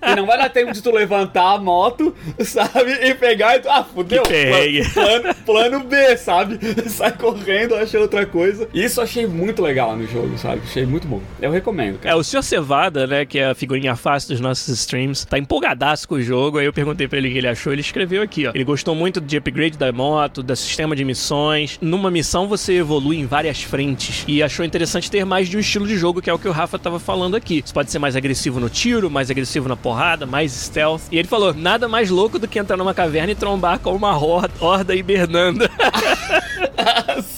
e 0.02 0.16
não 0.16 0.26
vai 0.26 0.38
dar 0.38 0.50
tempo 0.50 0.72
de 0.72 0.82
tu 0.82 0.92
levantar 0.92 1.56
a 1.56 1.58
moto, 1.58 2.16
sabe? 2.40 2.92
E 3.02 3.14
pegar 3.16 3.58
e 3.58 3.60
tu, 3.60 3.70
ah, 3.70 3.84
fudeu. 3.84 4.24
Plano, 4.94 5.36
plano 5.46 5.80
B, 5.82 6.18
sabe? 6.18 6.60
Sai 6.90 7.12
correndo, 7.12 7.76
achei 7.76 8.00
outra 8.00 8.26
coisa. 8.26 8.68
Isso 8.74 9.00
eu 9.00 9.04
achei 9.04 9.28
muito 9.28 9.62
legal 9.62 9.96
no 9.96 10.08
jogo, 10.08 10.38
sabe? 10.38 10.62
Achei 10.64 10.86
muito 10.86 11.08
bom. 11.08 11.22
Eu 11.42 11.52
recomendo, 11.52 12.00
cara. 12.00 12.16
É, 12.16 12.18
o 12.18 12.24
Sr. 12.24 12.44
Cevada, 12.44 13.08
né, 13.08 13.26
que 13.26 13.40
é 13.40 13.48
a 13.48 13.56
figurinha 13.56 13.96
fácil 13.96 14.30
dos 14.30 14.40
nossos 14.40 14.68
streams, 14.80 15.26
tá 15.26 15.38
empolgadaço 15.66 16.08
com 16.08 16.16
o 16.16 16.22
jogo. 16.22 16.60
Aí 16.60 16.66
eu 16.66 16.74
perguntei 16.74 17.08
pra 17.08 17.18
ele 17.18 17.30
o 17.30 17.32
que 17.32 17.38
ele 17.40 17.48
achou. 17.48 17.74
Ele 17.74 17.82
escreveu 17.82 18.22
aqui, 18.22 18.46
ó. 18.46 18.52
Ele 18.54 18.64
gostou 18.64 18.94
muito 18.94 19.20
de 19.20 19.38
upgrade 19.38 19.78
da 19.78 19.92
moto, 19.92 20.44
do 20.44 20.56
sistema 20.56 20.96
de 20.96 21.04
missões. 21.04 21.80
Numa 21.82 22.12
missão 22.12 22.48
você 22.48 22.74
evolui 22.74 23.18
em 23.18 23.26
várias 23.26 23.64
frentes. 23.64 24.24
E 24.28 24.44
achou 24.44 24.64
interessante 24.64 25.10
ter 25.10 25.26
mais 25.26 25.50
de 25.50 25.58
um 25.58 25.60
estilo 25.60 25.88
de 25.88 25.98
jogo, 25.98 26.22
que 26.22 26.30
é 26.30 26.34
o 26.34 26.40
que 26.40 26.48
o 26.48 26.52
Rafa 26.52 26.78
tava 26.78 27.00
falando 27.00 27.36
aqui. 27.36 27.64
Você 27.66 27.74
pode 27.74 27.92
ser 27.92 28.00
mais 28.00 28.16
agressivo 28.16 28.60
no 28.60 28.70
tiro, 28.70 29.10
mais 29.10 29.32
agressivo 29.32 29.68
na 29.68 29.76
porrada, 29.76 30.26
mais 30.26 30.52
stealth. 30.52 31.04
E 31.12 31.18
ele 31.18 31.28
falou: 31.28 31.54
nada 31.54 31.88
mais 31.88 32.10
louco 32.10 32.38
do 32.38 32.48
que 32.48 32.60
entrar 32.60 32.78
numa 32.78 32.94
caverna 32.94 33.32
e 33.32 33.36
trombar 33.36 33.80
com 33.80 33.96
uma 33.96 34.18
horda, 34.18 34.96
hibernando. 34.96 35.66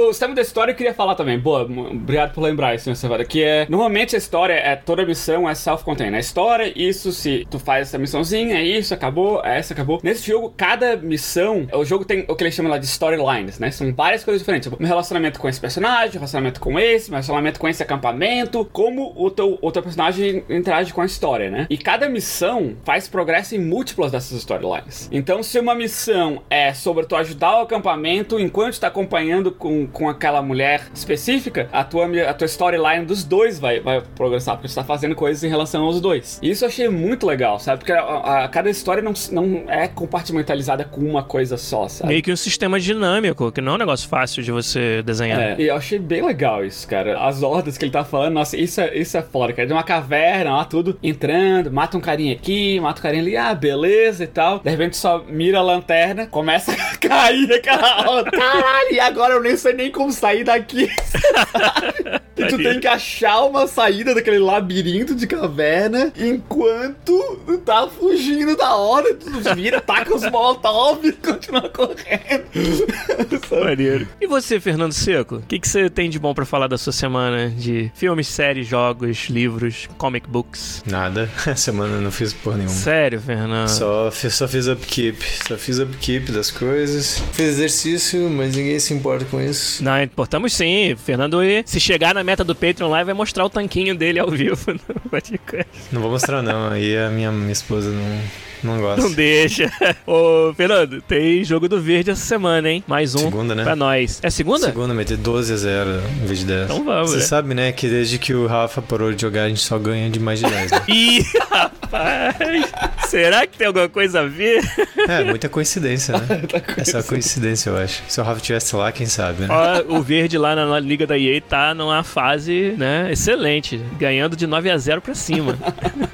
O 0.00 0.12
sistema 0.12 0.34
da 0.34 0.40
história 0.40 0.72
eu 0.72 0.76
queria 0.76 0.94
falar 0.94 1.14
também. 1.14 1.38
Boa, 1.38 1.62
obrigado 1.62 2.32
por 2.32 2.42
lembrar 2.42 2.74
isso, 2.74 2.84
Sr. 2.84 2.96
Cevada. 2.96 3.24
Que 3.24 3.42
é. 3.42 3.66
Normalmente 3.68 4.14
a 4.14 4.18
história 4.18 4.54
é. 4.54 4.74
Toda 4.74 5.04
missão 5.04 5.48
é 5.48 5.54
self-contained. 5.54 6.16
A 6.16 6.18
história, 6.18 6.72
isso 6.74 7.12
se 7.12 7.46
tu 7.50 7.58
faz 7.58 7.88
essa 7.88 7.98
missãozinha, 7.98 8.56
é 8.56 8.64
isso, 8.64 8.94
acabou, 8.94 9.44
é 9.44 9.58
essa, 9.58 9.74
acabou. 9.74 10.00
Nesse 10.02 10.26
jogo, 10.26 10.52
cada 10.56 10.96
missão. 10.96 11.68
O 11.72 11.84
jogo 11.84 12.04
tem 12.04 12.24
o 12.28 12.34
que 12.34 12.44
eles 12.44 12.54
chamam 12.54 12.72
lá 12.72 12.78
de 12.78 12.86
storylines, 12.86 13.58
né? 13.58 13.70
São 13.70 13.92
várias 13.94 14.24
coisas 14.24 14.40
diferentes. 14.40 14.70
Meu 14.70 14.88
relacionamento 14.88 15.38
com 15.38 15.48
esse 15.48 15.60
personagem, 15.60 16.14
relacionamento 16.14 16.60
com 16.60 16.78
esse, 16.78 17.10
meu 17.10 17.16
relacionamento 17.16 17.60
com 17.60 17.68
esse 17.68 17.82
acampamento. 17.82 18.64
Como 18.72 19.12
o 19.16 19.30
teu, 19.30 19.58
o 19.60 19.70
teu 19.70 19.82
personagem 19.82 20.44
interage 20.48 20.92
com 20.94 21.02
a 21.02 21.06
história, 21.06 21.50
né? 21.50 21.66
E 21.68 21.76
cada 21.76 22.08
missão 22.08 22.74
faz 22.84 23.06
progresso 23.06 23.54
em 23.54 23.58
múltiplas 23.58 24.10
dessas 24.10 24.38
storylines. 24.38 25.08
Então, 25.12 25.42
se 25.42 25.58
uma 25.58 25.74
missão 25.74 26.42
é 26.48 26.72
sobre 26.72 27.04
tu 27.04 27.16
ajudar 27.16 27.58
o 27.58 27.62
acampamento 27.62 28.40
enquanto 28.40 28.74
tu 28.74 28.80
tá 28.80 28.88
acompanhando 28.88 29.52
com, 29.52 29.86
com 29.92 30.08
aquela 30.08 30.42
mulher 30.42 30.82
específica, 30.94 31.68
a 31.72 31.84
tua, 31.84 32.06
a 32.28 32.34
tua 32.34 32.46
storyline 32.46 33.04
dos 33.04 33.24
dois 33.24 33.58
vai, 33.58 33.80
vai 33.80 34.02
progressar, 34.16 34.56
porque 34.56 34.68
tu 34.68 34.74
tá 34.74 34.84
fazendo 34.84 35.14
coisas 35.14 35.42
em 35.44 35.48
relação 35.48 35.82
aos 35.84 36.00
dois. 36.00 36.38
E 36.42 36.50
isso 36.50 36.64
eu 36.64 36.68
achei 36.68 36.88
muito 36.88 37.26
legal, 37.26 37.58
sabe? 37.58 37.78
Porque 37.80 37.92
a, 37.92 38.44
a- 38.44 38.48
cada 38.48 38.70
história 38.70 39.02
não, 39.02 39.12
não 39.32 39.64
é 39.68 39.88
compartimentalizada 39.88 40.84
com 40.84 41.00
uma 41.00 41.22
coisa 41.22 41.56
só, 41.56 41.88
sabe? 41.88 42.10
Meio 42.10 42.22
que 42.22 42.32
um 42.32 42.36
sistema 42.36 42.78
dinâmico, 42.78 43.50
que 43.52 43.60
não 43.60 43.72
é 43.72 43.74
um 43.76 43.78
negócio 43.78 44.08
fácil 44.08 44.42
de 44.42 44.50
você 44.52 45.02
desenhar. 45.02 45.40
É, 45.40 45.56
e 45.58 45.66
eu 45.68 45.74
achei 45.76 45.98
bem 45.98 46.22
legal 46.24 46.64
isso, 46.64 46.86
cara. 46.86 47.18
As 47.20 47.42
hordas 47.42 47.76
que 47.78 47.84
ele 47.84 47.92
tá 47.92 48.04
falando, 48.04 48.34
nossa, 48.34 48.56
isso 48.56 48.80
é, 48.80 48.96
isso 48.96 49.16
é 49.16 49.22
foda, 49.22 49.52
cara. 49.52 49.66
De 49.66 49.72
uma 49.72 49.82
caverna, 49.82 50.56
lá 50.56 50.64
tudo 50.64 50.98
entrando, 51.02 51.70
mata 51.70 51.96
um 51.96 52.00
carinha 52.00 52.32
aqui, 52.34 52.78
mata 52.80 52.98
um 53.00 53.02
carinha 53.02 53.22
ali, 53.22 53.36
ah, 53.36 53.54
beleza 53.54 54.24
e 54.24 54.26
tal. 54.26 54.58
De 54.60 54.70
repente 54.70 54.96
só 54.96 55.24
mira 55.28 55.58
a 55.58 55.62
lanterna, 55.62 56.26
começa 56.26 56.72
a 56.72 56.96
cair 56.96 57.52
aquela 57.52 58.08
horda. 58.10 58.30
Caralho, 58.30 58.92
e 58.92 59.00
agora 59.00 59.34
eu 59.34 59.42
nem 59.42 59.56
sei 59.56 59.72
nem 59.80 59.90
como 59.90 60.12
sair 60.12 60.44
daqui. 60.44 60.90
e 62.44 62.48
tu 62.48 62.56
tem 62.58 62.80
que 62.80 62.86
achar 62.86 63.42
uma 63.44 63.66
saída 63.66 64.14
daquele 64.14 64.38
labirinto 64.38 65.14
de 65.14 65.26
caverna 65.26 66.12
enquanto 66.16 67.38
tu 67.46 67.58
tá 67.58 67.88
fugindo 67.88 68.56
da 68.56 68.74
hora. 68.76 69.14
Tu 69.14 69.30
vira, 69.54 69.80
taca 69.80 70.14
os 70.14 70.22
molotov 70.30 71.04
e 71.06 71.12
continua 71.12 71.68
correndo. 71.68 72.44
Maneiro. 73.64 74.06
E 74.20 74.26
você, 74.26 74.60
Fernando 74.60 74.92
Seco? 74.92 75.36
O 75.36 75.42
que, 75.42 75.58
que 75.58 75.68
você 75.68 75.88
tem 75.90 76.08
de 76.10 76.18
bom 76.18 76.32
pra 76.34 76.44
falar 76.44 76.66
da 76.66 76.78
sua 76.78 76.92
semana 76.92 77.50
de 77.50 77.90
filmes, 77.94 78.28
séries, 78.28 78.66
jogos, 78.66 79.28
livros, 79.28 79.88
comic 79.98 80.28
books? 80.28 80.82
Nada. 80.86 81.28
Semana 81.56 81.96
eu 81.96 82.00
não 82.00 82.10
fiz 82.10 82.32
porra 82.32 82.56
nenhuma. 82.58 82.74
Sério, 82.74 83.20
Fernando? 83.20 83.68
Só, 83.68 84.10
fiz- 84.10 84.34
só 84.34 84.46
fiz 84.48 84.66
upkeep. 84.66 85.18
Só 85.46 85.56
fiz 85.56 85.78
upkeep 85.78 86.30
das 86.32 86.50
coisas. 86.50 87.22
Fiz 87.32 87.48
exercício, 87.50 88.28
mas 88.30 88.54
ninguém 88.56 88.78
se 88.78 88.94
importa 88.94 89.24
com 89.24 89.40
isso. 89.40 89.82
Não, 89.84 90.02
importamos 90.02 90.52
sim. 90.52 90.94
Fernando, 90.96 91.42
e 91.42 91.62
se 91.66 91.78
chegar 91.80 92.14
na 92.14 92.22
meta 92.30 92.44
do 92.44 92.54
Patreon 92.54 92.88
lá, 92.88 93.02
vai 93.02 93.14
mostrar 93.14 93.44
o 93.44 93.50
tanquinho 93.50 93.94
dele 93.94 94.20
ao 94.20 94.30
vivo 94.30 94.72
no 94.72 95.10
podcast. 95.10 95.66
Não 95.90 96.00
vou 96.00 96.10
mostrar, 96.12 96.42
não. 96.42 96.68
Aí 96.68 96.96
a 96.96 97.10
minha, 97.10 97.32
minha 97.32 97.52
esposa 97.52 97.90
não, 97.90 98.20
não 98.62 98.78
gosta. 98.80 99.02
Não 99.02 99.12
deixa. 99.12 99.70
Ô, 100.06 100.52
Fernando, 100.56 101.00
tem 101.02 101.42
jogo 101.44 101.68
do 101.68 101.80
verde 101.80 102.10
essa 102.10 102.24
semana, 102.24 102.68
hein? 102.70 102.84
Mais 102.86 103.14
um 103.14 103.18
Segunda, 103.18 103.54
né? 103.54 103.62
pra 103.64 103.76
nós. 103.76 104.20
É 104.22 104.30
segunda? 104.30 104.66
Segunda, 104.66 104.94
meter 104.94 105.16
12 105.16 105.52
a 105.52 105.56
0 105.56 105.90
em 106.22 106.26
vez 106.26 106.38
de 106.40 106.44
10. 106.46 106.64
Então 106.64 106.84
vamos, 106.84 107.10
Você 107.10 107.16
né? 107.18 107.22
sabe, 107.22 107.54
né, 107.54 107.72
que 107.72 107.88
desde 107.88 108.18
que 108.18 108.34
o 108.34 108.46
Rafa 108.46 108.80
parou 108.82 109.12
de 109.12 109.20
jogar, 109.22 109.44
a 109.44 109.48
gente 109.48 109.60
só 109.60 109.78
ganha 109.78 110.08
de 110.10 110.18
mais 110.20 110.38
de 110.40 110.46
10, 110.48 110.70
né? 110.70 110.82
Ih, 110.88 111.24
rapaz! 111.50 112.70
Será 113.08 113.46
que 113.46 113.58
tem 113.58 113.66
alguma 113.66 113.88
coisa 113.88 114.20
a 114.20 114.26
ver? 114.26 114.62
É, 115.08 115.24
muita 115.24 115.48
coincidência, 115.48 116.16
né? 116.18 116.26
É 116.76 116.84
só 116.84 117.02
coincidência, 117.02 117.70
eu 117.70 117.76
acho. 117.76 118.02
Se 118.08 118.20
o 118.20 118.24
Rafa 118.24 118.40
tivesse 118.40 118.74
lá, 118.76 118.92
quem 118.92 119.06
sabe, 119.06 119.42
né? 119.42 119.48
Ó, 119.50 119.96
o 119.98 120.02
verde 120.02 120.38
lá 120.38 120.54
na 120.54 120.78
liga 120.78 121.06
da 121.06 121.18
EA 121.18 121.40
tá 121.40 121.74
numa 121.74 122.02
fase, 122.04 122.74
né, 122.78 123.08
excelente, 123.10 123.80
ganhando 123.98 124.36
de 124.36 124.46
9 124.46 124.70
a 124.70 124.78
0 124.78 125.00
pra 125.00 125.14
cima. 125.14 125.58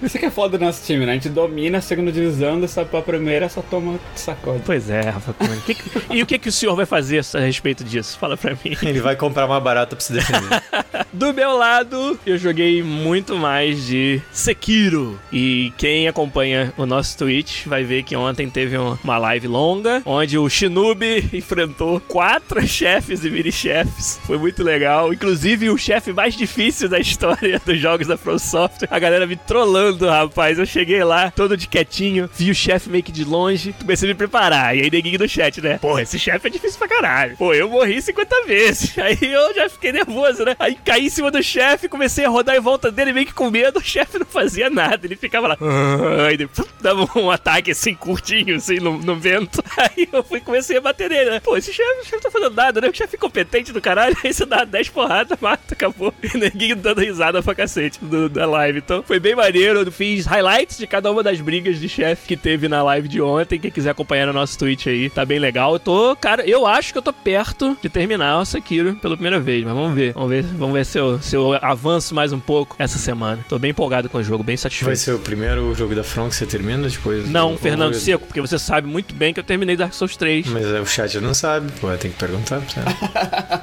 Isso 0.03 0.19
que 0.19 0.27
é 0.27 0.31
foda 0.31 0.57
do 0.59 0.65
nosso 0.65 0.85
time, 0.85 1.05
né? 1.05 1.13
A 1.13 1.15
gente 1.15 1.29
domina 1.29 1.79
a 1.79 1.81
segunda 1.81 2.11
divisão, 2.11 2.36
dessa 2.61 2.85
pra 2.85 3.03
primeira 3.03 3.49
só 3.49 3.63
toma 3.63 3.99
sacode. 4.15 4.63
pois 4.65 4.89
é, 4.91 5.01
Rafa 5.11 5.33
Cunha. 5.33 5.57
Que 5.65 5.75
que- 5.75 5.91
e 6.11 6.23
o 6.23 6.27
que 6.27 6.39
que 6.39 6.49
o 6.49 6.53
senhor 6.53 6.75
vai 6.77 6.87
fazer 6.87 7.21
a 7.35 7.39
respeito 7.41 7.83
disso? 7.85 8.19
Fala 8.19 8.37
pra 8.37 8.53
mim. 8.53 8.77
Ele 8.83 9.01
vai 9.01 9.17
comprar 9.17 9.47
uma 9.47 9.61
barata 9.61 9.97
pra 9.97 10.05
se 10.05 10.13
defender. 10.13 10.63
Do 11.13 11.33
meu 11.33 11.57
lado, 11.57 12.19
eu 12.27 12.37
joguei 12.37 12.83
muito 12.83 13.37
mais 13.37 13.87
de 13.87 14.21
Sekiro. 14.31 15.19
E 15.33 15.73
quem 15.79 16.07
acompanha 16.09 16.73
o 16.77 16.85
nosso 16.87 17.17
Twitch 17.19 17.67
vai 17.67 17.85
ver 17.85 18.03
que 18.03 18.15
ontem 18.17 18.49
teve 18.51 18.77
um- 18.79 18.97
uma 19.03 19.17
live 19.19 19.47
longa, 19.49 20.03
onde 20.05 20.37
o 20.39 20.49
Shinobi 20.49 21.29
enfrentou 21.33 22.01
quatro 22.01 22.61
chefes 22.67 23.25
e 23.25 23.31
mini-chefes. 23.31 24.21
Foi 24.27 24.39
muito 24.39 24.63
legal. 24.63 25.13
Inclusive, 25.13 25.71
o 25.71 25.79
chefe 25.79 26.13
mais 26.13 26.35
difícil 26.37 26.89
da 26.89 26.99
história 26.99 27.61
dos 27.65 27.79
jogos 27.81 28.07
da 28.07 28.17
From 28.17 28.39
Software. 28.39 28.89
A 28.91 28.99
galera 28.99 29.27
me 29.27 29.37
trollando, 29.37 30.07
rapaz. 30.09 30.59
Eu 30.59 30.67
cheguei 30.67 31.03
lá, 31.03 31.31
todo 31.31 31.57
de 31.57 31.67
quietinho, 31.67 32.26
vi 32.33 32.51
o 32.51 32.55
chefe 32.55 32.89
meio 32.91 33.03
que 33.03 33.13
de 33.13 33.25
longe, 33.25 33.75
comecei 33.81 34.09
a 34.09 34.13
me 34.13 34.17
preparar. 34.17 34.77
E 34.77 34.83
aí, 34.83 34.91
neguinho 34.91 35.19
do 35.19 35.29
chat, 35.29 35.61
né? 35.61 35.79
Pô, 35.79 35.99
esse 35.99 36.19
chefe 36.19 36.47
é 36.47 36.51
difícil 36.51 36.79
pra 36.79 36.89
caralho. 36.89 37.37
Pô, 37.37 37.53
eu 37.55 37.69
morri 37.69 38.01
50 38.01 38.45
vezes. 38.47 38.97
Aí 38.99 39.19
eu 39.23 39.55
já 39.55 39.69
fiquei 39.69 39.93
nervoso, 39.93 40.45
né? 40.45 40.57
Aí 40.59 40.75
caí 40.85 41.07
em 41.07 41.11
cima 41.11 41.31
do 41.31 41.43
chefe, 41.43 41.89
comecei 41.89 42.25
a 42.25 42.29
rodar 42.29 42.57
em 42.57 42.61
volta 42.61 42.91
dele, 42.91 43.13
meio 43.13 43.27
que 43.27 43.35
com 43.35 43.51
medo. 43.51 43.77
O 43.87 43.89
chefe 43.89 44.19
não 44.19 44.27
fazia 44.27 44.69
nada. 44.69 45.07
Ele 45.07 45.15
ficava 45.17 45.49
lá. 45.49 45.57
"Ah", 45.61 46.27
Aí 46.27 46.35
ele 46.35 46.47
pum, 46.49 46.65
dava 46.81 47.07
um 47.19 47.31
ataque 47.31 47.71
assim, 47.71 47.95
curtinho, 47.95 48.57
assim, 48.57 48.77
no, 48.81 48.99
no 48.99 49.15
vento. 49.17 49.63
Aí 49.77 50.09
eu 50.13 50.23
fui 50.25 50.41
comecei 50.41 50.77
a 50.77 50.81
bater 50.81 51.09
nele, 51.11 51.31
né? 51.31 51.41
Pô, 51.41 51.57
esse 51.57 51.73
chefe, 51.73 52.05
chefe 52.05 52.13
não 52.17 52.21
tá 52.23 52.31
fazendo 52.31 52.55
nada, 52.55 52.81
né? 52.81 52.89
O 52.89 52.95
chefe 52.97 53.17
competente 53.17 53.73
do 53.73 53.81
caralho. 53.81 54.17
Aí 54.25 54.33
você 54.33 54.45
dá 54.47 54.65
10 54.65 54.89
porradas, 54.89 55.39
mata, 55.41 55.75
acabou. 55.75 56.13
E 56.23 56.37
neguinho 56.37 56.77
dando 56.77 57.01
risada 57.01 57.43
pra 57.43 57.55
cacete 57.55 57.99
do- 58.03 58.29
da 58.29 58.47
live. 58.47 58.79
Então 58.79 59.03
foi 59.03 59.21
bem 59.21 59.35
maneiro. 59.35 59.81
Eu 59.81 59.93
fiz 59.93 60.27
highlights 60.27 60.79
de 60.79 60.87
cada 60.87 61.11
uma 61.11 61.23
das 61.23 61.41
brigas 61.41 61.79
de 61.79 61.89
chefe 61.89 62.16
que 62.27 62.37
teve 62.37 62.69
na 62.69 62.83
live 62.83 63.09
de 63.09 63.21
ontem. 63.21 63.59
Quem 63.59 63.71
quiser 63.71 63.91
acompanhar 63.91 64.27
no 64.27 64.33
nosso 64.33 64.59
Twitch 64.59 64.87
aí, 64.87 65.11
tá 65.11 65.25
bem 65.25 65.39
legal. 65.39 65.75
Eu 65.75 65.79
tô, 65.81 66.17
cara, 66.17 66.47
eu 66.49 66.67
acho 66.67 66.93
que 66.93 66.99
eu 66.99 67.03
tô 67.03 67.13
perto 67.13 67.77
de 67.83 67.89
terminar 67.89 68.39
o 68.41 68.45
Sekiro 68.45 68.95
pela 68.97 69.17
primeira 69.17 69.41
vez, 69.41 69.65
mas 69.65 69.75
vamos 69.75 69.95
ver. 69.95 70.13
Vamos 70.13 70.29
ver, 70.31 70.43
vamos 70.45 70.75
ver 70.75 70.85
se 70.87 70.99
eu, 70.99 71.21
se 71.21 71.35
eu 71.37 71.55
avanço 71.61 72.15
mais 72.15 72.33
um 72.33 72.41
pouco 72.41 72.77
essa 72.79 72.99
semana. 72.99 73.45
Tô 73.49 73.59
bem 73.59 73.71
empolgado 73.71 74.09
com 74.09 74.19
o 74.19 74.23
jogo, 74.23 74.43
bem 74.45 74.57
satisfeito. 74.57 74.87
Vai 74.87 74.97
ser 74.97 75.13
o 75.13 75.19
primeiro 75.19 75.75
jogo 75.75 75.95
da 75.95 76.05
From 76.05 76.29
que 76.29 76.37
você 76.37 76.47
termina 76.47 76.89
depois? 76.89 77.29
Não, 77.29 77.53
Ou- 77.53 77.59
Fernando 77.59 77.95
ou- 77.95 78.01
Seco, 78.01 78.27
porque 78.27 78.41
você 78.41 78.59
sabe 78.59 78.87
muito 78.87 79.15
bem 79.15 79.33
que 79.35 79.41
eu 79.41 79.45
terminei 79.45 79.77
Dark 79.77 79.93
Souls 79.93 80.17
3. 80.17 80.47
Mas 80.49 80.65
é, 80.67 80.81
o 80.81 80.87
chat 80.87 81.19
não 81.21 81.35
sabe, 81.35 81.71
pô, 81.81 81.89
tem 81.97 82.11
que 82.11 82.17
perguntar 82.19 82.61
pra 82.61 82.69
você. 82.69 82.81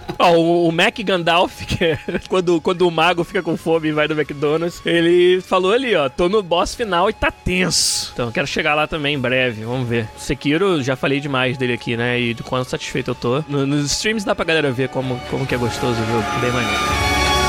Ó, 0.19 0.33
o, 0.35 0.67
o 0.67 0.71
Mac 0.71 0.97
Gandalf, 0.99 1.61
que 1.65 1.83
é 1.83 1.99
quando, 2.29 2.59
quando 2.61 2.87
o 2.87 2.91
mago 2.91 3.23
fica 3.23 3.41
com 3.43 3.57
fome 3.57 3.89
e 3.89 3.91
vai 3.91 4.07
do 4.07 4.13
McDonald's, 4.13 4.81
ele 4.85 5.41
falou 5.41 5.71
ali, 5.71 5.95
ó, 5.95 6.07
tô 6.09 6.29
no 6.29 6.41
boss 6.41 6.75
final 6.75 7.09
e 7.09 7.13
tá 7.13 7.31
tenso. 7.31 8.11
Então 8.13 8.27
eu 8.27 8.31
quero 8.43 8.47
chegar 8.47 8.75
lá 8.75 8.85
também 8.87 9.15
em 9.15 9.19
breve, 9.19 9.63
vamos 9.63 9.87
ver. 9.87 10.07
Sekiro, 10.17 10.81
já 10.83 10.95
falei 10.95 11.19
demais 11.19 11.57
dele 11.57 11.73
aqui, 11.73 11.95
né, 11.95 12.19
e 12.19 12.33
do 12.33 12.43
quanto 12.43 12.69
satisfeito 12.69 13.11
eu 13.11 13.15
tô. 13.15 13.43
No- 13.47 13.65
nos 13.65 13.85
streams 13.91 14.25
dá 14.25 14.35
pra 14.35 14.43
galera 14.45 14.71
ver 14.71 14.89
como, 14.89 15.17
como 15.29 15.45
que 15.45 15.55
é 15.55 15.57
gostoso 15.57 15.93
o 16.01 16.05
jogo, 16.05 16.23
bem 16.41 16.51
maneiro. 16.51 17.42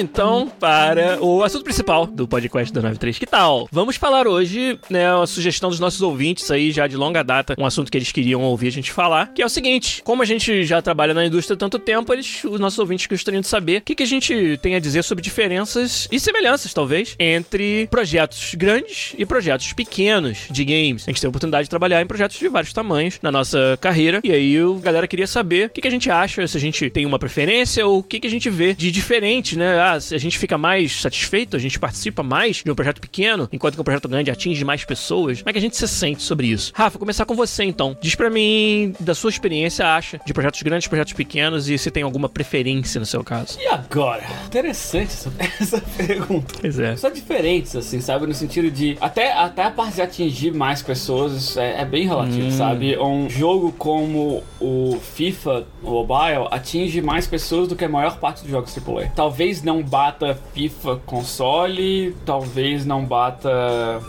Então 0.00 0.50
para 0.58 1.22
o 1.22 1.44
assunto 1.44 1.62
principal 1.62 2.06
do 2.06 2.26
podcast 2.26 2.72
da 2.72 2.80
93. 2.80 3.18
Que 3.18 3.26
tal? 3.26 3.68
Vamos 3.70 3.96
falar 3.96 4.26
hoje, 4.26 4.78
né, 4.88 5.06
a 5.06 5.26
sugestão 5.26 5.68
dos 5.68 5.78
nossos 5.78 6.00
ouvintes 6.00 6.50
aí, 6.50 6.72
já 6.72 6.86
de 6.86 6.96
longa 6.96 7.22
data, 7.22 7.54
um 7.58 7.66
assunto 7.66 7.90
que 7.90 7.98
eles 7.98 8.10
queriam 8.10 8.40
ouvir 8.42 8.68
a 8.68 8.72
gente 8.72 8.90
falar, 8.90 9.32
que 9.34 9.42
é 9.42 9.46
o 9.46 9.48
seguinte: 9.48 10.02
como 10.02 10.22
a 10.22 10.24
gente 10.24 10.64
já 10.64 10.80
trabalha 10.80 11.12
na 11.12 11.26
indústria 11.26 11.54
há 11.54 11.58
tanto 11.58 11.78
tempo, 11.78 12.12
eles, 12.12 12.42
os 12.44 12.58
nossos 12.58 12.78
ouvintes 12.78 13.06
gostariam 13.06 13.42
de 13.42 13.46
saber 13.46 13.78
o 13.78 13.82
que, 13.82 13.94
que 13.94 14.02
a 14.02 14.06
gente 14.06 14.58
tem 14.62 14.74
a 14.74 14.80
dizer 14.80 15.04
sobre 15.04 15.22
diferenças 15.22 16.08
e 16.10 16.18
semelhanças, 16.18 16.72
talvez, 16.72 17.14
entre 17.18 17.86
projetos 17.88 18.54
grandes 18.54 19.14
e 19.18 19.26
projetos 19.26 19.72
pequenos 19.74 20.46
de 20.50 20.64
games. 20.64 21.04
A 21.06 21.10
gente 21.10 21.20
tem 21.20 21.28
a 21.28 21.30
oportunidade 21.30 21.64
de 21.64 21.70
trabalhar 21.70 22.00
em 22.00 22.06
projetos 22.06 22.38
de 22.38 22.48
vários 22.48 22.72
tamanhos 22.72 23.18
na 23.22 23.30
nossa 23.30 23.78
carreira, 23.80 24.20
e 24.24 24.32
aí 24.32 24.56
a 24.58 24.80
galera 24.80 25.06
queria 25.06 25.26
saber 25.26 25.66
o 25.66 25.70
que, 25.70 25.82
que 25.82 25.88
a 25.88 25.90
gente 25.90 26.10
acha, 26.10 26.46
se 26.46 26.56
a 26.56 26.60
gente 26.60 26.88
tem 26.88 27.04
uma 27.04 27.18
preferência 27.18 27.86
ou 27.86 27.98
o 27.98 28.02
que, 28.02 28.18
que 28.18 28.26
a 28.26 28.30
gente 28.30 28.48
vê 28.48 28.72
de 28.72 28.90
diferente, 28.90 29.58
né? 29.58 29.89
Se 29.98 30.14
a 30.14 30.18
gente 30.18 30.38
fica 30.38 30.58
mais 30.58 31.00
satisfeito, 31.00 31.56
a 31.56 31.58
gente 31.58 31.78
participa 31.78 32.22
mais 32.22 32.56
de 32.56 32.70
um 32.70 32.74
projeto 32.74 33.00
pequeno, 33.00 33.48
enquanto 33.50 33.74
que 33.74 33.80
um 33.80 33.84
projeto 33.84 34.08
grande 34.08 34.30
atinge 34.30 34.64
mais 34.64 34.84
pessoas. 34.84 35.38
Como 35.40 35.48
é 35.48 35.52
que 35.52 35.58
a 35.58 35.62
gente 35.62 35.76
se 35.76 35.88
sente 35.88 36.22
sobre 36.22 36.48
isso? 36.48 36.72
Rafa, 36.74 36.90
vou 36.90 37.00
começar 37.00 37.24
com 37.24 37.34
você 37.34 37.64
então. 37.64 37.96
Diz 38.00 38.14
pra 38.14 38.28
mim, 38.28 38.94
da 39.00 39.14
sua 39.14 39.30
experiência, 39.30 39.86
acha 39.86 40.20
de 40.24 40.32
projetos 40.34 40.60
grandes, 40.62 40.86
projetos 40.86 41.12
pequenos 41.14 41.68
e 41.68 41.78
se 41.78 41.90
tem 41.90 42.02
alguma 42.02 42.28
preferência 42.28 42.98
no 43.00 43.06
seu 43.06 43.24
caso. 43.24 43.58
E 43.60 43.66
agora? 43.68 44.24
Interessante 44.46 45.06
essa, 45.12 45.32
essa 45.60 45.80
pergunta. 45.96 46.54
Pois 46.60 46.78
é. 46.78 46.94
São 46.96 47.10
diferentes, 47.10 47.74
assim, 47.74 48.00
sabe? 48.00 48.26
No 48.26 48.34
sentido 48.34 48.70
de. 48.70 48.98
Até, 49.00 49.32
até 49.32 49.62
a 49.64 49.70
parte 49.70 49.94
de 49.94 50.02
atingir 50.02 50.52
mais 50.52 50.82
pessoas 50.82 51.56
é, 51.56 51.80
é 51.80 51.84
bem 51.84 52.06
relativo, 52.06 52.46
Hum. 52.46 52.50
sabe? 52.50 52.96
Um 52.98 53.28
jogo 53.30 53.72
como 53.72 54.42
o 54.60 54.98
FIFA 55.14 55.66
Mobile 55.82 56.46
atinge 56.50 57.00
mais 57.00 57.26
pessoas 57.26 57.68
do 57.68 57.76
que 57.76 57.84
a 57.84 57.88
maior 57.88 58.18
parte 58.18 58.42
dos 58.42 58.50
jogos 58.50 58.76
AAA. 58.76 59.10
Talvez 59.14 59.62
não 59.62 59.79
bata 59.82 60.38
FIFA 60.54 60.96
console, 61.06 62.14
talvez 62.24 62.84
não 62.84 63.04
bata 63.04 63.50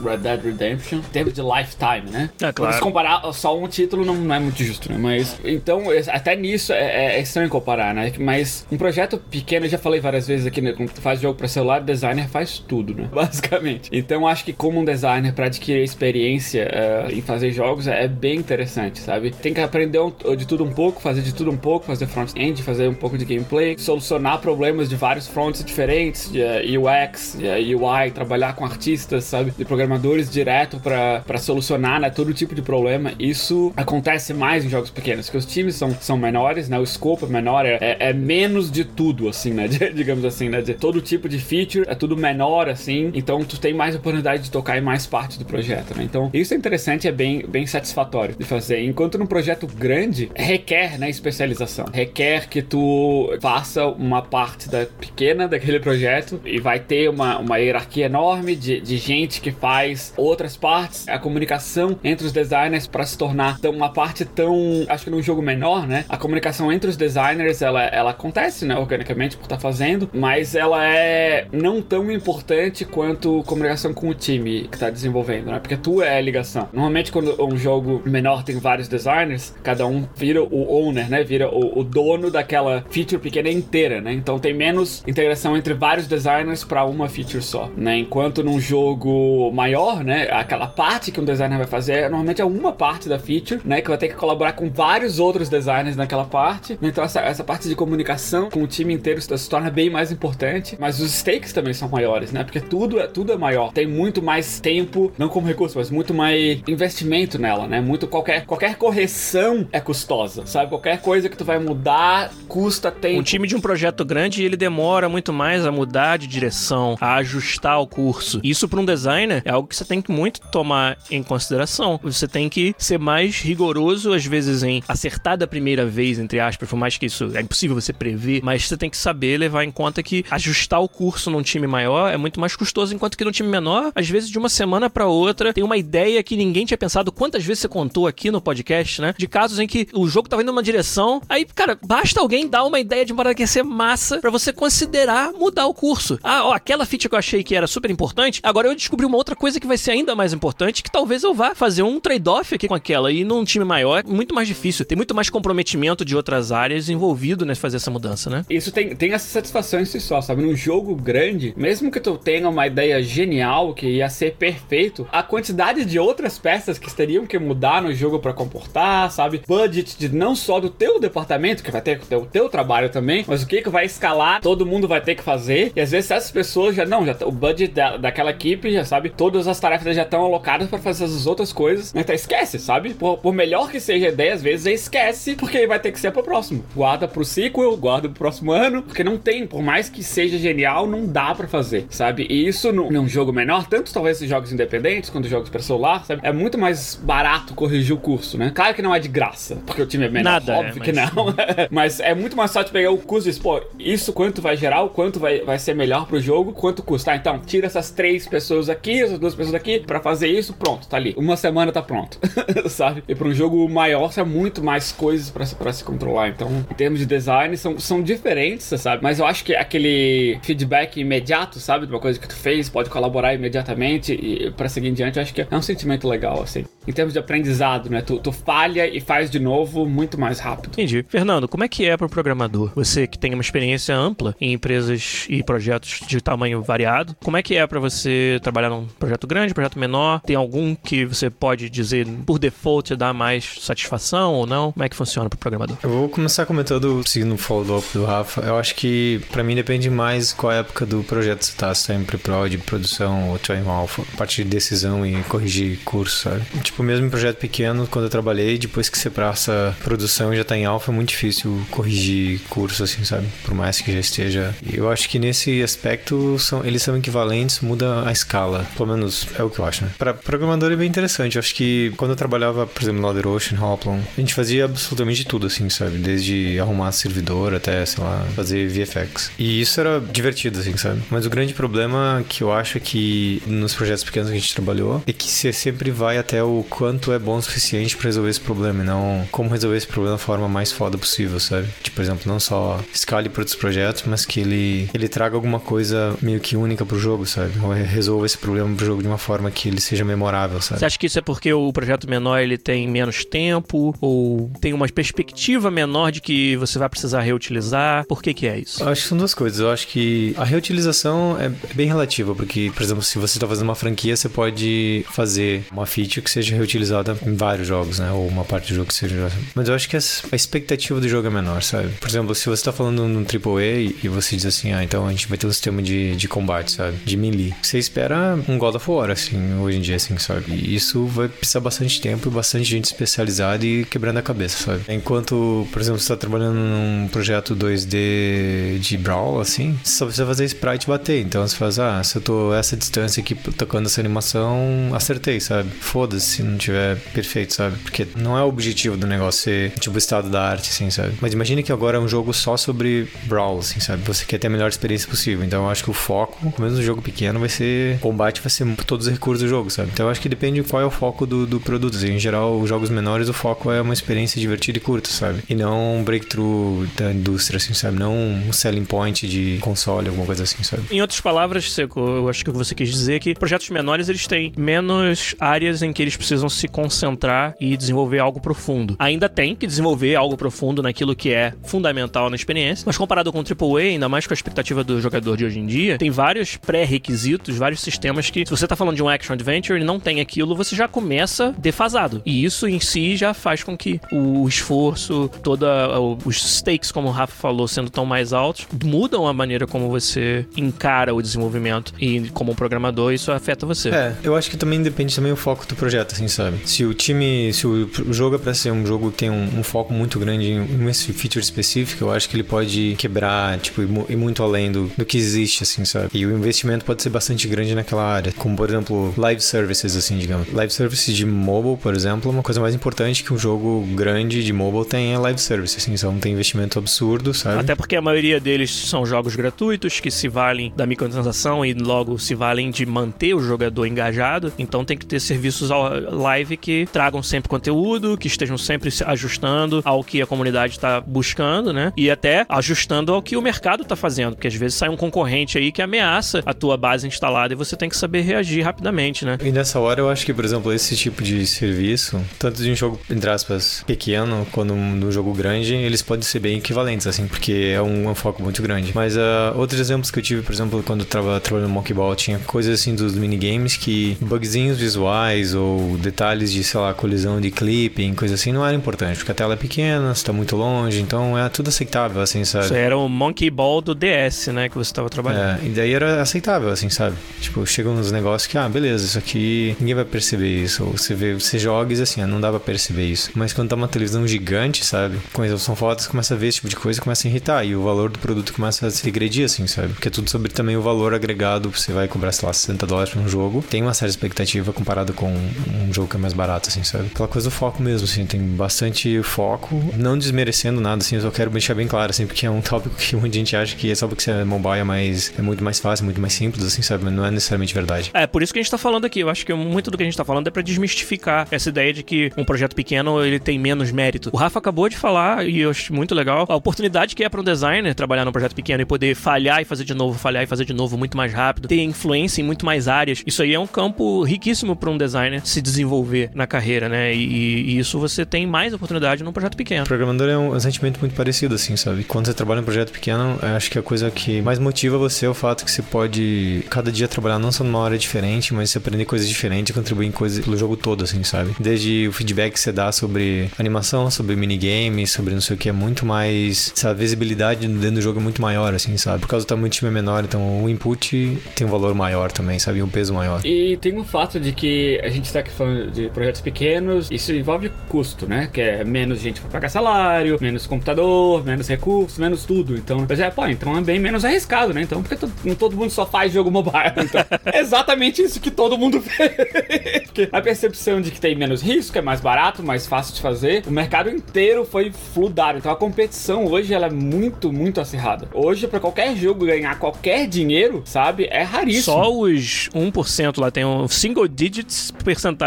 Red 0.04 0.18
Dead 0.18 0.44
Redemption. 0.44 0.98
Em 1.00 1.02
termos 1.02 1.34
de 1.34 1.42
lifetime, 1.42 2.10
né? 2.12 2.30
É, 2.42 2.52
claro. 2.52 2.74
Mas 2.74 2.80
comparar 2.82 3.34
só 3.34 3.58
um 3.58 3.68
título 3.68 4.04
não, 4.06 4.16
não 4.16 4.36
é 4.36 4.40
muito 4.40 4.64
justo, 4.64 4.92
né? 4.92 4.98
Mas. 5.00 5.40
Então, 5.44 5.84
até 6.12 6.36
nisso 6.36 6.74
é, 6.74 7.16
é 7.18 7.22
estranho 7.22 7.50
comparar, 7.50 7.94
né? 7.94 8.12
Mas 8.20 8.66
um 8.72 8.78
projeto 8.78 9.18
pequeno, 9.18 9.66
eu 9.66 9.70
já 9.70 9.78
falei 9.78 10.00
várias 10.00 10.28
vezes 10.28 10.46
aqui, 10.46 10.62
né? 10.62 10.74
Quando 10.74 10.90
faz 11.00 11.20
jogo 11.22 11.38
pra 11.38 11.48
celular, 11.48 11.80
designer 11.82 12.28
faz 12.28 12.60
tudo, 12.60 12.94
né? 12.94 13.08
Basicamente. 13.14 13.90
Então, 13.92 14.28
acho 14.28 14.44
que 14.46 14.54
como 14.54 14.80
um 14.80 14.86
designer 14.86 15.34
pra 15.34 15.46
adquirir 15.48 15.84
experiência 15.84 16.68
eh, 16.72 17.08
em 17.14 17.22
fazer 17.22 17.52
jogos 17.52 17.88
é 17.88 18.08
bem 18.08 18.36
interessante, 18.38 19.00
sabe? 19.00 19.32
Tem 19.32 19.54
que 19.54 19.62
aprender 19.62 20.00
um- 20.00 20.12
de 20.36 20.46
tudo 20.46 20.64
um 20.64 20.72
pouco, 20.72 21.02
fazer 21.02 21.22
de 21.22 21.34
tudo 21.34 21.52
um 21.52 21.58
pouco, 21.58 21.86
fazer 21.86 22.08
front-end, 22.08 22.62
fazer 22.64 22.88
um 22.88 22.94
pouco 22.94 23.18
de 23.18 23.26
gameplay, 23.26 23.78
solucionar 23.78 24.40
problemas 24.40 24.90
de 24.90 24.96
vários 24.96 25.28
fronts 25.28 25.61
diferentes, 25.64 26.32
de 26.32 26.42
eh, 26.42 26.64
UX, 26.78 27.36
de 27.38 27.48
eh, 27.48 27.76
UI, 27.76 28.12
trabalhar 28.12 28.54
com 28.56 28.66
artistas, 28.66 29.24
sabe? 29.26 29.52
De 29.58 29.66
programadores 29.66 30.30
direto 30.30 30.80
pra 30.80 31.38
solucionar, 31.38 32.00
né? 32.00 32.10
Todo 32.10 32.34
tipo 32.34 32.54
de 32.56 32.62
problema. 32.62 33.14
Isso 33.20 33.72
acontece 33.76 34.34
mais 34.34 34.64
em 34.66 34.70
jogos 34.70 34.90
pequenos, 34.90 35.26
porque 35.28 35.38
os 35.38 35.46
times 35.46 35.76
são, 35.76 35.92
são 36.00 36.18
menores, 36.18 36.70
né? 36.70 36.78
O 36.80 36.84
escopo 36.84 37.26
é 37.26 37.30
menor, 37.30 37.66
é, 37.66 37.78
é- 37.82 37.98
é 38.10 38.14
menos 38.14 38.70
de 38.72 38.84
tudo, 38.86 39.28
assim, 39.30 39.52
né? 39.52 39.68
De- 39.72 39.92
digamos 39.94 40.26
assim, 40.26 40.50
né? 40.50 40.62
De 40.62 40.74
todo 40.74 41.02
tipo 41.02 41.28
de 41.30 41.40
feature, 41.40 41.86
é 41.88 41.96
tudo 41.96 42.16
menor, 42.18 42.70
assim. 42.70 43.12
Então, 43.14 43.44
tu 43.44 43.60
tem 43.60 43.74
mais 43.74 43.96
oportunidade 43.96 44.44
de 44.44 44.52
tocar 44.52 44.78
em 44.78 44.82
mais 44.82 45.06
parte 45.06 45.38
do 45.40 45.46
projeto, 45.46 45.96
né? 45.96 46.04
Então, 46.04 46.30
isso 46.34 46.54
é 46.54 46.58
interessante, 46.58 47.08
é 47.08 47.12
bem, 47.12 47.46
bem 47.48 47.66
satisfatório 47.66 48.36
de 48.38 48.44
fazer. 48.46 48.84
Enquanto 48.84 49.18
num 49.18 49.26
projeto 49.26 49.68
grande, 49.68 50.30
requer, 50.36 50.98
né? 51.00 51.10
Especialização. 51.10 51.86
Requer 51.94 52.48
que 52.50 52.62
tu 52.62 53.30
faça 53.42 53.86
uma 53.88 54.22
parte 54.22 54.70
da 54.70 54.86
pequena 54.86 55.48
daquele 55.52 55.80
projeto 55.80 56.42
e 56.46 56.60
vai 56.60 56.80
ter 56.80 57.10
uma, 57.10 57.38
uma 57.38 57.58
hierarquia 57.58 58.06
enorme 58.06 58.56
de, 58.56 58.80
de 58.82 58.98
gente 58.98 59.42
que 59.42 59.52
faz 59.52 60.14
outras 60.18 60.58
partes. 60.58 61.08
A 61.08 61.20
comunicação 61.20 61.98
entre 62.04 62.26
os 62.26 62.32
designers 62.32 62.88
para 62.88 63.06
se 63.06 63.18
tornar 63.18 63.60
tão, 63.60 63.72
uma 63.72 63.90
parte 63.90 64.26
tão. 64.26 64.86
Acho 64.88 65.06
que 65.06 65.10
num 65.10 65.22
jogo 65.22 65.42
menor, 65.42 65.88
né? 65.88 66.06
A 66.10 66.18
comunicação 66.18 66.72
entre 66.72 66.90
os 66.90 66.98
designers 66.98 67.62
ela, 67.62 67.84
ela 67.84 68.12
acontece, 68.12 68.66
né? 68.66 68.76
Organicamente 68.76 69.38
por 69.38 69.44
estar 69.44 69.60
fazendo, 69.60 70.10
mas 70.14 70.56
ela 70.56 70.84
é 70.86 71.48
não 71.52 71.82
tão 71.82 72.12
importante 72.12 72.86
quanto 72.86 73.44
comunicação 73.44 73.94
com 73.94 74.10
o 74.10 74.14
time 74.14 74.68
que 74.68 74.78
tá 74.78 74.90
desenvolvendo, 74.90 75.48
né? 75.48 75.60
Porque 75.60 75.78
tu 75.78 76.02
é 76.02 76.18
a 76.18 76.22
ligação. 76.22 76.70
Normalmente, 76.72 77.12
quando 77.12 77.44
um 77.44 77.58
jogo 77.58 78.02
menor 78.06 78.44
tem 78.44 78.58
vários 78.58 78.88
designers, 78.88 79.54
cada 79.64 79.86
um 79.86 80.08
vira 80.16 80.44
o 80.44 80.72
owner, 80.72 81.10
né? 81.10 81.24
Vira 81.24 81.50
o, 81.50 81.80
o 81.80 81.84
dono 81.84 82.30
daquela 82.30 82.84
feature 82.90 83.22
pequena 83.22 83.50
inteira, 83.50 84.02
né? 84.02 84.14
Então 84.14 84.40
tem 84.40 84.54
menos 84.54 85.04
integração 85.08 85.41
entre 85.56 85.74
vários 85.74 86.08
designers 86.08 86.64
para 86.64 86.86
uma 86.86 87.10
feature 87.10 87.42
só, 87.42 87.70
né? 87.76 87.98
Enquanto 87.98 88.44
num 88.44 88.60
jogo 88.60 89.52
maior, 89.52 90.04
né? 90.04 90.30
Aquela 90.32 90.68
parte 90.68 91.12
que 91.12 91.20
um 91.20 91.26
designer 91.26 91.58
vai 91.58 91.68
fazer 91.68 92.04
normalmente 92.04 92.42
é 92.42 92.46
uma 92.46 92.72
parte 92.72 93.10
da 93.10 93.20
feature, 93.20 93.62
né? 93.66 93.82
Que 93.82 93.90
vai 93.90 93.98
ter 93.98 94.10
que 94.10 94.16
colaborar 94.16 94.54
com 94.54 94.70
vários 94.70 95.20
outros 95.20 95.50
designers 95.50 95.96
naquela 95.96 96.26
parte. 96.26 96.78
Então 96.82 97.04
essa, 97.04 97.22
essa 97.22 97.44
parte 97.44 97.68
de 97.68 97.76
comunicação 97.76 98.50
com 98.50 98.64
o 98.64 98.68
time 98.68 98.94
inteiro 98.94 99.22
se 99.22 99.38
se 99.38 99.50
torna 99.50 99.70
bem 99.70 99.90
mais 99.90 100.12
importante, 100.12 100.78
mas 100.80 101.00
os 101.00 101.12
stakes 101.12 101.54
também 101.54 101.74
são 101.74 101.90
maiores, 101.90 102.32
né? 102.32 102.44
Porque 102.44 102.60
tudo 102.60 103.00
é, 103.00 103.08
tudo 103.08 103.32
é 103.32 103.38
maior. 103.38 103.72
Tem 103.72 103.88
muito 103.88 104.22
mais 104.22 104.60
tempo, 104.60 105.12
não 105.18 105.30
como 105.30 105.48
recurso, 105.48 105.78
mas 105.78 105.90
muito 105.90 106.14
mais 106.14 106.62
investimento 106.68 107.40
nela, 107.40 107.68
né? 107.68 107.82
Muito 107.82 108.08
qualquer 108.08 108.46
qualquer 108.46 108.76
correção 108.76 109.68
é 109.72 109.80
custosa, 109.80 110.46
sabe? 110.46 110.70
Qualquer 110.70 111.02
coisa 111.02 111.30
que 111.30 111.38
tu 111.38 111.46
vai 111.46 111.60
mudar 111.60 112.32
custa 112.48 112.92
tempo. 112.92 113.20
Um 113.20 113.24
time 113.24 113.48
de 113.48 113.56
um 113.56 113.62
projeto 113.62 114.06
grande, 114.06 114.44
ele 114.44 114.58
demora 114.58 115.10
muito 115.10 115.21
mais 115.30 115.66
a 115.66 115.72
mudar 115.72 116.18
de 116.18 116.26
direção, 116.28 116.98
a 117.00 117.16
ajustar 117.16 117.80
o 117.80 117.88
curso. 117.88 118.40
Isso 118.44 118.68
para 118.68 118.80
um 118.80 118.86
designer 118.86 119.42
é 119.46 119.52
algo 119.52 119.68
que 119.68 119.76
você 119.76 119.86
tem 119.86 120.02
que 120.02 120.12
muito 120.12 120.40
tomar 120.52 120.98
em 121.10 121.22
consideração. 121.22 122.00
Você 122.02 122.28
tem 122.28 122.48
que 122.50 122.74
ser 122.78 122.98
mais 122.98 123.42
rigoroso, 123.42 124.14
às 124.14 124.26
vezes, 124.26 124.64
em 124.64 124.82
acertar 124.88 125.38
da 125.38 125.46
primeira 125.46 125.86
vez, 125.86 126.18
entre 126.18 126.40
aspas, 126.40 126.70
por 126.70 126.78
mais 126.78 126.98
que 126.98 127.06
isso 127.06 127.32
é 127.36 127.42
impossível 127.42 127.76
você 127.76 127.92
prever, 127.92 128.42
mas 128.44 128.66
você 128.66 128.78
tem 128.78 128.90
que 128.90 128.98
saber 128.98 129.38
levar 129.38 129.64
em 129.64 129.72
conta 129.72 130.02
que 130.02 130.24
ajustar 130.32 130.82
o 130.82 130.88
curso 130.88 131.30
num 131.30 131.42
time 131.42 131.68
maior 131.68 132.12
é 132.12 132.18
muito 132.18 132.40
mais 132.40 132.56
custoso, 132.56 132.96
enquanto 132.96 133.18
que 133.18 133.26
num 133.26 133.32
time 133.32 133.50
menor, 133.50 133.92
às 133.94 134.10
vezes 134.10 134.30
de 134.30 134.38
uma 134.38 134.50
semana 134.50 134.90
para 134.90 135.08
outra, 135.08 135.54
tem 135.54 135.64
uma 135.64 135.78
ideia 135.78 136.24
que 136.24 136.36
ninguém 136.38 136.66
tinha 136.66 136.78
pensado. 136.78 137.12
Quantas 137.12 137.44
vezes 137.44 137.62
você 137.62 137.68
contou 137.68 138.08
aqui 138.08 138.32
no 138.32 138.42
podcast, 138.42 139.02
né? 139.02 139.14
De 139.18 139.28
casos 139.28 139.60
em 139.60 139.68
que 139.68 139.88
o 139.94 140.08
jogo 140.08 140.30
tava 140.30 140.42
indo 140.42 140.52
numa 140.52 140.64
direção, 140.64 141.22
aí, 141.28 141.46
cara, 141.46 141.78
basta 141.86 142.20
alguém 142.20 142.48
dar 142.48 142.64
uma 142.64 142.80
ideia 142.80 143.06
de 143.06 143.12
uma 143.12 143.18
parada 143.18 143.36
que 143.36 143.44
ia 143.44 143.48
ser 143.48 143.64
massa 143.64 144.20
pra 144.20 144.30
você 144.30 144.54
considerar 144.54 145.11
mudar 145.38 145.68
o 145.68 145.74
curso. 145.74 146.20
Ah, 146.24 146.46
ó, 146.46 146.54
aquela 146.54 146.86
feature 146.86 147.10
que 147.10 147.16
eu 147.16 147.20
achei 147.20 147.44
que 147.44 147.56
era 147.56 147.68
super 147.68 147.90
importante, 147.90 148.40
agora 148.44 148.68
eu 148.68 148.76
descobri 148.76 149.06
uma 149.06 149.18
outra 149.18 149.36
coisa 149.36 149.60
que 149.60 149.68
vai 149.68 149.78
ser 149.78 149.92
ainda 149.92 150.16
mais 150.16 150.34
importante, 150.34 150.84
que 150.84 150.92
talvez 150.92 151.24
eu 151.24 151.34
vá 151.34 151.56
fazer 151.56 151.84
um 151.84 152.00
trade-off 152.00 152.56
aqui 152.56 152.68
com 152.68 152.76
aquela. 152.76 153.12
E 153.12 153.24
num 153.24 153.44
time 153.44 153.66
maior 153.66 154.04
muito 154.06 154.36
mais 154.36 154.48
difícil. 154.48 154.86
Tem 154.86 154.96
muito 154.96 155.16
mais 155.16 155.30
comprometimento 155.30 156.04
de 156.04 156.16
outras 156.16 156.52
áreas 156.52 156.90
envolvido 156.90 157.46
nesse 157.46 157.62
fazer 157.62 157.78
essa 157.78 157.92
mudança, 157.92 158.30
né? 158.30 158.46
Isso 158.50 158.72
tem, 158.72 158.96
tem 158.96 159.14
essa 159.14 159.28
satisfação 159.28 159.80
em 159.80 159.86
si 159.86 160.00
só, 160.00 160.22
sabe? 160.22 160.42
Num 160.42 160.56
jogo 160.56 160.96
grande, 160.96 161.54
mesmo 161.56 161.92
que 161.92 162.00
tu 162.00 162.18
tenha 162.18 162.50
uma 162.50 162.68
ideia 162.68 163.02
genial 163.02 163.74
que 163.74 163.88
ia 163.88 164.10
ser 164.10 164.36
perfeito, 164.36 165.08
a 165.12 165.24
quantidade 165.24 165.86
de 165.86 166.00
outras 166.00 166.38
peças 166.38 166.78
que 166.78 166.94
teriam 166.94 167.26
que 167.26 167.38
mudar 167.38 167.82
no 167.82 167.94
jogo 167.94 168.20
pra 168.20 168.34
comportar, 168.34 169.12
sabe? 169.12 169.42
Budget 169.48 169.98
de 169.98 170.10
não 170.10 170.36
só 170.36 170.60
do 170.60 170.70
teu 170.70 171.00
departamento, 171.00 171.64
que 171.64 171.72
vai 171.72 171.82
ter 171.82 172.00
o 172.16 172.26
teu 172.26 172.50
trabalho 172.50 172.90
também, 172.90 173.24
mas 173.28 173.44
o 173.44 173.48
que 173.48 173.62
que 173.62 173.70
vai 173.70 173.86
escalar, 173.86 174.42
todo 174.42 174.66
mundo 174.66 174.88
vai 174.88 175.01
vai 175.02 175.06
ter 175.06 175.16
que 175.16 175.24
fazer. 175.24 175.72
E 175.76 175.82
às 175.82 175.92
vezes 175.92 176.10
essas 176.12 176.32
pessoas 176.32 176.76
já 176.76 176.86
não, 176.86 177.06
já 177.06 177.14
tá- 177.14 177.26
o 177.26 177.32
budget 177.32 177.74
da, 177.74 177.98
daquela 177.98 178.32
equipe 178.32 178.72
já 178.72 178.86
sabe, 178.86 179.10
todas 179.10 179.48
as 179.48 179.60
tarefas 179.60 179.96
já 179.96 180.04
estão 180.04 180.24
alocadas 180.24 180.70
pra 180.70 180.80
fazer 180.80 181.06
essas 181.06 181.26
outras 181.28 181.52
coisas. 181.52 181.94
Então 181.96 182.14
esquece, 182.16 182.60
sabe? 182.60 182.94
Por, 182.94 183.18
por 183.18 183.34
melhor 183.34 183.70
que 183.70 183.80
seja 183.80 184.06
a 184.08 184.10
ideia, 184.10 184.34
às 184.34 184.42
vezes 184.42 184.66
esquece, 184.82 185.36
porque 185.36 185.66
vai 185.68 185.80
ter 185.80 185.92
que 185.92 186.00
ser 186.00 186.12
pro 186.12 186.24
próximo. 186.24 186.64
Guarda 186.76 187.08
pro 187.08 187.26
sequel, 187.26 187.76
guarda 187.78 188.08
pro 188.10 188.18
próximo 188.20 188.52
ano, 188.52 188.84
porque 188.84 189.04
não 189.04 189.18
tem, 189.18 189.46
por 189.48 189.62
mais 189.62 189.90
que 189.90 190.04
seja 190.04 190.38
genial, 190.38 190.88
não 190.88 191.06
dá 191.08 191.34
pra 191.34 191.48
fazer, 191.48 191.86
sabe? 191.90 192.28
E 192.30 192.48
isso 192.48 192.72
num, 192.72 192.90
num 192.92 193.08
jogo 193.08 193.32
menor, 193.34 193.68
tanto 193.68 193.92
talvez 193.94 194.18
esses 194.18 194.30
jogos 194.30 194.52
independentes 194.54 195.10
quanto 195.10 195.28
jogos 195.28 195.50
pra 195.50 195.62
celular, 195.62 196.06
sabe? 196.06 196.22
É 196.24 196.32
muito 196.32 196.58
mais 196.58 196.96
barato 197.02 197.54
corrigir 197.54 197.94
o 197.96 197.98
curso, 197.98 198.38
né? 198.38 198.52
Claro 198.54 198.76
que 198.76 198.82
não 198.82 198.94
é 198.94 199.00
de 199.00 199.08
graça, 199.08 199.58
porque 199.66 199.82
o 199.82 199.86
time 199.86 200.06
é 200.06 200.10
menor, 200.10 200.32
Nada 200.32 200.54
é, 200.54 200.58
óbvio 200.60 200.82
que 200.82 200.92
mas- 200.94 201.14
não. 201.14 201.26
mas 201.72 202.00
é 202.00 202.14
muito 202.14 202.36
mais 202.36 202.52
fácil 202.54 202.72
pegar 202.72 202.92
o 202.92 202.98
custo 202.98 203.30
e 203.30 203.32
dizer, 203.32 203.42
pô, 203.44 203.62
isso 203.80 204.14
quanto 204.14 204.42
vai 204.42 204.56
gerar, 204.58 204.84
o 204.84 204.90
quanto 204.92 205.20
vai, 205.20 205.42
vai 205.42 205.58
ser 205.60 205.74
melhor 205.76 206.06
pro 206.08 206.20
jogo, 206.20 206.54
quanto 206.54 206.84
custa. 206.84 207.12
Ah, 207.12 207.16
então, 207.16 207.40
tira 207.40 207.68
essas 207.68 207.92
três 207.92 208.28
pessoas 208.28 208.70
aqui, 208.70 209.02
essas 209.02 209.20
duas 209.20 209.34
pessoas 209.36 209.56
aqui, 209.56 209.80
pra 209.80 210.00
fazer 210.00 210.28
isso, 210.28 210.54
pronto, 210.54 210.88
tá 210.88 210.98
ali. 210.98 211.14
Uma 211.18 211.36
semana 211.38 211.72
tá 211.72 211.82
pronto, 211.82 212.18
sabe? 212.70 213.04
E 213.08 213.16
pra 213.16 213.28
um 213.28 213.34
jogo 213.34 213.68
maior, 213.70 214.12
são 214.12 214.26
muito 214.26 214.64
mais 214.64 214.92
coisas 214.92 215.30
pra, 215.30 215.46
se- 215.46 215.56
pra 215.56 215.74
se 215.74 215.84
controlar. 215.84 216.30
Então, 216.30 216.50
em 216.70 216.74
termos 216.76 217.00
de 217.00 217.06
design, 217.06 217.56
são, 217.58 217.80
são 217.80 218.02
diferentes, 218.02 218.66
você 218.66 218.78
sabe? 218.78 219.02
Mas 219.04 219.20
eu 219.20 219.26
acho 219.26 219.44
que 219.44 219.56
aquele 219.56 220.40
feedback 220.44 221.00
imediato, 221.00 221.60
sabe? 221.60 221.86
De 221.86 221.92
uma 221.94 222.00
coisa 222.00 222.20
que 222.20 222.28
tu 222.28 222.36
fez, 222.36 222.70
pode 222.70 222.90
colaborar 222.90 223.34
imediatamente 223.34 224.14
e 224.14 224.52
pra 224.52 224.70
seguir 224.70 224.90
em 224.90 224.94
diante, 224.94 225.18
eu 225.18 225.24
acho 225.24 225.34
que 225.34 225.42
é 225.42 225.56
um 225.56 225.62
sentimento 225.62 226.08
legal, 226.08 226.42
assim. 226.42 226.66
Em 226.88 226.92
termos 226.92 227.14
de 227.14 227.20
aprendizado, 227.20 227.90
né? 227.90 228.02
Tu, 228.02 228.20
tu 228.20 228.32
falha 228.32 228.88
e 228.88 229.00
faz 229.00 229.30
de 229.30 229.40
novo 229.40 229.86
muito 229.86 230.20
mais 230.20 230.40
rápido. 230.40 230.72
Entendi. 230.72 231.06
Fernando, 231.08 231.48
como 231.48 231.64
é 231.64 231.68
que 231.68 231.86
é 231.86 231.96
para 231.96 232.08
o 232.08 232.10
programador? 232.10 232.72
Você 232.76 233.08
que 233.08 233.18
tem 233.18 233.34
uma 233.34 233.42
experiência 233.42 233.96
ampla 233.96 234.36
em 234.40 234.54
empresas 234.54 235.26
e 235.30 235.44
projetos 235.44 236.02
de 236.08 236.22
tamanho 236.22 236.62
variado, 236.62 237.16
como 237.24 237.38
é 237.38 237.44
que 237.44 237.56
é 237.56 237.66
para 237.66 237.80
você 237.80 238.40
trabalhar 238.42 238.70
num 238.70 238.86
projeto 238.86 239.28
grande, 239.28 239.54
projeto 239.54 239.80
menor? 239.80 240.22
Tem 240.22 240.36
algum 240.36 240.76
que 240.76 241.06
você 241.06 241.30
pode 241.30 241.70
dizer 241.70 242.08
por 242.26 242.40
default 242.40 242.96
dá 242.96 243.14
mais 243.14 243.58
satisfação 243.62 244.34
ou 244.34 244.46
não? 244.46 244.72
Como 244.72 244.84
é 244.84 244.90
que 244.90 244.96
funciona 244.96 245.30
para 245.30 245.36
o 245.36 245.40
programador? 245.40 245.78
Eu 245.84 245.90
vou 245.90 246.10
começar 246.10 246.46
comentando, 246.46 247.02
seguindo 247.08 247.34
o 247.36 247.38
follow-up 247.38 247.88
do 247.94 248.06
Rafa. 248.06 248.42
Eu 248.42 248.58
acho 248.58 248.76
que 248.76 249.22
pra 249.32 249.44
mim 249.44 249.56
depende 249.56 249.90
mais 249.90 250.34
qual 250.34 250.52
época 250.52 250.86
do 250.86 251.04
projeto 251.04 251.44
você 251.44 251.56
tá. 251.56 251.74
Se 251.74 251.88
tá 251.88 251.96
em 251.96 252.04
pre-prod, 252.04 252.58
produção 252.60 253.30
ou 253.30 253.38
time 253.38 253.68
alpha. 253.68 254.04
A 254.14 254.18
parte 254.18 254.44
de 254.44 254.50
decisão 254.50 255.06
e 255.06 255.24
corrigir 255.24 255.80
curso, 255.84 256.30
sabe? 256.30 256.42
Tipo, 256.72 256.84
mesmo 256.84 257.06
em 257.06 257.10
projeto 257.10 257.38
pequeno, 257.38 257.86
quando 257.86 258.06
eu 258.06 258.10
trabalhei, 258.10 258.58
depois 258.58 258.88
que 258.88 258.98
você 258.98 259.10
passa 259.10 259.76
produção 259.84 260.34
e 260.34 260.38
já 260.38 260.44
tá 260.46 260.58
em 260.58 260.64
alpha, 260.64 260.90
é 260.90 260.96
muito 260.96 261.10
difícil 261.10 261.62
corrigir 261.70 262.40
curso, 262.50 262.84
assim, 262.84 263.04
sabe? 263.04 263.28
Por 263.44 263.54
mais 263.54 263.82
que 263.82 263.92
já 263.92 264.00
esteja. 264.00 264.56
Eu 264.72 264.90
acho 264.90 265.10
que 265.10 265.20
nesse 265.20 265.62
aspecto 265.62 266.40
são, 266.40 266.66
eles 266.66 266.82
são 266.82 266.96
equivalentes, 266.96 267.60
muda 267.60 268.08
a 268.08 268.12
escala. 268.12 268.66
Pelo 268.78 268.88
menos 268.88 269.28
é 269.38 269.44
o 269.44 269.50
que 269.50 269.60
eu 269.60 269.66
acho, 269.66 269.84
né? 269.84 269.92
Pra 269.98 270.14
programador 270.14 270.72
é 270.72 270.76
bem 270.78 270.88
interessante. 270.88 271.36
Eu 271.36 271.42
acho 271.42 271.54
que 271.54 271.92
quando 271.98 272.12
eu 272.12 272.16
trabalhava, 272.16 272.66
por 272.66 272.82
exemplo, 272.82 273.02
no 273.02 273.30
Ocean, 273.32 273.60
Hoplon, 273.62 274.00
a 274.18 274.22
gente 274.22 274.34
fazia 274.34 274.64
absolutamente 274.64 275.26
tudo, 275.26 275.48
assim, 275.48 275.70
sabe? 275.70 275.98
Desde 275.98 276.58
arrumar 276.58 276.94
servidor 276.94 277.54
até, 277.54 277.86
sei 277.86 278.02
lá, 278.02 278.26
fazer 278.34 278.70
VFX. 278.70 279.32
E 279.38 279.60
isso 279.60 279.78
era 279.78 280.00
divertido, 280.00 280.60
assim, 280.60 280.78
sabe? 280.78 281.02
Mas 281.10 281.26
o 281.26 281.30
grande 281.30 281.54
problema 281.54 282.24
que 282.30 282.42
eu 282.42 282.52
acho 282.54 282.78
é 282.78 282.80
que 282.80 283.44
nos 283.46 283.76
projetos 283.76 284.06
pequenos 284.06 284.30
que 284.30 284.38
a 284.38 284.40
gente 284.40 284.54
trabalhou 284.54 285.04
é 285.06 285.12
que 285.12 285.30
você 285.30 285.52
sempre 285.52 285.92
vai 285.92 286.18
até 286.18 286.42
o 286.42 286.61
quanto 286.64 287.12
é 287.12 287.20
bom 287.20 287.38
o 287.38 287.42
suficiente 287.42 287.96
pra 287.98 288.06
resolver 288.06 288.30
esse 288.30 288.40
problema 288.40 288.84
e 288.84 288.86
não 288.86 289.28
como 289.32 289.50
resolver 289.50 289.78
esse 289.78 289.88
problema 289.88 290.18
da 290.18 290.24
forma 290.24 290.48
mais 290.48 290.72
foda 290.72 290.98
possível, 290.98 291.40
sabe? 291.40 291.68
Tipo, 291.82 291.98
por 291.98 292.02
exemplo, 292.02 292.24
não 292.26 292.40
só 292.40 292.80
escale 292.94 293.30
para 293.30 293.42
outros 293.42 293.56
projetos, 293.56 294.04
mas 294.06 294.26
que 294.26 294.40
ele, 294.40 294.90
ele 294.94 295.08
traga 295.08 295.36
alguma 295.36 295.60
coisa 295.60 296.16
meio 296.22 296.40
que 296.40 296.56
única 296.56 296.86
pro 296.86 297.00
jogo, 297.00 297.26
sabe? 297.26 297.54
Ou 297.62 297.72
resolva 297.72 298.26
esse 298.26 298.38
problema 298.38 298.74
pro 298.76 298.86
jogo 298.86 299.02
de 299.02 299.08
uma 299.08 299.18
forma 299.18 299.52
que 299.52 299.70
ele 299.70 299.82
seja 299.82 300.04
memorável, 300.04 300.62
sabe? 300.62 300.80
Você 300.80 300.86
acha 300.86 301.00
que 301.00 301.06
isso 301.08 301.20
é 301.20 301.22
porque 301.22 301.54
o 301.54 301.72
projeto 301.72 302.10
menor 302.10 302.40
ele 302.40 302.58
tem 302.58 302.88
menos 302.88 303.26
tempo 303.26 303.96
ou 304.02 304.52
tem 304.60 304.74
uma 304.74 304.88
perspectiva 304.88 305.72
menor 305.72 306.12
de 306.12 306.22
que 306.22 306.56
você 306.58 306.78
vai 306.78 306.90
precisar 306.90 307.22
reutilizar? 307.22 308.06
Por 308.06 308.22
que 308.22 308.34
que 308.34 308.48
é 308.48 308.60
isso? 308.60 308.84
Eu 308.84 308.90
acho 308.90 309.04
que 309.04 309.08
são 309.08 309.18
duas 309.18 309.34
coisas. 309.34 309.60
Eu 309.60 309.70
acho 309.70 309.88
que 309.88 310.34
a 310.38 310.44
reutilização 310.44 311.38
é 311.40 311.50
bem 311.74 311.88
relativa, 311.88 312.36
porque, 312.36 312.72
por 312.74 312.84
exemplo, 312.84 313.04
se 313.04 313.18
você 313.18 313.38
está 313.38 313.48
fazendo 313.48 313.66
uma 313.66 313.76
franquia, 313.76 314.16
você 314.16 314.30
pode 314.30 315.06
fazer 315.12 315.64
uma 315.72 315.86
feature 315.86 316.22
que 316.22 316.30
seja 316.32 316.51
reutilizada 316.56 317.18
em 317.26 317.36
vários 317.36 317.68
jogos, 317.68 318.00
né? 318.00 318.12
Ou 318.12 318.28
uma 318.28 318.44
parte 318.46 318.70
do 318.70 318.76
jogo 318.76 318.88
que 318.88 318.94
seja. 318.94 319.30
Mas 319.56 319.68
eu 319.68 319.76
acho 319.76 319.88
que 319.90 319.96
a 319.96 320.00
expectativa 320.36 321.00
do 321.00 321.08
jogo 321.08 321.28
é 321.28 321.32
menor, 321.32 321.64
sabe? 321.64 321.90
Por 322.00 322.08
exemplo, 322.10 322.34
se 322.36 322.46
você 322.46 322.54
está 322.62 322.72
falando 322.72 323.08
num 323.08 323.24
AAA 323.26 323.64
e- 324.04 324.08
você 324.10 324.36
diz 324.36 324.46
assim, 324.46 324.74
ah, 324.74 324.84
então 324.84 325.08
a 325.08 325.12
gente 325.12 325.28
vai 325.28 325.38
ter 325.38 325.48
um 325.48 325.52
sistema 325.52 325.82
de, 325.82 326.16
de 326.16 326.28
combate, 326.28 326.72
sabe? 326.72 326.98
De 327.06 327.16
melee. 327.18 327.54
Você 327.62 327.78
espera 327.80 328.38
um 328.48 328.58
God 328.58 328.76
of 328.76 328.90
War, 328.92 329.10
assim, 329.10 329.56
hoje 329.60 329.78
em 329.78 329.82
dia, 329.82 329.96
assim, 329.96 330.18
sabe? 330.18 330.52
E 330.54 330.76
isso 330.76 331.06
vai 331.06 331.28
precisar 331.30 331.60
bastante 331.62 332.00
tempo 332.02 332.28
e 332.28 332.32
bastante 332.32 332.66
gente 332.66 332.86
especializada 332.86 333.66
e 333.66 333.86
quebrando 333.86 334.18
a 334.18 334.22
cabeça, 334.22 334.58
sabe? 334.66 334.82
Enquanto, 334.90 335.68
por 335.72 335.82
exemplo, 335.82 336.00
você 336.00 336.06
está 336.06 336.18
trabalhando 336.18 336.56
num 336.56 337.08
projeto 337.12 337.56
2D 337.56 338.80
de 338.80 338.98
Brawl, 338.98 339.40
assim, 339.40 339.78
você 339.84 339.98
só 339.98 340.06
precisa 340.06 340.26
fazer 340.26 340.46
sprite 340.46 340.88
bater. 340.88 341.22
Então 341.22 341.46
você 341.48 341.56
faz, 341.56 341.80
ah, 341.80 342.04
se 342.04 342.16
eu 342.18 342.22
tô 342.22 342.54
essa 342.54 342.76
distância 342.76 343.22
aqui 343.22 343.36
tocando 343.36 343.86
essa 343.86 344.02
animação, 344.02 344.92
acertei, 344.94 345.40
sabe? 345.40 345.70
Foda-se 345.80 346.41
se 346.42 346.48
não 346.48 346.58
tiver 346.58 346.98
perfeito, 347.14 347.54
sabe? 347.54 347.78
Porque 347.78 348.08
não 348.16 348.38
é 348.38 348.44
o 348.44 348.48
objetivo 348.48 348.98
do 348.98 349.08
negócio 349.08 349.44
ser, 349.44 349.72
tipo, 349.80 349.96
o 349.96 349.98
estado 349.98 350.30
da 350.30 350.42
arte, 350.42 350.70
assim, 350.70 350.90
sabe? 350.90 351.14
Mas 351.22 351.34
imagine 351.34 351.64
que 351.64 351.72
agora 351.72 351.98
é 351.98 352.00
um 352.00 352.08
jogo 352.08 352.34
só 352.34 352.58
sobre 352.58 353.08
Brawl, 353.24 353.60
assim, 353.60 353.80
sabe? 353.80 354.04
Você 354.04 354.26
quer 354.26 354.38
ter 354.38 354.48
a 354.48 354.50
melhor 354.50 354.70
experiência 354.70 355.08
possível. 355.08 355.44
Então 355.44 355.64
eu 355.64 355.70
acho 355.70 355.84
que 355.84 355.90
o 355.90 355.94
foco, 355.94 356.54
mesmo 356.60 356.78
no 356.78 356.84
jogo 356.84 357.02
pequeno, 357.02 357.40
vai 357.40 357.50
ser. 357.50 358.00
Combate 358.00 358.42
vai 358.42 358.50
ser 358.50 358.68
todos 358.86 359.08
os 359.08 359.14
recursos 359.14 359.44
do 359.44 359.50
jogo, 359.50 359.70
sabe? 359.70 359.90
Então 359.94 360.06
eu 360.06 360.12
acho 360.12 360.22
que 360.22 360.30
depende 360.30 360.62
de 360.62 360.68
qual 360.68 360.82
é 360.82 360.86
o 360.86 360.92
foco 360.92 361.26
do, 361.26 361.46
do 361.46 361.60
produto. 361.60 361.96
Assim, 361.96 362.14
em 362.14 362.20
geral, 362.20 362.60
os 362.60 362.70
jogos 362.70 362.90
menores, 362.90 363.30
o 363.30 363.34
foco 363.34 363.72
é 363.72 363.82
uma 363.82 363.94
experiência 363.94 364.40
divertida 364.40 364.78
e 364.78 364.82
curta, 364.82 365.10
sabe? 365.10 365.44
E 365.50 365.56
não 365.56 365.98
um 365.98 366.04
breakthrough 366.04 366.88
da 366.96 367.12
indústria, 367.12 367.58
assim, 367.58 367.74
sabe? 367.74 367.98
Não 367.98 368.14
um 368.14 368.54
selling 368.54 368.86
point 368.86 369.28
de 369.28 369.58
console, 369.62 370.08
alguma 370.08 370.26
coisa 370.26 370.44
assim, 370.44 370.64
sabe? 370.64 370.84
Em 370.92 371.02
outras 371.02 371.22
palavras, 371.22 371.72
Seco, 371.72 372.00
eu 372.00 372.30
acho 372.30 372.44
que 372.44 372.50
o 372.50 372.54
que 372.54 372.60
você 372.60 372.76
quis 372.76 372.90
dizer 372.90 373.16
é 373.16 373.20
que 373.20 373.34
projetos 373.34 373.70
menores 373.70 374.10
eles 374.10 374.28
têm 374.28 374.54
menos 374.58 375.36
áreas 375.40 375.82
em 375.82 375.92
que 375.94 376.02
eles 376.02 376.16
precisam 376.16 376.31
se 376.50 376.68
concentrar 376.68 377.56
e 377.60 377.76
desenvolver 377.76 378.20
algo 378.20 378.40
profundo. 378.40 378.96
Ainda 379.00 379.30
tem 379.30 379.56
que 379.56 379.68
desenvolver 379.68 380.16
algo 380.16 380.38
profundo 380.38 380.82
naquilo 380.82 381.16
que 381.16 381.34
é 381.34 381.54
fundamental 381.64 382.30
na 382.30 382.36
experiência, 382.36 382.84
mas 382.86 382.98
comparado 382.98 383.32
com 383.32 383.40
o 383.40 383.44
AAA, 383.44 383.84
ainda 383.84 384.10
mais 384.10 384.28
com 384.28 384.34
a 384.34 384.36
expectativa 384.36 384.84
do 384.84 385.02
jogador 385.02 385.38
de 385.38 385.46
hoje 385.46 385.60
em 385.60 385.66
dia, 385.66 385.98
tem 385.98 386.10
vários 386.10 386.58
pré-requisitos, 386.58 387.58
vários 387.58 387.82
sistemas 387.82 388.30
que, 388.30 388.46
se 388.46 388.52
você 388.52 388.68
tá 388.68 388.76
falando 388.76 388.96
de 388.96 389.04
um 389.04 389.10
action 389.10 389.34
adventure 389.34 389.80
e 389.80 389.84
não 389.84 390.00
tem 390.00 390.20
aquilo, 390.20 390.56
você 390.56 390.76
já 390.76 390.88
começa 390.88 391.54
defasado. 391.58 392.22
E 392.26 392.44
isso 392.44 392.68
em 392.68 392.80
si 392.80 393.16
já 393.16 393.34
faz 393.34 393.64
com 393.64 393.78
que 393.78 394.00
o 394.12 394.48
esforço, 394.48 395.30
toda 395.44 396.00
os 396.26 396.42
stakes, 396.58 396.92
como 396.92 397.08
o 397.08 397.12
Rafa 397.12 397.34
falou, 397.34 397.68
sendo 397.68 397.90
tão 397.90 398.06
mais 398.06 398.34
altos, 398.34 398.68
mudam 398.84 399.28
a 399.28 399.34
maneira 399.34 399.68
como 399.68 399.90
você 399.90 400.46
encara 400.56 401.14
o 401.14 401.22
desenvolvimento 401.22 401.94
e 402.00 402.30
como 402.30 402.56
programador 402.56 403.14
isso 403.14 403.32
afeta 403.32 403.66
você. 403.66 403.90
É, 403.90 404.16
eu 404.24 404.36
acho 404.36 404.50
que 404.50 404.58
também 404.58 404.82
depende 404.82 405.16
também 405.16 405.32
o 405.32 405.36
foco 405.36 405.66
do 405.66 405.76
projeto, 405.76 406.14
assim, 406.22 406.28
sabe? 406.28 406.58
Se 406.66 406.86
o 406.86 406.94
time, 406.94 407.52
se 407.54 407.66
o, 407.66 407.90
jogo 408.12 408.36
é 408.36 408.40
pra 408.40 408.54
ser 408.54 408.72
um 408.72 408.86
jogo 408.86 409.12
que 409.12 409.18
tem 409.18 409.30
um, 409.30 409.60
um 409.60 409.64
foco 409.64 409.94
muito 409.94 410.20
grande 410.20 410.52
em 410.52 410.60
uma 410.60 410.94
feature 410.94 411.44
específica, 411.44 412.04
eu 412.04 412.12
acho 412.12 412.30
que 412.30 412.36
ele 412.36 412.44
pode 412.44 412.96
quebrar, 412.98 413.60
tipo, 413.60 413.82
ir 413.82 414.16
muito 414.16 414.44
além 414.44 414.72
do, 414.72 414.92
do 414.98 415.06
que 415.06 415.18
existe, 415.18 415.64
assim, 415.64 415.86
sabe? 415.86 416.10
E 416.14 416.26
o 416.26 416.36
investimento 416.36 416.86
pode 416.86 417.02
ser 417.02 417.10
bastante 417.10 417.48
grande 417.48 417.74
naquela 417.74 418.04
área. 418.04 418.32
Como, 418.34 418.56
por 418.56 418.70
exemplo, 418.70 419.14
live 419.18 419.42
services, 419.42 419.96
assim, 419.96 420.18
digamos. 420.18 420.52
Live 420.52 420.74
services 420.74 421.16
de 421.16 421.26
mobile, 421.26 421.78
por 421.78 421.94
exemplo, 421.94 422.30
é 422.30 422.34
uma 422.34 422.44
coisa 422.44 422.60
mais 422.60 422.76
importante 422.76 423.24
que 423.24 423.34
um 423.34 423.38
jogo 423.38 423.86
grande 423.96 424.44
de 424.44 424.54
mobile 424.54 424.86
tem 424.86 425.14
é 425.14 425.18
live 425.18 425.40
service, 425.40 425.78
assim, 425.78 425.96
não 426.06 426.20
tem 426.20 426.34
investimento 426.34 426.78
absurdo, 426.78 427.34
sabe? 427.34 427.60
Até 427.60 427.76
porque 427.76 427.96
a 427.96 428.02
maioria 428.02 428.40
deles 428.40 428.72
são 428.72 429.06
jogos 429.06 429.36
gratuitos 429.36 430.00
que 430.00 430.12
se 430.12 430.28
valem 430.28 430.72
da 430.76 430.86
microtransação 430.86 431.66
e 431.66 431.74
logo 431.74 432.18
se 432.18 432.36
valem 432.36 432.70
de 432.70 432.86
manter 432.86 433.34
o 433.34 433.40
jogador 433.40 433.86
engajado. 433.86 434.52
Então 434.58 434.84
tem 434.84 434.98
que 434.98 435.06
ter 435.06 435.20
serviços 435.20 435.72
live 436.12 436.58
que 436.58 436.88
tragam 436.92 437.24
sempre 437.24 437.50
conteúdo, 437.50 438.18
que 438.18 438.28
estejam 438.28 438.58
sempre 438.58 438.92
se 438.92 439.04
ajustando 439.04 439.82
ao 439.84 440.04
que 440.04 440.22
a 440.22 440.26
comunidade 440.26 440.74
está 440.74 441.02
buscando, 441.02 441.74
né? 441.74 441.92
E 441.96 442.10
até 442.10 442.46
ajustando 442.50 443.14
ao 443.14 443.22
que 443.22 443.36
o 443.38 443.42
mercado 443.42 443.84
está 443.84 443.96
fazendo, 443.96 444.36
porque 444.36 444.48
às 444.48 444.56
vezes 444.56 444.78
sai 444.78 444.90
um 444.90 444.98
concorrente 444.98 445.58
aí 445.58 445.72
que 445.72 445.82
ameaça 445.82 446.42
a 446.46 446.54
tua 446.54 446.78
base 446.78 447.08
instalada 447.08 447.54
e 447.54 447.58
você 447.58 447.76
tem 447.76 447.90
que 447.90 447.98
saber 447.98 448.22
reagir 448.22 448.64
rapidamente, 448.64 449.26
né? 449.26 449.38
E 449.44 449.52
nessa 449.52 449.80
hora 449.80 450.02
eu 450.02 450.10
acho 450.10 450.26
que, 450.26 450.34
por 450.34 450.46
exemplo, 450.46 450.72
esse 450.74 450.96
tipo 450.96 451.24
de 451.24 451.46
serviço, 451.46 452.22
tanto 452.38 452.62
de 452.62 452.72
um 452.72 452.76
jogo, 452.76 453.00
entre 453.10 453.30
aspas, 453.30 453.84
pequeno, 453.86 454.46
quanto 454.52 454.74
um 454.74 455.00
do 455.00 455.12
jogo 455.12 455.34
grande, 455.34 455.74
eles 455.74 456.02
podem 456.02 456.24
ser 456.24 456.40
bem 456.40 456.58
equivalentes, 456.58 457.08
assim, 457.08 457.28
porque 457.28 457.72
é 457.74 457.82
um, 457.82 458.10
um 458.10 458.16
foco 458.16 458.42
muito 458.42 458.62
grande. 458.62 458.92
Mas 458.94 459.16
uh, 459.16 459.56
outros 459.56 459.80
exemplos 459.80 460.12
que 460.12 460.20
eu 460.20 460.24
tive, 460.24 460.42
por 460.42 460.54
exemplo, 460.54 460.84
quando 460.84 461.02
eu 461.02 461.06
tava 461.06 461.40
trabalhando 461.40 461.70
no 461.70 461.74
Monkey 461.76 461.94
Ball, 461.94 462.16
tinha 462.16 462.40
coisas 462.40 462.80
assim 462.80 462.96
dos 462.96 463.16
minigames 463.16 463.78
que 463.78 464.18
bugzinhos 464.22 464.78
visuais 464.78 465.54
ou 465.54 465.98
detalhes 466.02 466.52
de, 466.52 466.64
sei 466.64 466.80
lá, 466.80 466.94
colisão 466.94 467.40
de 467.40 467.52
clipping, 467.52 468.14
coisa 468.14 468.36
assim, 468.36 468.52
não 468.52 468.66
era 468.66 468.76
importante, 468.76 469.18
porque 469.18 469.32
a 469.32 469.36
tela 469.36 469.54
é 469.54 469.58
pequena, 469.58 470.14
você 470.14 470.26
tá 470.26 470.34
muito 470.34 470.56
longe, 470.56 471.02
então 471.02 471.38
é 471.38 471.48
tudo 471.50 471.70
aceitável, 471.70 472.22
assim, 472.22 472.44
sabe? 472.44 472.66
Isso 472.66 472.74
era 472.74 472.98
o 472.98 473.08
Monkey 473.08 473.50
Ball 473.50 473.82
do 473.82 473.96
DS, 473.96 474.48
né, 474.48 474.70
que 474.70 474.76
você 474.76 474.94
tava 474.94 475.10
trabalhando. 475.10 475.62
É, 475.62 475.66
e 475.66 475.70
daí 475.70 475.94
era 475.94 476.22
aceitável, 476.22 476.70
assim, 476.70 476.90
sabe? 476.90 477.16
Tipo, 477.40 477.66
chegam 477.66 477.96
nos 477.96 478.12
negócios 478.12 478.48
que, 478.48 478.58
ah, 478.58 478.68
beleza, 478.68 479.06
isso 479.06 479.18
aqui 479.18 479.76
ninguém 479.80 479.96
vai 479.96 480.06
perceber 480.06 480.64
isso. 480.64 480.84
Ou 480.84 480.98
você 480.98 481.14
vê, 481.14 481.34
você 481.34 481.58
joga 481.58 481.94
e 481.94 482.02
assim, 482.02 482.22
ah, 482.22 482.28
não 482.28 482.40
dá 482.40 482.50
pra 482.50 482.60
perceber 482.60 483.06
isso. 483.06 483.32
Mas 483.36 483.54
quando 483.54 483.70
tá 483.70 483.76
uma 483.76 483.88
televisão 483.88 484.28
gigante, 484.28 484.86
sabe? 484.86 485.18
Com 485.34 485.42
resolução 485.42 485.76
fotos, 485.76 486.08
começa 486.08 486.34
a 486.34 486.38
ver 486.38 486.48
esse 486.48 486.58
tipo 486.58 486.70
de 486.70 486.76
coisa 486.76 487.02
começa 487.02 487.28
a 487.28 487.30
irritar. 487.30 487.66
E 487.66 487.76
o 487.76 487.84
valor 487.84 488.10
do 488.10 488.20
produto 488.20 488.54
começa 488.54 488.88
a 488.88 488.92
se 488.92 489.04
regredir, 489.04 489.46
assim, 489.46 489.68
sabe? 489.68 489.94
Porque 489.94 490.08
é 490.08 490.12
tudo 490.12 490.30
sobre 490.30 490.52
também 490.52 490.76
o 490.76 490.82
valor 490.82 491.14
agregado. 491.14 491.70
Você 491.70 491.92
vai 491.92 492.08
cobrar, 492.08 492.32
sei 492.32 492.48
lá, 492.48 492.54
60 492.54 492.88
dólares 492.88 493.14
pra 493.14 493.22
um 493.22 493.28
jogo. 493.28 493.64
Tem 493.70 493.82
uma 493.82 493.94
certa 493.94 494.12
expectativa 494.12 494.72
comparado 494.74 495.14
com 495.14 495.28
um 495.28 495.81
jogo 495.92 496.08
que 496.08 496.16
é 496.16 496.20
mais 496.20 496.34
barato, 496.34 496.70
assim, 496.70 496.84
sabe? 496.84 497.08
Aquela 497.08 497.28
coisa 497.28 497.50
do 497.50 497.52
foco 497.52 497.82
mesmo, 497.82 498.06
assim, 498.06 498.26
tem 498.26 498.42
bastante 498.42 499.22
foco. 499.24 499.76
Não 499.96 500.18
desmerecendo 500.18 500.82
nada, 500.82 501.02
assim, 501.02 501.16
eu 501.16 501.22
só 501.22 501.32
quero 501.32 501.50
deixar 501.50 501.74
bem 501.74 501.88
claro, 501.88 502.10
assim, 502.10 502.26
porque 502.26 502.46
é 502.46 502.50
um 502.50 502.60
tópico 502.62 502.96
que 502.96 503.16
muita 503.16 503.38
gente 503.38 503.56
acha 503.56 503.76
que 503.76 503.92
é 503.92 503.96
só 503.96 504.08
porque 504.08 504.24
você 504.24 504.32
é 504.32 504.44
mobile 504.44 504.80
é, 504.80 504.84
mais, 504.84 505.34
é 505.38 505.42
muito 505.42 505.64
mais 505.64 505.80
fácil, 505.80 506.06
muito 506.06 506.20
mais 506.20 506.34
simples, 506.34 506.66
assim, 506.66 506.82
sabe? 506.82 507.04
Mas 507.04 507.14
não 507.14 507.26
é 507.26 507.32
necessariamente 507.32 507.74
verdade. 507.74 508.12
É, 508.14 508.28
por 508.28 508.42
isso 508.42 508.54
que 508.54 508.60
a 508.60 508.62
gente 508.62 508.72
tá 508.72 508.78
falando 508.78 509.06
aqui. 509.06 509.20
Eu 509.20 509.30
acho 509.30 509.46
que 509.46 509.54
muito 509.54 509.92
do 509.92 509.98
que 509.98 510.04
a 510.04 510.06
gente 510.06 510.18
tá 510.18 510.26
falando 510.26 510.48
é 510.48 510.52
pra 510.52 510.62
desmistificar 510.62 511.48
essa 511.52 511.70
ideia 511.70 511.94
de 511.94 512.04
que 512.04 512.32
um 512.38 512.44
projeto 512.44 512.76
pequeno 512.76 513.24
ele 513.24 513.40
tem 513.40 513.60
menos 513.60 513.92
mérito. 513.92 514.30
O 514.32 514.38
Rafa 514.38 514.60
acabou 514.60 514.90
de 514.90 514.98
falar, 514.98 515.48
e 515.48 515.60
eu 515.60 515.70
acho 515.70 515.94
muito 515.94 516.16
legal, 516.16 516.46
a 516.50 516.56
oportunidade 516.56 517.16
que 517.16 517.24
é 517.24 517.30
para 517.30 517.42
um 517.42 517.44
designer 517.44 517.94
trabalhar 517.96 518.26
num 518.26 518.32
projeto 518.32 518.56
pequeno 518.56 518.82
e 518.82 518.86
poder 518.86 519.16
falhar 519.16 519.62
e 519.62 519.66
fazer 519.66 519.84
de 519.84 519.94
novo, 519.94 520.18
falhar 520.18 520.44
e 520.44 520.48
fazer 520.48 520.66
de 520.66 520.74
novo 520.74 520.98
muito 520.98 521.16
mais 521.18 521.34
rápido, 521.34 521.68
ter 521.68 521.82
influência 521.82 522.42
em 522.42 522.44
muito 522.44 522.66
mais 522.66 522.88
áreas. 522.88 523.24
Isso 523.26 523.42
aí 523.42 523.54
é 523.54 523.60
um 523.60 523.68
campo 523.68 524.24
riquíssimo 524.24 524.76
para 524.76 524.90
um 524.90 524.98
designer 524.98 525.42
se 525.46 525.62
desenvolver 525.72 526.30
na 526.34 526.46
carreira, 526.46 526.88
né? 526.88 527.14
E, 527.14 527.76
e, 527.76 527.80
isso 527.80 528.00
você 528.00 528.26
tem 528.26 528.46
mais 528.46 528.74
oportunidade 528.74 529.24
num 529.24 529.32
projeto 529.32 529.56
pequeno. 529.56 529.84
O 529.84 529.88
programador 529.88 530.30
é 530.30 530.38
um 530.38 530.60
sentimento 530.60 531.00
muito 531.00 531.16
parecido, 531.16 531.56
assim, 531.56 531.76
sabe? 531.76 532.04
Quando 532.04 532.28
você 532.28 532.34
trabalha 532.34 532.60
em 532.60 532.62
um 532.62 532.66
projeto 532.66 532.92
pequeno, 532.92 533.40
acho 533.56 533.72
que 533.72 533.80
a 533.80 533.82
coisa 533.82 534.12
que 534.12 534.42
mais 534.42 534.60
motiva 534.60 534.98
você 534.98 535.26
é 535.26 535.30
o 535.30 535.34
fato 535.34 535.66
que 535.66 535.72
você 535.72 535.82
pode 535.82 536.64
cada 536.70 536.92
dia 536.92 537.08
trabalhar 537.08 537.40
não 537.40 537.52
só 537.52 537.64
numa 537.64 537.84
área 537.84 537.98
diferente, 537.98 538.54
mas 538.54 538.70
você 538.70 538.78
aprender 538.78 539.06
coisas 539.06 539.28
diferentes 539.28 539.72
e 539.72 539.74
contribuir 539.74 540.08
em 540.08 540.12
coisas 540.12 540.44
pelo 540.44 540.58
jogo 540.58 540.76
todo, 540.76 541.04
assim, 541.04 541.24
sabe? 541.24 541.56
Desde 541.60 542.08
o 542.08 542.12
feedback 542.12 542.54
que 542.54 542.60
você 542.60 542.72
dá 542.72 542.92
sobre 542.92 543.50
animação, 543.58 544.10
sobre 544.12 544.36
minigame, 544.36 545.08
sobre 545.08 545.34
não 545.34 545.42
sei 545.42 545.56
o 545.56 545.60
que, 545.60 545.70
é 545.70 545.72
muito 545.72 546.06
mais. 546.06 546.74
Essa 546.76 546.94
visibilidade 546.94 547.68
dentro 547.68 547.96
do 547.96 548.02
jogo 548.02 548.20
é 548.20 548.24
muito 548.24 548.42
maior, 548.42 548.74
assim, 548.74 548.98
sabe? 548.98 549.22
Por 549.22 549.28
causa 549.28 549.46
do 549.46 549.50
tamanho 549.50 549.70
do 549.70 549.74
time 549.74 549.90
é 549.90 549.94
menor, 549.94 550.24
então 550.24 550.64
o 550.64 550.70
input 550.70 551.38
tem 551.56 551.66
um 551.66 551.70
valor 551.70 551.94
maior 551.94 552.32
também, 552.32 552.60
sabe? 552.60 552.82
Um 552.82 552.90
peso 552.90 553.14
maior. 553.14 553.42
E 553.46 553.78
tem 553.78 553.98
um 553.98 554.04
fato 554.04 554.40
de 554.40 554.52
que 554.52 555.00
a 555.04 555.10
gente 555.10 555.32
tá 555.32 555.40
aqui 555.40 555.52
falando 555.62 555.92
de 555.92 556.10
projetos 556.10 556.42
pequenos, 556.42 557.10
isso 557.12 557.32
envolve 557.32 557.72
custo, 557.88 558.28
né? 558.28 558.50
Que 558.52 558.62
é 558.62 558.84
menos 558.84 559.20
gente 559.20 559.40
pra 559.42 559.50
pagar 559.50 559.70
salário, 559.70 560.38
menos 560.42 560.66
computador, 560.66 561.44
menos 561.46 561.68
recursos, 561.68 562.18
menos 562.18 562.46
tudo. 562.46 562.76
Então, 562.76 563.06
mas 563.08 563.20
é, 563.20 563.30
pô, 563.30 563.46
então 563.48 563.78
é 563.78 563.82
bem 563.82 564.00
menos 564.00 564.26
arriscado, 564.26 564.74
né? 564.74 564.82
Então, 564.82 565.02
porque 565.02 565.16
todo, 565.16 565.56
todo 565.56 565.76
mundo 565.76 565.92
só 565.92 566.06
faz 566.06 566.34
jogo 566.34 566.50
mobile. 566.50 566.94
Então, 566.98 567.24
é 567.46 567.60
exatamente 567.60 568.22
isso 568.22 568.40
que 568.40 568.50
todo 568.50 568.78
mundo 568.78 569.00
vê. 569.02 570.02
porque 570.06 570.30
a 570.32 570.42
percepção 570.42 571.00
de 571.00 571.12
que 571.12 571.22
tem 571.22 571.36
menos 571.36 571.62
risco, 571.62 571.98
é 571.98 572.02
mais 572.02 572.20
barato, 572.20 572.64
mais 572.64 572.88
fácil 572.88 573.16
de 573.16 573.22
fazer, 573.22 573.64
o 573.68 573.72
mercado 573.72 574.10
inteiro 574.10 574.66
foi 574.66 574.92
fludado. 574.92 575.60
Então 575.60 575.72
a 575.72 575.76
competição 575.76 576.46
hoje 576.46 576.74
ela 576.74 576.88
é 576.88 576.92
muito, 576.92 577.52
muito 577.52 577.80
acirrada. 577.80 578.28
Hoje, 578.34 578.68
para 578.68 578.80
qualquer 578.80 579.16
jogo 579.16 579.46
ganhar 579.46 579.78
qualquer 579.78 580.28
dinheiro, 580.28 580.82
sabe, 580.86 581.28
é 581.30 581.44
raríssimo. 581.44 581.84
Só 581.84 582.12
os 582.12 582.70
1% 582.74 583.40
lá 583.40 583.52
tem 583.52 583.66
um 583.66 583.88
single 583.88 584.28
digits 584.28 584.92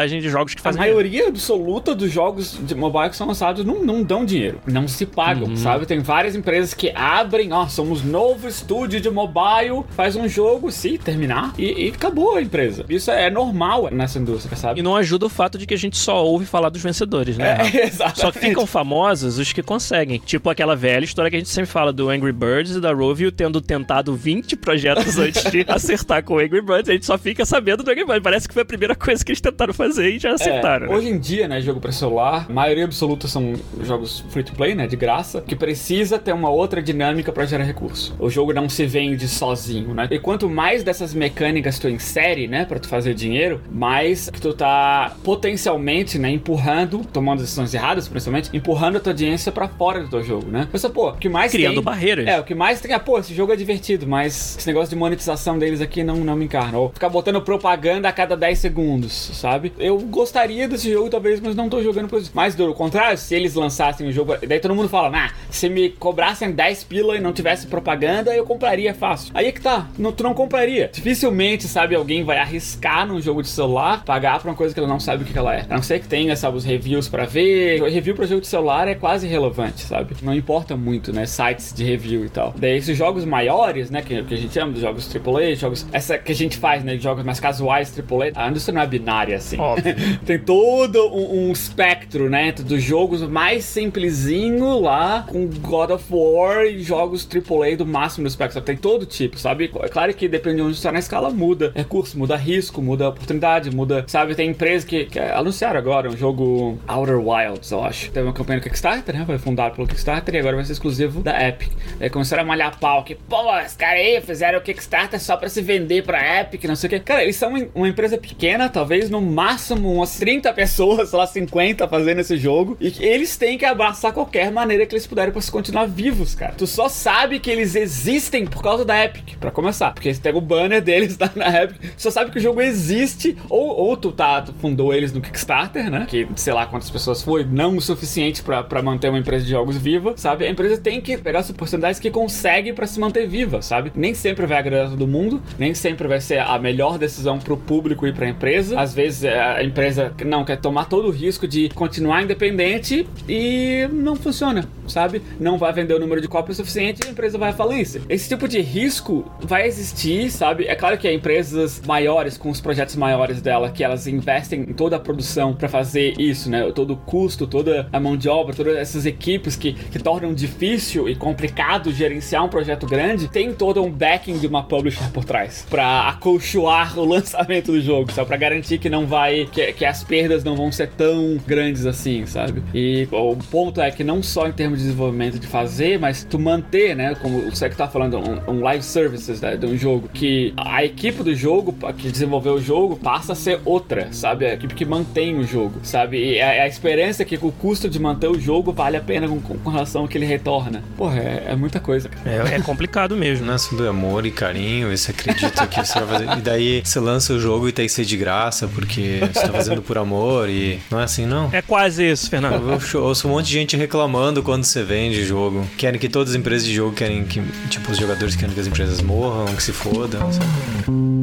porcentagem 0.05 0.21
de 0.21 0.29
jogos 0.29 0.55
que 0.55 0.61
fazem. 0.61 0.81
A 0.81 0.85
maioria 0.85 1.11
dinheiro. 1.11 1.29
absoluta 1.29 1.95
dos 1.95 2.11
jogos 2.11 2.59
de 2.63 2.75
mobile 2.75 3.11
que 3.11 3.17
são 3.17 3.27
lançados 3.27 3.65
não, 3.65 3.83
não 3.83 4.03
dão 4.03 4.25
dinheiro. 4.25 4.61
Não 4.67 4.87
se 4.87 5.07
pagam, 5.07 5.49
uhum. 5.49 5.57
sabe? 5.57 5.87
Tem 5.87 6.01
várias 6.01 6.37
empresas 6.37 6.75
que 6.75 6.91
abrem, 6.95 7.53
ó, 7.53 7.67
somos 7.67 8.03
novo 8.03 8.47
estúdio 8.49 9.01
de 9.01 9.11
mobile, 9.11 9.85
faz 9.91 10.17
um 10.17 10.29
jogo, 10.29 10.71
se 10.71 10.99
terminar, 10.99 11.55
e, 11.59 11.87
e 11.87 11.89
acabou 11.89 12.37
a 12.37 12.43
empresa. 12.43 12.85
Isso 12.89 13.11
é 13.11 13.31
normal 13.31 13.89
nessa 13.91 14.19
indústria, 14.19 14.57
sabe? 14.57 14.81
E 14.81 14.83
não 14.83 14.97
ajuda 14.97 15.27
o 15.27 15.29
fato 15.29 15.59
de 15.59 15.67
que 15.67 15.75
a 15.75 15.79
gente 15.79 15.97
só 15.97 16.25
ouve 16.25 16.47
falar 16.47 16.69
dos 16.69 16.83
vencedores, 16.83 17.37
né? 17.37 17.59
É, 17.73 17.87
exatamente. 17.87 18.21
Só 18.21 18.33
ficam 18.33 18.67
famosos 18.67 19.39
os 19.39 19.53
que 19.53 19.63
conseguem. 19.63 20.19
Tipo 20.19 20.51
aquela 20.51 20.77
velha 20.77 21.05
história 21.05 21.31
que 21.31 21.37
a 21.37 21.39
gente 21.39 21.51
sempre 21.51 21.71
fala 21.71 21.93
do 21.93 22.09
Angry 22.09 22.33
Birds 22.33 22.77
e 22.77 22.81
da 22.81 22.93
Rovio 22.93 23.33
tendo 23.33 23.61
tentado 23.61 24.15
20 24.15 24.57
projetos 24.57 25.19
antes 25.19 25.51
de 25.51 25.65
acertar 25.69 26.23
com 26.23 26.35
o 26.35 26.39
Angry 26.39 26.61
Birds. 26.61 26.89
A 26.89 26.93
gente 26.93 27.07
só 27.07 27.17
fica 27.17 27.45
sabendo 27.45 27.83
do 27.83 27.91
Angry 27.91 28.05
Birds. 28.05 28.23
Parece 28.23 28.49
que 28.49 28.55
foi 28.55 28.63
a 28.63 28.67
primeira 28.67 28.95
coisa 28.95 29.25
que 29.25 29.33
eles 29.33 29.41
tentaram 29.41 29.73
fazer 29.73 29.94
e 29.99 30.19
já 30.19 30.31
é, 30.31 30.33
acertaram. 30.33 30.87
É, 30.87 30.89
né? 30.89 30.95
Hoje 30.95 31.09
em 31.09 31.19
dia, 31.19 31.49
né, 31.49 31.61
jogo 31.61 31.81
para 31.81 31.93
celular, 31.93 32.47
a 32.49 32.53
maioria 32.53 32.85
absoluta 32.85 33.29
são 33.29 33.55
jogos 33.83 34.25
free 34.31 34.43
to 34.43 34.53
play, 34.53 34.75
né, 34.75 34.87
de 34.87 34.97
graça, 34.97 35.41
que 35.41 35.57
precisa 35.57 36.19
ter 36.19 36.33
uma 36.33 36.51
outra 36.51 36.83
dinâmica 36.83 37.33
para 37.33 37.45
gerar 37.45 37.65
recurso. 37.65 38.15
O 38.19 38.31
jogo 38.31 38.53
não 38.53 38.69
se 38.69 38.87
vende 38.87 39.27
sozinho, 39.29 39.95
né? 39.95 40.09
E 40.11 40.19
quanto 40.19 40.49
mais 40.49 40.83
dessas 40.83 41.15
mecânicas 41.15 41.79
tu 41.79 41.89
insere, 41.89 42.47
né, 42.49 42.65
para 42.65 42.79
tu 42.79 42.89
fazer 42.89 43.15
dinheiro, 43.15 43.61
mais 43.71 44.31
que 44.31 44.41
tu 44.41 44.53
tá 44.53 45.15
potencialmente, 45.23 46.19
né, 46.19 46.31
empurrando, 46.31 47.05
tomando 47.13 47.41
decisões 47.41 47.73
erradas, 47.75 48.09
principalmente, 48.09 48.51
empurrando 48.53 48.97
a 48.97 49.01
tua 49.01 49.13
audiência 49.13 49.53
para 49.53 49.69
fora 49.69 50.01
do 50.01 50.09
teu 50.09 50.23
jogo, 50.23 50.51
né? 50.51 50.69
Pensa, 50.71 50.89
pô, 50.91 51.11
o 51.11 51.17
que 51.17 51.29
mais 51.29 51.53
Criando 51.53 51.75
tem... 51.75 51.83
barreiras. 51.83 52.27
É, 52.27 52.39
o 52.39 52.45
que 52.45 52.55
mais 52.55 52.81
tem 52.81 52.93
é, 52.93 52.99
pô, 52.99 53.19
esse 53.19 53.35
jogo 53.35 53.53
é 53.53 53.57
divertido, 53.57 54.07
mas 54.07 54.57
esse 54.59 54.67
negócio 54.67 54.91
de 54.91 54.97
monetização 54.97 55.59
deles 55.59 55.81
aqui 55.81 56.03
não, 56.03 56.17
não 56.17 56.37
me 56.37 56.45
encarna. 56.45 56.79
Ou 56.79 56.91
ficar 56.91 57.09
botando 57.09 57.41
propaganda 57.43 58.09
a 58.09 58.13
cada 58.13 58.37
10 58.37 58.59
segundos, 58.59 59.13
sabe? 59.13 59.73
Eu 59.85 59.99
gostaria 59.99 60.67
desse 60.67 60.91
jogo, 60.91 61.11
talvez, 61.11 61.41
mas 61.41 61.55
não 61.55 61.69
tô 61.69 61.83
jogando 61.83 62.09
por 62.09 62.19
isso. 62.19 62.31
Mas, 62.33 62.55
do 62.55 62.73
contrário, 62.73 63.19
se 63.19 63.35
eles 63.35 63.55
lançassem 63.55 64.09
o 64.09 64.13
jogo... 64.13 64.35
Daí 64.47 64.59
todo 64.59 64.75
mundo 64.75 64.89
fala, 64.89 65.13
ah, 65.15 65.31
se 65.51 65.69
me 65.69 65.91
cobrassem 65.91 66.51
10 66.53 66.85
pila 66.85 67.17
e 67.19 67.21
não 67.21 67.35
tivesse 67.35 67.67
propaganda, 67.67 68.35
eu 68.35 68.47
compraria 68.47 68.95
fácil. 68.95 69.31
Aí 69.35 69.47
é 69.47 69.53
que 69.53 69.61
tá, 69.61 69.87
tu 70.17 70.23
não 70.23 70.33
compraria. 70.33 70.89
Dificilmente, 70.91 71.65
sabe, 71.65 71.95
alguém 71.95 72.25
vai 72.25 72.39
arriscar 72.39 73.07
num 73.07 73.21
jogo 73.21 73.43
de 73.43 73.49
celular, 73.49 74.03
pagar 74.07 74.41
pra 74.41 74.51
uma 74.51 74.57
coisa 74.57 74.73
que 74.73 74.81
ela 74.81 74.89
não 74.89 74.99
sabe 74.99 75.23
o 75.23 75.27
que 75.27 75.37
ela 75.37 75.55
é. 75.55 75.67
A 75.69 75.75
não 75.75 75.83
ser 75.83 76.01
que 76.01 76.09
tenha, 76.09 76.35
sabe, 76.35 76.57
os 76.57 76.65
reviews 76.65 77.07
para 77.07 77.27
ver. 77.27 77.83
Review 77.83 78.15
para 78.15 78.25
jogo 78.25 78.41
de 78.41 78.47
celular 78.47 78.89
é 78.89 78.95
quase 78.95 79.27
relevante, 79.27 79.83
sabe? 79.83 80.17
Não 80.23 80.33
importa 80.33 80.79
muito, 80.79 81.13
né? 81.13 81.27
Sites 81.27 81.75
de 81.75 81.85
review 81.85 82.25
e 82.25 82.31
tal. 82.31 82.55
Daí 82.57 82.79
esses 82.79 82.97
jogos 82.97 83.27
maiores, 83.27 83.91
né? 83.91 84.01
Que, 84.01 84.23
que 84.23 84.33
a 84.33 84.39
gente 84.39 84.55
chama 84.55 84.73
de 84.73 84.81
jogos 84.81 85.15
AAA, 85.15 85.57
jogos. 85.57 85.87
Essa 85.93 86.17
que 86.17 86.33
a 86.33 86.35
gente 86.35 86.57
faz, 86.57 86.83
né? 86.83 86.97
Jogos 86.97 87.23
mais 87.23 87.39
casuais 87.39 87.93
AAA. 87.99 88.33
A 88.35 88.49
indústria 88.49 88.75
não 88.75 88.81
é 88.81 88.87
binária 88.87 89.37
assim. 89.37 89.59
Tem 90.25 90.39
todo 90.39 91.07
um, 91.09 91.49
um 91.49 91.53
espectro, 91.53 92.29
né? 92.29 92.53
Dos 92.53 92.83
jogos 92.83 93.23
mais 93.23 93.65
simplesinho 93.65 94.81
lá, 94.81 95.25
com 95.29 95.47
God 95.47 95.91
of 95.91 96.05
War 96.11 96.65
e 96.65 96.83
jogos 96.83 97.27
AAA 97.27 97.77
do 97.77 97.87
máximo 97.87 98.25
do 98.25 98.29
espectro. 98.29 98.61
Tem 98.61 98.77
todo 98.77 99.07
tipo, 99.07 99.39
sabe? 99.39 99.71
É 99.81 99.89
claro 99.89 100.13
que 100.15 100.29
depende 100.29 100.57
de 100.57 100.63
onde 100.63 100.77
está 100.77 100.93
na 100.93 100.99
escala, 100.99 101.31
muda 101.31 101.73
recurso, 101.75 102.19
muda 102.19 102.37
risco, 102.37 102.81
muda 102.81 103.09
oportunidade, 103.09 103.75
muda. 103.75 104.05
Sabe? 104.07 104.35
Tem 104.35 104.51
empresas 104.51 104.85
que, 104.85 105.07
que 105.07 105.19
anunciaram 105.19 105.79
agora 105.79 106.09
um 106.09 106.17
jogo 106.17 106.79
Outer 106.87 107.19
Wilds, 107.19 107.71
eu 107.71 107.83
acho. 107.85 108.11
Teve 108.11 108.27
uma 108.27 108.33
campanha 108.33 108.59
no 108.59 108.63
Kickstarter, 108.63 109.17
né? 109.17 109.25
Foi 109.27 109.39
fundado 109.39 109.75
pelo 109.75 109.87
Kickstarter 109.87 110.35
e 110.35 110.39
agora 110.39 110.57
vai 110.57 110.65
ser 110.65 110.73
exclusivo 110.73 111.21
da 111.21 111.49
Epic. 111.49 111.73
Aí 112.01 112.09
começaram 112.11 112.43
a 112.43 112.47
malhar 112.47 112.79
pau 112.79 113.05
que, 113.05 113.15
pô, 113.15 113.41
os 113.59 113.75
caras 113.75 114.01
aí 114.01 114.21
fizeram 114.21 114.59
o 114.59 114.63
Kickstarter 114.63 115.21
só 115.21 115.37
pra 115.37 115.49
se 115.49 115.61
vender 115.63 116.05
pra 116.05 116.41
Epic, 116.41 116.65
não 116.65 116.77
sei 116.77 116.89
o 116.89 116.91
que. 116.91 117.01
Cara, 117.01 117.23
eles 117.23 117.37
são 117.37 117.53
uma 117.75 117.89
empresa 117.89 118.17
pequena, 118.17 118.69
talvez 118.69 119.11
no 119.11 119.21
máximo 119.21 119.64
umas 119.71 120.17
30 120.19 120.53
pessoas, 120.53 121.11
sei 121.11 121.19
lá, 121.19 121.27
50 121.27 121.89
fazendo 121.89 122.21
esse 122.21 122.37
jogo. 122.37 122.77
E 122.81 122.93
eles 123.01 123.37
têm 123.37 123.59
que 123.59 123.65
abraçar 123.65 124.13
qualquer 124.13 124.51
maneira 124.51 124.87
que 124.87 124.95
eles 124.95 125.07
puderem 125.07 125.33
pra 125.33 125.41
se 125.41 125.51
continuar 125.51 125.87
vivos, 125.87 126.35
cara. 126.35 126.55
Tu 126.57 126.67
só 126.67 126.89
sabe 126.89 127.39
que 127.39 127.51
eles 127.51 127.75
existem 127.75 128.47
por 128.47 128.63
causa 128.63 128.85
da 128.85 129.05
Epic, 129.05 129.37
pra 129.39 129.51
começar. 129.51 129.93
Porque 129.93 130.13
você 130.13 130.21
pega 130.21 130.39
o 130.39 130.41
banner 130.41 130.83
deles 130.83 131.17
tá 131.19 131.31
na 131.35 131.63
Epic, 131.63 131.81
só 131.97 132.11
sabe 132.11 132.31
que 132.31 132.39
o 132.39 132.41
jogo 132.41 132.61
existe, 132.61 133.37
ou, 133.49 133.69
ou 133.69 133.97
tu, 133.97 134.13
tá, 134.13 134.43
tu 134.43 134.53
fundou 134.55 134.93
eles 134.93 135.13
no 135.13 135.21
Kickstarter, 135.21 135.91
né? 135.91 136.07
Que 136.09 136.27
sei 136.37 136.53
lá 136.53 136.67
quantas 136.67 136.91
pessoas 136.91 137.23
foi, 137.23 137.45
não 137.45 137.77
o 137.77 137.81
suficiente 137.81 138.43
para 138.43 138.83
manter 138.83 139.09
uma 139.09 139.19
empresa 139.19 139.45
de 139.45 139.51
jogos 139.51 139.77
viva, 139.77 140.15
sabe? 140.17 140.47
A 140.47 140.51
empresa 140.51 140.79
tem 140.79 141.01
que 141.01 141.17
pegar 141.17 141.41
as 141.41 141.51
oportunidades 141.51 142.01
que 142.01 142.11
consegue 142.11 142.73
para 142.73 142.87
se 142.87 142.99
manter 142.99 143.27
viva, 143.27 143.63
sabe? 143.63 143.93
Nem 143.95 144.15
sempre 144.15 144.47
vai 144.47 144.59
agradar 144.59 144.91
todo 144.91 145.07
mundo, 145.07 145.43
nem 145.59 145.75
sempre 145.75 146.09
vai 146.09 146.21
ser 146.21 146.41
a 146.41 146.59
melhor 146.59 146.99
decisão 146.99 147.39
pro 147.39 147.57
público 147.57 148.07
e 148.07 148.13
pra 148.13 148.29
empresa. 148.29 148.79
Às 148.79 148.95
vezes 148.95 149.25
é, 149.25 149.54
a 149.55 149.65
empresa 149.65 150.13
não 150.25 150.45
quer 150.45 150.57
tomar 150.57 150.85
todo 150.87 151.09
o 151.09 151.11
risco 151.11 151.49
de 151.49 151.69
continuar 151.71 152.23
independente 152.23 153.07
e 153.29 153.89
não 153.93 154.15
funciona, 154.15 154.69
sabe? 154.87 155.23
Não 155.41 155.59
vai 155.59 155.73
vender 155.73 155.95
o 155.95 155.99
número 155.99 156.21
de 156.21 156.29
cópias 156.29 156.57
suficiente 156.57 157.03
e 157.03 157.09
a 157.09 157.11
empresa 157.11 157.39
vai 157.39 157.51
à 157.51 157.53
falência. 157.53 158.03
Esse 158.09 158.29
tipo 158.29 158.47
de 158.47 158.61
risco 158.61 159.25
vai 159.41 159.67
existir, 159.67 160.31
sabe? 160.31 160.67
É 160.67 160.75
claro 160.75 160.99
que 160.99 161.11
empresas 161.11 161.81
maiores, 161.87 162.37
com 162.37 162.51
os 162.51 162.61
projetos 162.61 162.97
maiores 162.97 163.41
dela, 163.41 163.71
que 163.71 163.83
elas 163.83 163.95
elas 163.95 164.07
investem 164.07 164.63
em 164.63 164.73
toda 164.73 164.97
a 164.97 165.01
produção 165.01 165.55
para 165.55 165.69
fazer 165.69 166.21
isso, 166.21 166.51
né? 166.51 166.71
Todo 166.73 166.95
o 166.95 166.97
custo, 166.97 167.47
toda 167.47 167.89
a 167.93 168.01
mão 168.01 168.17
de 168.17 168.29
obra, 168.29 168.55
todas 168.55 168.77
essas 168.77 169.07
equipes 169.07 169.57
que, 169.57 169.73
que 169.73 169.99
tornam 169.99 170.35
difícil 170.35 171.09
e 171.09 171.15
complicado 171.15 171.93
gerenciar 171.93 172.45
um 172.45 172.49
projeto 172.49 172.87
grande, 172.87 173.29
tem 173.29 173.53
todo 173.53 173.83
um 173.83 173.91
backing 173.91 174.39
de 174.39 174.47
uma 174.47 174.65
publisher 174.65 175.11
por 175.13 175.25
trás 175.25 175.65
para 175.71 176.09
acolchoar 176.09 176.99
o 176.99 177.05
lançamento 177.07 177.73
do 177.73 177.81
jogo, 177.81 178.13
só 178.13 178.25
para 178.25 178.37
garantir 178.37 178.79
que 178.79 178.91
não 178.91 179.07
vai 179.07 179.34
que, 179.53 179.73
que 179.73 179.85
as 179.85 180.05
perdas 180.05 180.45
não 180.45 180.57
vão 180.57 180.71
ser 180.71 180.89
tão 180.89 181.39
grandes 181.47 181.87
assim, 181.87 182.27
sabe? 182.27 182.63
E 182.75 183.09
o 183.11 183.37
ponto 183.51 183.81
é 183.81 183.91
que 183.91 184.05
não 184.05 184.23
só 184.23 184.47
em 184.47 184.53
termos 184.53 184.79
de 184.79 184.85
desenvolvimento 184.85 185.39
de 185.39 185.47
fazer, 185.47 185.99
mas 185.99 186.25
tu 186.25 186.39
manter, 186.39 186.95
né? 186.95 187.15
Como 187.21 187.51
você 187.51 187.69
que 187.69 187.77
tá 187.77 187.89
falando, 187.89 188.19
um, 188.19 188.53
um 188.53 188.61
live 188.61 188.85
services 188.85 189.41
né, 189.41 189.57
de 189.57 189.67
um 189.67 189.77
jogo, 189.77 190.09
que 190.13 190.53
a 190.57 190.85
equipe 190.85 191.23
do 191.23 191.35
jogo, 191.35 191.75
que 191.97 192.11
desenvolveu 192.11 192.55
o 192.55 192.61
jogo, 192.61 192.97
passa 192.97 193.33
a 193.33 193.37
ser 193.37 193.61
outra, 193.65 194.09
sabe? 194.13 194.47
A 194.47 194.55
equipe 194.55 194.75
que 194.75 194.85
mantém 194.85 195.37
o 195.37 195.45
jogo, 195.45 195.81
sabe? 195.83 196.19
E 196.19 196.41
a, 196.41 196.63
a 196.63 196.69
esperança 196.69 197.25
que 197.25 197.39
o 197.41 197.53
custo 197.53 197.89
de 197.89 197.99
manter 197.99 198.29
o 198.29 198.39
jogo 198.39 198.73
vale 198.73 198.97
a 198.97 199.01
pena 199.01 199.29
com, 199.29 199.41
com 199.41 199.71
relação 199.71 200.03
ao 200.03 200.09
que 200.09 200.19
ele 200.19 200.27
retorna. 200.27 200.83
Porra, 200.97 201.19
é, 201.19 201.47
é 201.49 201.57
muita 201.57 201.81
coisa, 201.81 202.09
cara. 202.09 202.51
É, 202.51 202.57
é 202.57 202.61
complicado 202.61 203.17
mesmo. 203.17 203.47
Não 203.47 203.55
é 203.55 203.59
sobre 203.59 203.87
amor 203.87 204.27
e 204.27 204.31
carinho, 204.31 204.93
e 204.93 204.97
você 204.97 205.11
acredita 205.11 205.67
que 205.67 205.85
você 205.85 206.01
vai 206.01 206.09
fazer. 206.09 206.39
E 206.39 206.43
daí 206.43 206.83
você 206.85 207.01
lança 207.01 207.33
o 207.33 207.41
jogo 207.41 207.69
e 207.69 207.73
tem 207.73 207.87
que 207.87 207.93
ser 207.93 208.05
de 208.05 208.17
graça, 208.17 208.69
porque 208.69 209.21
você 209.33 209.47
tá 209.47 209.53
fazendo 209.53 209.83
por 209.83 209.99
amor 209.99 210.49
e. 210.49 210.79
Não 210.91 211.01
é 211.01 211.05
assim, 211.05 211.27
não? 211.27 211.49
É 211.53 211.63
quase 211.63 212.11
isso, 212.11 212.29
Fernando. 212.29 212.79
Eu 212.95 213.03
ouço 213.03 213.29
um 213.29 213.33
monte 213.33 213.47
de 213.47 213.53
gente 213.53 213.77
reclamando 213.77 214.43
quando 214.43 214.65
você 214.65 214.83
vende 214.83 215.25
jogo. 215.25 215.67
Querem 215.77 215.99
que 215.99 216.09
todas 216.09 216.31
as 216.31 216.37
empresas 216.37 216.67
de 216.67 216.75
jogo 216.75 216.95
querem 216.95 217.25
que. 217.25 217.43
Tipo, 217.69 217.91
os 217.91 217.99
jogadores 217.99 218.37
querem 218.37 218.55
que 218.55 218.61
as 218.61 218.67
empresas 218.67 219.01
morram, 219.01 219.55
que 219.55 219.63
se 219.63 219.73
fodam, 219.73 220.33
sabe? 220.33 221.14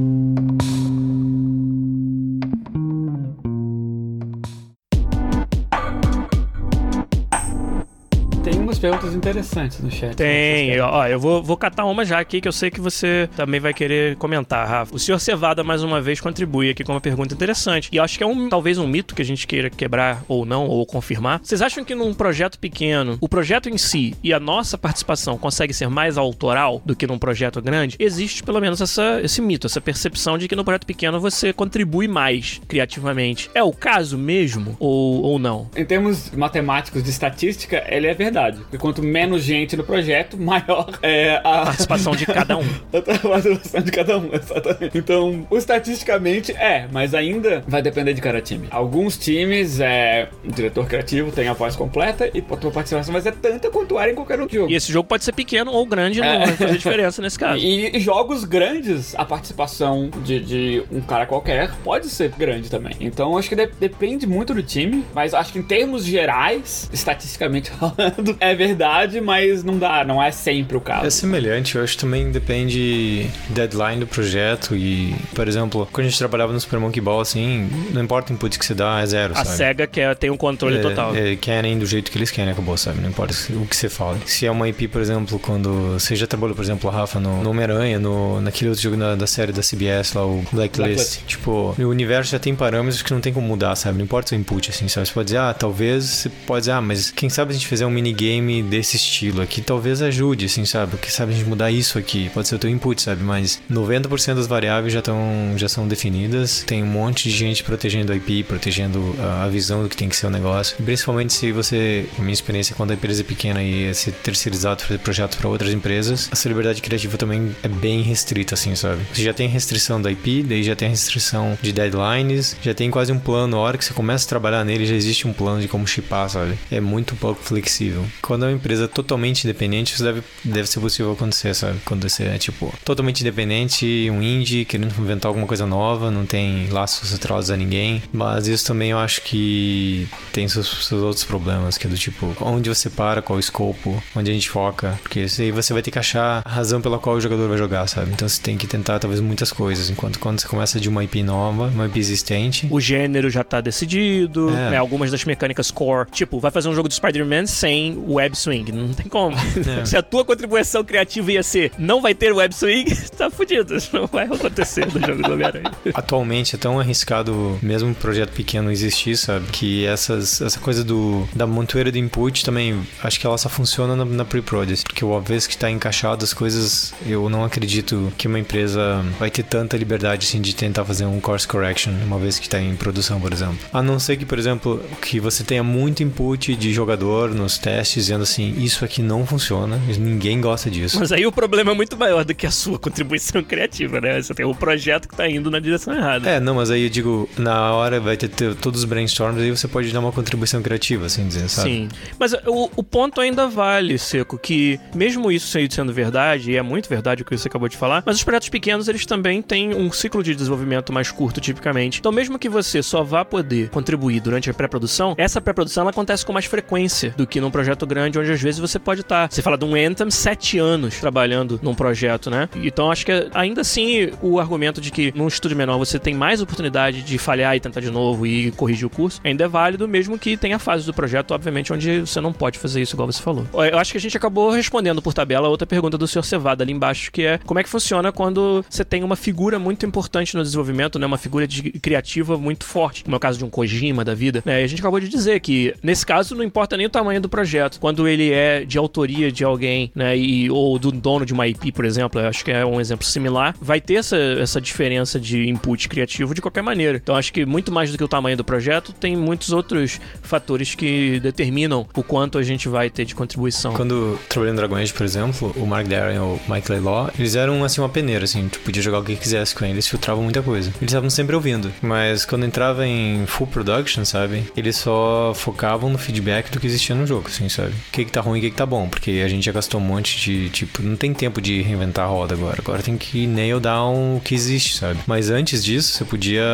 Perguntas 8.82 9.14
interessantes 9.14 9.80
no 9.80 9.92
chat. 9.92 10.16
Tem, 10.16 10.80
ó, 10.82 11.08
eu 11.08 11.20
vou, 11.20 11.44
vou 11.44 11.56
catar 11.56 11.86
uma 11.86 12.04
já 12.04 12.20
aqui 12.20 12.42
que 12.42 12.48
eu 12.48 12.52
sei 12.52 12.72
que 12.72 12.82
você 12.82 13.30
também 13.36 13.60
vai 13.60 13.74
querer 13.74 14.16
comentar, 14.16 14.68
Rafa. 14.68 14.96
O 14.96 15.00
senhor 15.00 15.20
Cevada, 15.20 15.64
mais 15.64 15.84
uma 15.84 16.02
vez, 16.02 16.20
contribui 16.20 16.72
aqui 16.72 16.84
com 16.84 16.92
uma 16.92 17.00
pergunta 17.00 17.34
interessante. 17.34 17.90
E 17.92 17.98
eu 17.98 18.04
acho 18.04 18.18
que 18.18 18.24
é 18.24 18.28
um, 18.28 18.50
talvez 18.50 18.80
um 18.80 18.88
mito 18.88 19.14
que 19.14 19.22
a 19.22 19.26
gente 19.26 19.46
queira 19.46 19.70
quebrar 19.70 20.24
ou 20.28 20.46
não, 20.46 20.66
ou 20.68 20.84
confirmar. 20.86 21.40
Vocês 21.44 21.62
acham 21.62 21.84
que 21.84 21.94
num 21.94 22.12
projeto 22.14 22.58
pequeno, 22.58 23.18
o 23.22 23.30
projeto 23.30 23.70
em 23.70 23.78
si 23.78 24.16
e 24.24 24.34
a 24.34 24.40
nossa 24.40 24.78
participação 24.78 25.38
consegue 25.38 25.74
ser 25.74 25.88
mais 25.88 26.18
autoral 26.18 26.82
do 26.84 26.96
que 26.96 27.06
num 27.06 27.20
projeto 27.20 27.62
grande? 27.62 27.96
Existe 28.00 28.42
pelo 28.42 28.60
menos 28.60 28.82
essa, 28.82 29.22
esse 29.24 29.42
mito, 29.42 29.68
essa 29.68 29.80
percepção 29.80 30.40
de 30.40 30.48
que 30.48 30.56
no 30.56 30.64
projeto 30.64 30.88
pequeno 30.88 31.20
você 31.20 31.54
contribui 31.54 32.08
mais 32.08 32.60
criativamente. 32.68 33.52
É 33.54 33.62
o 33.62 33.72
caso 33.72 34.18
mesmo 34.18 34.76
ou, 34.80 35.22
ou 35.22 35.38
não? 35.38 35.70
Em 35.76 35.86
termos 35.86 36.32
matemáticos 36.32 37.04
de 37.04 37.12
estatística, 37.12 37.84
ele 37.88 38.08
é 38.08 38.14
verdade. 38.16 38.60
Porque 38.72 38.78
quanto 38.78 39.04
menos 39.04 39.44
gente 39.44 39.76
no 39.76 39.84
projeto, 39.84 40.38
maior 40.40 40.98
é 41.02 41.36
a 41.44 41.66
participação 41.66 42.16
de 42.16 42.26
cada 42.26 42.58
um. 42.58 42.64
a 42.96 43.02
participação 43.02 43.82
de 43.82 43.92
cada 43.92 44.18
um, 44.18 44.30
exatamente. 44.34 44.98
Então, 44.98 45.46
estatisticamente 45.52 46.54
é, 46.54 46.88
mas 46.90 47.14
ainda 47.14 47.62
vai 47.68 47.82
depender 47.82 48.14
de 48.14 48.22
cada 48.22 48.40
time. 48.40 48.68
Alguns 48.72 49.18
times, 49.18 49.82
é, 49.82 50.30
o 50.46 50.52
diretor 50.52 50.88
criativo 50.88 51.32
tem 51.34 51.50
a 51.50 51.54
voz 51.54 51.76
completa 51.76 52.32
e 52.34 52.40
a 52.40 52.56
tua 52.56 52.72
participação 52.72 53.12
vai 53.12 53.22
ser 53.22 53.34
tanta 53.34 53.70
quanto 53.70 54.00
era 54.00 54.10
em 54.10 54.16
qualquer 54.16 54.40
outro 54.40 54.56
jogo. 54.56 54.72
E 54.72 54.76
esse 54.76 54.90
jogo 54.90 55.08
pode 55.08 55.26
ser 55.26 55.34
pequeno 55.34 55.72
ou 55.72 55.86
grande, 55.86 56.22
é. 56.22 56.24
não 56.24 56.46
vai 56.46 56.56
fazer 56.56 56.78
diferença 56.78 57.22
nesse 57.22 57.38
caso. 57.38 57.58
E, 57.58 57.98
e 57.98 58.00
jogos 58.00 58.46
grandes, 58.46 59.14
a 59.16 59.26
participação 59.26 60.10
de, 60.24 60.40
de, 60.40 60.84
um 60.90 61.02
cara 61.02 61.26
qualquer 61.26 61.72
pode 61.84 62.08
ser 62.08 62.30
grande 62.30 62.70
também. 62.70 62.96
Então, 63.02 63.38
acho 63.38 63.50
que 63.50 63.56
de, 63.56 63.68
depende 63.68 64.26
muito 64.26 64.54
do 64.54 64.64
time, 64.64 65.04
mas 65.14 65.34
acho 65.34 65.52
que 65.52 65.60
em 65.60 65.64
termos 65.64 66.06
gerais, 66.06 66.90
estatisticamente 66.94 67.70
falando, 67.72 68.38
é 68.40 68.61
verdade, 68.68 69.20
mas 69.20 69.64
não 69.64 69.78
dá, 69.78 70.04
não 70.04 70.22
é 70.22 70.32
sempre 70.32 70.78
o 70.78 70.82
caso. 70.82 71.06
É 71.06 71.10
semelhante, 71.10 71.76
eu 71.76 71.84
acho 71.84 71.94
que 71.94 72.02
também 72.02 72.32
depende 72.32 73.28
deadline 73.50 74.00
do 74.00 74.08
projeto 74.08 74.76
e, 74.76 75.16
por 75.34 75.48
exemplo, 75.48 75.88
quando 75.92 76.06
a 76.06 76.10
gente 76.10 76.18
trabalhava 76.18 76.54
no 76.54 76.60
Super 76.60 76.80
Monkey 76.80 77.02
Ball, 77.02 77.20
assim, 77.20 77.70
não 77.92 78.04
importa 78.04 78.32
o 78.32 78.36
input 78.36 78.58
que 78.58 78.66
você 78.66 78.74
dá, 78.74 79.00
é 79.00 79.06
zero, 79.06 79.34
A 79.34 79.44
sabe? 79.44 79.58
SEGA 79.58 79.88
quer, 79.88 80.16
tem 80.16 80.30
um 80.30 80.38
controle 80.38 80.78
é, 80.78 80.82
total. 80.82 81.16
É, 81.16 81.36
querem 81.36 81.78
do 81.78 81.86
jeito 81.86 82.12
que 82.12 82.18
eles 82.18 82.30
querem, 82.30 82.52
acabou, 82.52 82.78
sabe? 82.78 83.02
Não 83.02 83.10
importa 83.10 83.34
o 83.50 83.66
que 83.66 83.76
você 83.76 83.90
fala. 83.90 84.18
Se 84.26 84.46
é 84.46 84.52
uma 84.52 84.68
IP, 84.70 84.88
por 84.88 85.02
exemplo, 85.02 85.40
quando 85.40 85.94
você 85.94 86.16
já 86.16 86.28
trabalhou, 86.28 86.56
por 86.56 86.64
exemplo, 86.64 86.90
a 86.90 86.94
Rafa, 86.94 87.20
no, 87.20 87.44
no 87.44 87.50
Homem-Aranha, 87.50 88.00
no, 88.00 88.42
naquele 88.42 88.70
outro 88.70 88.84
jogo 88.84 88.98
da, 88.98 89.16
da, 89.16 89.28
série 89.28 89.52
da 89.52 89.62
CBS 89.62 90.14
lá, 90.14 90.26
o 90.26 90.44
Blacklist, 90.52 90.96
Blacklist. 90.96 91.26
tipo, 91.26 91.76
o 91.78 91.88
universo 91.88 92.32
já 92.32 92.40
tem 92.40 92.56
parâmetros 92.56 93.02
que 93.02 93.14
não 93.14 93.22
tem 93.22 93.34
como 93.34 93.48
mudar, 93.48 93.76
sabe? 93.76 93.98
Não 93.98 94.06
importa 94.06 94.36
o 94.36 94.38
input, 94.38 94.70
assim, 94.70 94.88
sabe? 94.88 95.08
Você 95.08 95.14
pode 95.14 95.26
dizer, 95.26 95.38
ah, 95.38 95.54
talvez, 95.54 96.06
você 96.06 96.30
pode 96.46 96.62
dizer, 96.62 96.72
ah, 96.72 96.82
mas 96.82 97.12
quem 97.12 97.30
sabe 97.30 97.52
a 97.52 97.54
gente 97.54 97.68
fizer 97.68 97.86
um 97.86 97.90
minigame 97.90 98.51
desse 98.64 98.96
estilo 98.96 99.42
aqui, 99.42 99.62
talvez 99.62 100.02
ajude, 100.02 100.46
assim, 100.46 100.66
sabe? 100.66 100.92
Porque 100.92 101.10
sabe 101.10 101.34
a 101.34 101.36
gente 101.36 101.48
mudar 101.48 101.72
isso 101.72 101.98
aqui, 101.98 102.30
pode 102.34 102.48
ser 102.48 102.56
o 102.56 102.60
teu 102.60 102.70
input, 102.70 103.02
sabe? 103.02 103.24
Mas 103.24 103.62
90% 103.72 104.36
das 104.36 104.48
variáveis 104.48 104.94
já 104.94 105.00
estão 105.00 105.22
já 105.56 105.70
são 105.70 105.88
definidas. 105.88 106.64
Tem 106.66 106.84
um 106.84 106.88
monte 106.88 107.30
de 107.30 107.36
gente 107.36 107.64
protegendo 107.64 108.12
a 108.12 108.16
IP, 108.16 108.44
protegendo 108.44 109.16
a, 109.20 109.44
a, 109.44 109.48
visão 109.48 109.84
do 109.84 109.90
que 109.90 109.98
tem 109.98 110.10
que 110.10 110.16
ser 110.16 110.28
o 110.28 110.30
negócio. 110.30 110.76
Principalmente 110.84 111.34
se 111.34 111.52
você, 111.52 112.08
minha 112.18 112.34
experiência 112.34 112.76
quando 112.76 112.92
a 112.92 112.94
empresa 112.94 113.22
é 113.22 113.24
pequena 113.24 113.62
e 113.62 113.86
é 113.86 113.94
ser 113.94 114.12
terceirizado 114.12 114.82
fazer 114.84 115.00
projetos 115.00 115.38
para 115.38 115.48
outras 115.48 115.72
empresas, 115.72 116.30
a 116.32 116.50
liberdade 116.50 116.82
criativa 116.82 117.18
também 117.18 117.56
é 117.64 117.68
bem 117.68 118.02
restrita, 118.02 118.56
assim, 118.56 118.76
sabe? 118.76 119.02
Você 119.14 119.24
já 119.24 119.34
tem 119.34 119.48
restrição 119.48 120.02
da 120.02 120.12
IP, 120.12 120.44
daí 120.44 120.64
já 120.64 120.76
tem 120.76 120.90
restrição 120.90 121.58
de 121.62 121.72
deadlines, 121.72 122.56
já 122.62 122.74
tem 122.74 122.90
quase 122.90 123.12
um 123.12 123.20
plano. 123.20 123.58
A 123.58 123.60
hora 123.60 123.78
que 123.78 123.86
você 123.86 123.94
começa 123.94 124.26
a 124.26 124.30
trabalhar 124.30 124.64
nele, 124.66 124.86
já 124.86 124.96
existe 124.96 125.28
um 125.28 125.34
plano 125.34 125.62
de 125.62 125.68
como 125.68 125.88
chipar, 125.88 126.30
sabe? 126.30 126.58
É 126.72 126.80
muito 126.80 127.16
pouco 127.16 127.42
flexível. 127.44 128.06
Quando 128.22 128.41
é 128.46 128.50
uma 128.50 128.56
empresa 128.56 128.88
totalmente 128.88 129.44
independente, 129.44 129.94
isso 129.94 130.04
deve, 130.04 130.22
deve 130.44 130.68
ser 130.68 130.80
possível 130.80 131.12
acontecer, 131.14 131.54
sabe? 131.54 131.80
Quando 131.86 132.08
você 132.08 132.24
é, 132.24 132.38
tipo, 132.38 132.74
totalmente 132.84 133.22
independente, 133.22 134.10
um 134.12 134.22
indie, 134.22 134.66
querendo 134.66 134.94
inventar 135.00 135.30
alguma 135.30 135.48
coisa 135.48 135.66
nova, 135.66 136.12
não 136.12 136.26
tem 136.26 136.68
laços 136.70 137.14
atrelados 137.14 137.50
a 137.52 137.58
ninguém. 137.58 138.02
Mas 138.12 138.48
isso 138.48 138.66
também 138.66 138.92
eu 138.92 139.00
acho 139.00 139.22
que 139.22 140.08
tem 140.32 140.48
seus, 140.48 140.88
seus 140.88 141.02
outros 141.02 141.24
problemas, 141.24 141.78
que 141.78 141.88
é 141.88 141.90
do 141.90 141.98
tipo, 141.98 142.36
onde 142.42 142.70
você 142.70 142.90
para, 142.90 143.22
qual 143.22 143.38
o 143.38 143.40
escopo, 143.40 144.02
onde 144.16 144.32
a 144.32 144.34
gente 144.34 144.50
foca. 144.50 145.00
Porque 145.02 145.26
aí 145.40 145.52
você 145.52 145.74
vai 145.74 145.82
ter 145.82 145.92
que 145.92 146.00
achar 146.00 146.42
a 146.46 146.50
razão 146.50 146.82
pela 146.82 147.00
qual 147.00 147.16
o 147.16 147.22
jogador 147.22 147.48
vai 147.48 147.58
jogar, 147.58 147.88
sabe? 147.88 148.12
Então 148.12 148.28
você 148.28 148.42
tem 148.42 148.58
que 148.58 148.68
tentar 148.68 149.00
talvez 149.00 149.22
muitas 149.22 149.52
coisas. 149.52 149.90
Enquanto 149.90 150.20
quando 150.20 150.40
você 150.40 150.48
começa 150.48 150.80
de 150.80 150.90
uma 150.90 151.04
IP 151.04 151.24
nova, 151.24 151.68
uma 151.68 151.86
IP 151.86 152.00
existente. 152.00 152.68
O 152.70 152.80
gênero 152.80 153.30
já 153.30 153.44
tá 153.44 153.62
decidido, 153.62 154.50
é. 154.50 154.72
né? 154.72 154.78
Algumas 154.78 155.12
das 155.12 155.24
mecânicas 155.26 155.72
core. 155.72 156.10
Tipo, 156.12 156.40
vai 156.40 156.52
fazer 156.52 156.70
um 156.70 156.74
jogo 156.74 156.88
do 156.88 156.94
Spider-Man 156.94 157.46
sem 157.46 158.04
web 158.08 158.31
swing. 158.36 158.72
Não 158.72 158.94
tem 158.94 159.08
como. 159.08 159.36
É. 159.62 159.86
Se 159.86 159.96
a 159.96 160.02
tua 160.02 160.26
contribuição 160.26 160.84
criativa 160.84 161.32
ia 161.32 161.44
ser 161.44 161.72
não 161.78 162.02
vai 162.02 162.16
ter 162.16 162.34
web 162.34 162.54
swing, 162.54 162.94
tá 163.16 163.30
fudido. 163.30 163.76
Não 163.94 164.08
vai 164.08 164.26
acontecer 164.26 164.86
no 164.92 165.00
jogo 165.00 165.22
do 165.22 165.34
Homem-Aranha. 165.34 165.72
Atualmente 165.94 166.56
é 166.56 166.58
tão 166.58 166.80
arriscado, 166.80 167.60
mesmo 167.62 167.90
um 167.90 167.94
projeto 167.94 168.32
pequeno 168.32 168.72
existir, 168.72 169.16
sabe? 169.18 169.46
Que 169.52 169.86
essas, 169.86 170.42
essa 170.42 170.60
coisa 170.60 170.84
do, 170.84 171.28
da 171.36 171.46
montoeira 171.46 171.92
de 171.92 172.00
input 172.00 172.44
também, 172.44 172.82
acho 173.04 173.20
que 173.20 173.26
ela 173.26 173.38
só 173.38 173.50
funciona 173.50 173.96
na, 173.96 174.06
na 174.06 174.26
pre-produce. 174.26 174.84
Porque 174.84 175.06
uma 175.06 175.22
vez 175.22 175.46
que 175.48 175.58
tá 175.58 175.70
encaixado 175.70 176.24
as 176.24 176.34
coisas, 176.34 176.94
eu 177.06 177.30
não 177.30 177.44
acredito 177.44 178.12
que 178.18 178.28
uma 178.28 178.40
empresa 178.40 179.04
vai 179.20 179.30
ter 179.30 179.44
tanta 179.44 179.78
liberdade 179.78 180.28
assim 180.28 180.42
de 180.42 180.56
tentar 180.56 180.86
fazer 180.86 181.06
um 181.06 181.20
course 181.20 181.48
correction 181.48 181.92
uma 182.04 182.18
vez 182.18 182.40
que 182.40 182.50
tá 182.50 182.60
em 182.60 182.76
produção, 182.76 183.20
por 183.20 183.32
exemplo. 183.34 183.58
A 183.72 183.82
não 183.82 184.00
ser 184.00 184.18
que, 184.18 184.26
por 184.26 184.40
exemplo, 184.40 184.84
que 185.02 185.20
você 185.20 185.44
tenha 185.44 185.64
muito 185.64 186.04
input 186.04 186.56
de 186.56 186.74
jogador 186.74 187.34
nos 187.34 187.58
testes 187.58 188.08
assim, 188.22 188.54
isso 188.58 188.84
aqui 188.84 189.02
não 189.02 189.26
funciona, 189.26 189.80
ninguém 189.98 190.40
gosta 190.42 190.70
disso. 190.70 191.00
Mas 191.00 191.12
aí 191.12 191.26
o 191.26 191.32
problema 191.32 191.72
é 191.72 191.74
muito 191.74 191.98
maior 191.98 192.24
do 192.24 192.34
que 192.34 192.46
a 192.46 192.52
sua 192.52 192.78
contribuição 192.80 193.44
criativa, 193.44 194.00
né? 194.02 194.22
Você 194.22 194.34
tem 194.34 194.46
um 194.46 194.54
projeto 194.54 195.08
que 195.08 195.16
tá 195.16 195.30
indo 195.30 195.50
na 195.50 195.60
direção 195.60 195.94
errada. 195.94 196.30
É, 196.30 196.40
não, 196.40 196.56
mas 196.56 196.72
aí 196.72 196.84
eu 196.84 196.90
digo, 196.90 197.30
na 197.38 197.74
hora 197.74 198.00
vai 198.00 198.18
ter, 198.18 198.30
ter 198.30 198.56
todos 198.56 198.82
os 198.82 198.86
brainstorms, 198.86 199.42
aí 199.42 199.50
você 199.50 199.68
pode 199.68 199.92
dar 199.92 200.00
uma 200.00 200.12
contribuição 200.12 200.62
criativa, 200.62 201.06
assim 201.06 201.28
dizer, 201.28 201.50
sabe? 201.50 201.70
Sim. 201.70 201.90
Mas 202.20 202.34
o, 202.46 202.70
o 202.76 202.84
ponto 202.84 203.22
ainda 203.22 203.48
vale, 203.48 203.98
Seco, 203.98 204.38
que 204.38 204.80
mesmo 204.94 205.32
isso 205.32 205.58
sendo 205.70 205.94
verdade, 205.94 206.52
e 206.52 206.58
é 206.58 206.62
muito 206.62 206.90
verdade 206.90 207.22
o 207.22 207.26
que 207.26 207.38
você 207.38 207.48
acabou 207.48 207.68
de 207.68 207.78
falar, 207.78 208.04
mas 208.06 208.18
os 208.18 208.24
projetos 208.24 208.50
pequenos, 208.50 208.88
eles 208.88 209.06
também 209.06 209.42
têm 209.42 209.76
um 209.76 209.92
ciclo 209.92 210.24
de 210.24 210.36
desenvolvimento 210.36 210.92
mais 210.92 211.12
curto, 211.12 211.40
tipicamente. 211.42 212.00
Então, 212.00 212.12
mesmo 212.12 212.40
que 212.40 212.50
você 212.50 212.82
só 212.82 213.04
vá 213.04 213.24
poder 213.24 213.70
contribuir 213.70 214.20
durante 214.20 214.50
a 214.50 214.54
pré-produção, 214.54 215.14
essa 215.18 215.42
pré-produção 215.42 215.88
acontece 215.88 216.26
com 216.26 216.34
mais 216.34 216.46
frequência 216.46 217.14
do 217.18 217.28
que 217.28 217.40
num 217.40 217.52
projeto 217.52 217.86
grande, 217.86 218.01
onde 218.02 218.32
às 218.32 218.42
vezes 218.42 218.60
você 218.60 218.80
pode 218.80 219.02
estar. 219.02 219.28
Tá, 219.28 219.34
você 219.34 219.42
fala 219.42 219.58
de 219.58 219.66
um 219.66 219.76
Anthem, 219.76 220.10
sete 220.10 220.58
anos 220.58 221.00
trabalhando 221.00 221.60
num 221.62 221.74
projeto, 221.74 222.30
né? 222.30 222.48
Então 222.56 222.92
acho 222.92 223.06
que 223.06 223.12
ainda 223.34 223.62
assim 223.62 224.12
o 224.22 224.40
argumento 224.40 224.80
de 224.80 224.92
que 224.92 225.12
num 225.16 225.28
estúdio 225.28 225.58
menor 225.58 225.78
você 225.78 226.00
tem 226.00 226.14
mais 226.14 226.42
oportunidade 226.42 227.02
de 227.02 227.18
falhar 227.18 227.56
e 227.56 227.60
tentar 227.60 227.82
de 227.82 227.92
novo 227.92 228.26
e 228.26 228.52
corrigir 228.52 228.86
o 228.86 228.90
curso 228.90 229.22
ainda 229.24 229.44
é 229.44 229.48
válido, 229.48 229.88
mesmo 229.88 230.18
que 230.18 230.38
tenha 230.38 230.60
fases 230.60 230.86
do 230.86 230.94
projeto, 230.94 231.32
obviamente, 231.32 231.74
onde 231.74 232.02
você 232.02 232.22
não 232.22 232.32
pode 232.32 232.60
fazer 232.60 232.82
isso, 232.82 232.96
igual 232.96 233.12
você 233.12 233.22
falou. 233.22 233.46
Eu 233.54 233.78
acho 233.78 233.92
que 233.92 233.98
a 233.98 234.02
gente 234.02 234.16
acabou 234.16 234.52
respondendo 234.52 235.02
por 235.02 235.14
tabela 235.14 235.48
outra 235.50 235.68
pergunta 235.68 235.98
do 235.98 236.08
Sr. 236.08 236.24
Cevada 236.24 236.64
ali 236.64 236.72
embaixo, 236.72 237.12
que 237.12 237.24
é 237.24 237.38
como 237.46 237.60
é 237.60 237.64
que 237.64 237.70
funciona 237.70 238.12
quando 238.12 238.64
você 238.70 238.84
tem 238.84 239.04
uma 239.04 239.16
figura 239.16 239.60
muito 239.60 239.86
importante 239.86 240.36
no 240.36 240.44
desenvolvimento, 240.44 241.00
né? 241.00 241.06
Uma 241.06 241.18
figura 241.18 241.48
de 241.48 241.72
criativa 241.72 242.38
muito 242.38 242.66
forte, 242.66 243.04
como 243.04 243.16
é 243.16 243.18
o 243.18 243.20
caso 243.20 243.38
de 243.38 243.46
um 243.46 243.50
Kojima 243.50 244.04
da 244.04 244.14
vida. 244.14 244.42
Né? 244.46 244.64
A 244.64 244.68
gente 244.68 244.80
acabou 244.80 245.00
de 245.00 245.10
dizer 245.10 245.40
que, 245.40 245.74
nesse 245.84 246.06
caso, 246.06 246.36
não 246.36 246.44
importa 246.44 246.78
nem 246.78 246.86
o 246.86 246.90
tamanho 246.90 247.22
do 247.22 247.30
projeto. 247.30 247.80
Quando 247.80 247.91
ele 248.08 248.32
é 248.32 248.64
de 248.64 248.78
autoria 248.78 249.32
de 249.32 249.44
alguém, 249.44 249.92
né? 249.96 250.18
E, 250.18 250.50
ou 250.50 250.78
do 250.78 250.92
dono 250.92 251.26
de 251.26 251.34
uma 251.34 251.48
IP, 251.48 251.72
por 251.72 251.86
exemplo, 251.86 252.20
acho 252.22 252.44
que 252.44 252.52
é 252.52 252.66
um 252.66 252.80
exemplo 252.80 253.06
similar, 253.06 253.56
vai 253.62 253.80
ter 253.82 253.96
essa, 253.96 254.18
essa 254.18 254.62
diferença 254.62 255.20
de 255.20 255.48
input 255.48 255.88
criativo 255.90 256.34
de 256.34 256.42
qualquer 256.42 256.62
maneira. 256.62 256.98
Então 257.02 257.16
acho 257.16 257.32
que 257.34 257.46
muito 257.46 257.72
mais 257.72 257.92
do 257.92 257.98
que 257.98 258.04
o 258.04 258.08
tamanho 258.08 258.38
do 258.38 258.44
projeto, 258.44 258.94
tem 258.94 259.16
muitos 259.16 259.52
outros 259.52 260.00
fatores 260.22 260.76
que 260.76 261.20
determinam 261.20 261.88
o 261.96 262.04
quanto 262.04 262.38
a 262.38 262.44
gente 262.44 262.68
vai 262.68 262.90
ter 262.90 263.06
de 263.06 263.16
contribuição. 263.16 263.74
Quando 263.74 264.20
trabalhei 264.30 264.54
no 264.54 264.58
Dragon 264.58 264.76
Age, 264.76 264.94
por 264.94 265.04
exemplo, 265.04 265.54
o 265.56 265.66
Mark 265.66 265.88
Darren 265.88 266.16
e 266.16 266.20
o 266.20 266.40
Mike 266.48 266.72
Laylaw, 266.72 267.12
eles 267.18 267.36
eram 267.36 267.64
assim 267.64 267.82
uma 267.82 267.90
peneira, 267.90 268.26
assim, 268.26 268.48
tu 268.50 268.60
podia 268.60 268.82
jogar 268.82 269.00
o 269.00 269.04
que 269.04 269.16
quisesse 269.16 269.56
com 269.56 269.66
eles, 269.66 269.88
filtravam 269.88 270.24
muita 270.24 270.42
coisa. 270.42 270.70
Eles 270.82 270.92
estavam 270.92 271.10
sempre 271.10 271.36
ouvindo, 271.36 271.72
mas 271.82 272.26
quando 272.26 272.46
entrava 272.46 272.86
em 272.86 273.26
full 273.26 273.48
production, 273.48 274.06
sabe, 274.06 274.44
eles 274.56 274.76
só 274.78 275.34
focavam 275.36 275.90
no 275.90 275.98
feedback 275.98 276.52
do 276.52 276.60
que 276.60 276.68
existia 276.68 276.96
no 276.96 277.06
jogo, 277.06 277.28
assim, 277.28 277.50
sabe? 277.50 277.74
O 277.90 277.92
que 277.92 278.06
que 278.06 278.12
tá 278.12 278.22
ruim 278.22 278.38
e 278.38 278.40
o 278.40 278.44
que 278.44 278.52
que 278.52 278.58
tá 278.58 278.66
bom, 278.66 278.88
porque 278.88 279.22
a 279.24 279.28
gente 279.28 279.46
já 279.46 279.52
gastou 279.52 279.80
um 279.80 279.84
monte 279.84 280.20
de, 280.20 280.50
tipo, 280.50 280.82
não 280.82 280.96
tem 280.96 281.14
tempo 281.14 281.42
de 281.42 281.62
reinventar 281.62 282.06
a 282.06 282.08
roda 282.08 282.34
agora, 282.34 282.58
agora 282.60 282.82
tem 282.84 282.98
que 282.98 283.28
nail 283.28 283.60
down 283.60 284.18
o 284.18 284.22
que 284.22 284.34
existe, 284.34 284.78
sabe? 284.78 285.00
Mas 285.08 285.30
antes 285.30 285.64
disso, 285.64 285.94
você 285.94 286.06
podia 286.06 286.46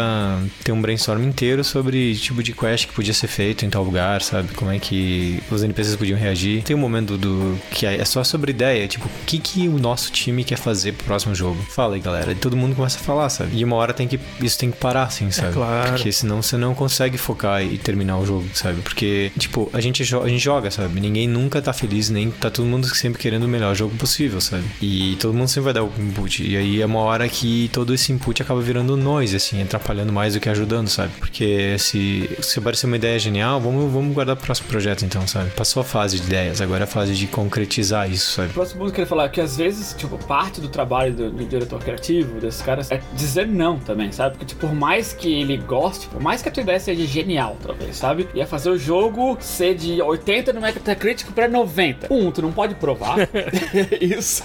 ter 0.64 0.72
um 0.72 0.82
brainstorm 0.82 1.24
inteiro 1.24 1.64
sobre 1.64 2.16
tipo 2.16 2.42
de 2.42 2.54
quest 2.54 2.88
que 2.88 2.94
podia 2.94 3.14
ser 3.14 3.28
feito 3.28 3.66
em 3.66 3.70
tal 3.70 3.84
lugar, 3.84 4.22
sabe? 4.22 4.54
Como 4.54 4.72
é 4.72 4.80
que 4.80 5.42
os 5.52 5.64
NPCs 5.64 5.96
podiam 5.96 6.18
reagir. 6.18 6.64
Tem 6.64 6.76
um 6.76 6.80
momento 6.80 7.18
do 7.18 7.58
que 7.72 7.86
é 7.86 8.04
só 8.06 8.24
sobre 8.24 8.52
ideia, 8.52 8.88
tipo, 8.88 9.08
o 9.08 9.26
que 9.26 9.40
que 9.40 9.68
o 9.68 9.78
nosso 9.78 10.12
time 10.12 10.44
quer 10.44 10.58
fazer 10.58 10.94
pro 10.94 11.06
próximo 11.06 11.34
jogo? 11.36 11.62
Fala 11.70 11.96
aí, 11.96 12.02
galera. 12.02 12.32
E 12.32 12.36
todo 12.36 12.56
mundo 12.56 12.76
começa 12.76 13.00
a 13.00 13.02
falar, 13.02 13.30
sabe? 13.30 13.58
E 13.58 13.64
uma 13.64 13.76
hora 13.76 13.94
tem 13.94 14.08
que 14.08 14.20
isso 14.42 14.58
tem 14.58 14.72
que 14.72 14.78
parar, 14.78 15.04
assim, 15.04 15.32
sabe? 15.32 15.50
É 15.50 15.54
claro. 15.54 15.92
Porque 15.94 16.12
senão 16.12 16.42
você 16.42 16.58
não 16.58 16.74
consegue 16.74 17.18
focar 17.18 17.64
e 17.64 17.78
terminar 17.78 18.18
o 18.18 18.26
jogo, 18.26 18.48
sabe? 18.54 18.82
Porque, 18.82 19.32
tipo, 19.38 19.70
a 19.74 19.82
gente, 19.82 20.04
a 20.04 20.28
gente 20.28 20.44
joga, 20.44 20.70
sabe? 20.72 21.00
Ninguém 21.00 21.17
nunca 21.26 21.62
tá 21.62 21.72
feliz, 21.72 22.10
nem 22.10 22.30
tá 22.30 22.52
todo 22.52 22.66
mundo 22.66 22.88
sempre 22.88 23.22
querendo 23.22 23.44
o 23.44 23.48
melhor 23.48 23.74
jogo 23.74 23.96
possível, 23.96 24.42
sabe? 24.42 24.66
E 24.82 25.16
todo 25.20 25.34
mundo 25.34 25.48
sempre 25.48 25.66
vai 25.66 25.74
dar 25.74 25.84
o 25.84 25.92
input. 25.98 26.44
E 26.46 26.58
aí 26.58 26.82
é 26.82 26.86
uma 26.86 27.00
hora 27.00 27.28
que 27.30 27.70
todo 27.72 27.94
esse 27.94 28.12
input 28.12 28.42
acaba 28.42 28.60
virando 28.60 28.98
noise, 28.98 29.36
assim, 29.36 29.62
atrapalhando 29.62 30.12
mais 30.12 30.34
do 30.34 30.40
que 30.40 30.50
ajudando, 30.50 30.90
sabe? 30.90 31.14
Porque 31.18 31.78
se, 31.80 32.30
se 32.42 32.60
parecer 32.60 32.88
uma 32.88 32.98
ideia 32.98 33.18
genial, 33.18 33.62
vamos, 33.62 33.92
vamos 33.92 34.14
guardar 34.14 34.36
pro 34.36 34.46
próximo 34.46 34.68
projeto, 34.68 35.06
então, 35.06 35.26
sabe? 35.26 35.50
Passou 35.52 35.82
a 35.82 35.84
fase 35.84 36.20
de 36.20 36.28
ideias, 36.28 36.62
agora 36.62 36.84
é 36.84 36.84
a 36.84 36.88
fase 36.88 37.14
de 37.14 37.28
concretizar 37.28 38.12
isso, 38.12 38.32
sabe? 38.34 38.50
O 38.50 38.54
próximo 38.54 38.80
ponto 38.80 38.88
que 38.88 39.02
eu 39.02 39.06
queria 39.06 39.08
falar 39.08 39.26
é 39.26 39.30
que 39.30 39.42
às 39.42 39.56
vezes, 39.58 39.96
tipo, 39.98 40.18
parte 40.26 40.60
do 40.60 40.68
trabalho 40.68 41.14
do, 41.14 41.32
do 41.32 41.46
diretor 41.46 41.80
criativo, 41.80 42.40
desses 42.40 42.62
caras, 42.62 42.92
é 42.92 43.02
dizer 43.16 43.48
não 43.48 43.80
também, 43.80 44.12
sabe? 44.12 44.32
Porque, 44.32 44.46
tipo, 44.46 44.62
por 44.62 44.76
mais 44.76 45.14
que 45.14 45.34
ele 45.34 45.58
goste, 45.58 46.08
por 46.08 46.22
mais 46.22 46.42
que 46.42 46.50
a 46.50 46.52
tua 46.52 46.64
ideia 46.64 46.80
seja 46.80 47.06
genial, 47.06 47.58
talvez, 47.62 47.96
sabe? 47.96 48.28
Ia 48.34 48.46
fazer 48.46 48.70
o 48.70 48.78
jogo 48.78 49.38
ser 49.40 49.76
de 49.76 50.02
80 50.02 50.54
no 50.54 50.62
Metacritic 50.62 51.07
pra 51.34 51.48
90. 51.48 52.14
Um, 52.14 52.32
tu 52.32 52.42
não 52.42 52.52
pode 52.52 52.76
provar 52.76 53.18
isso. 54.00 54.44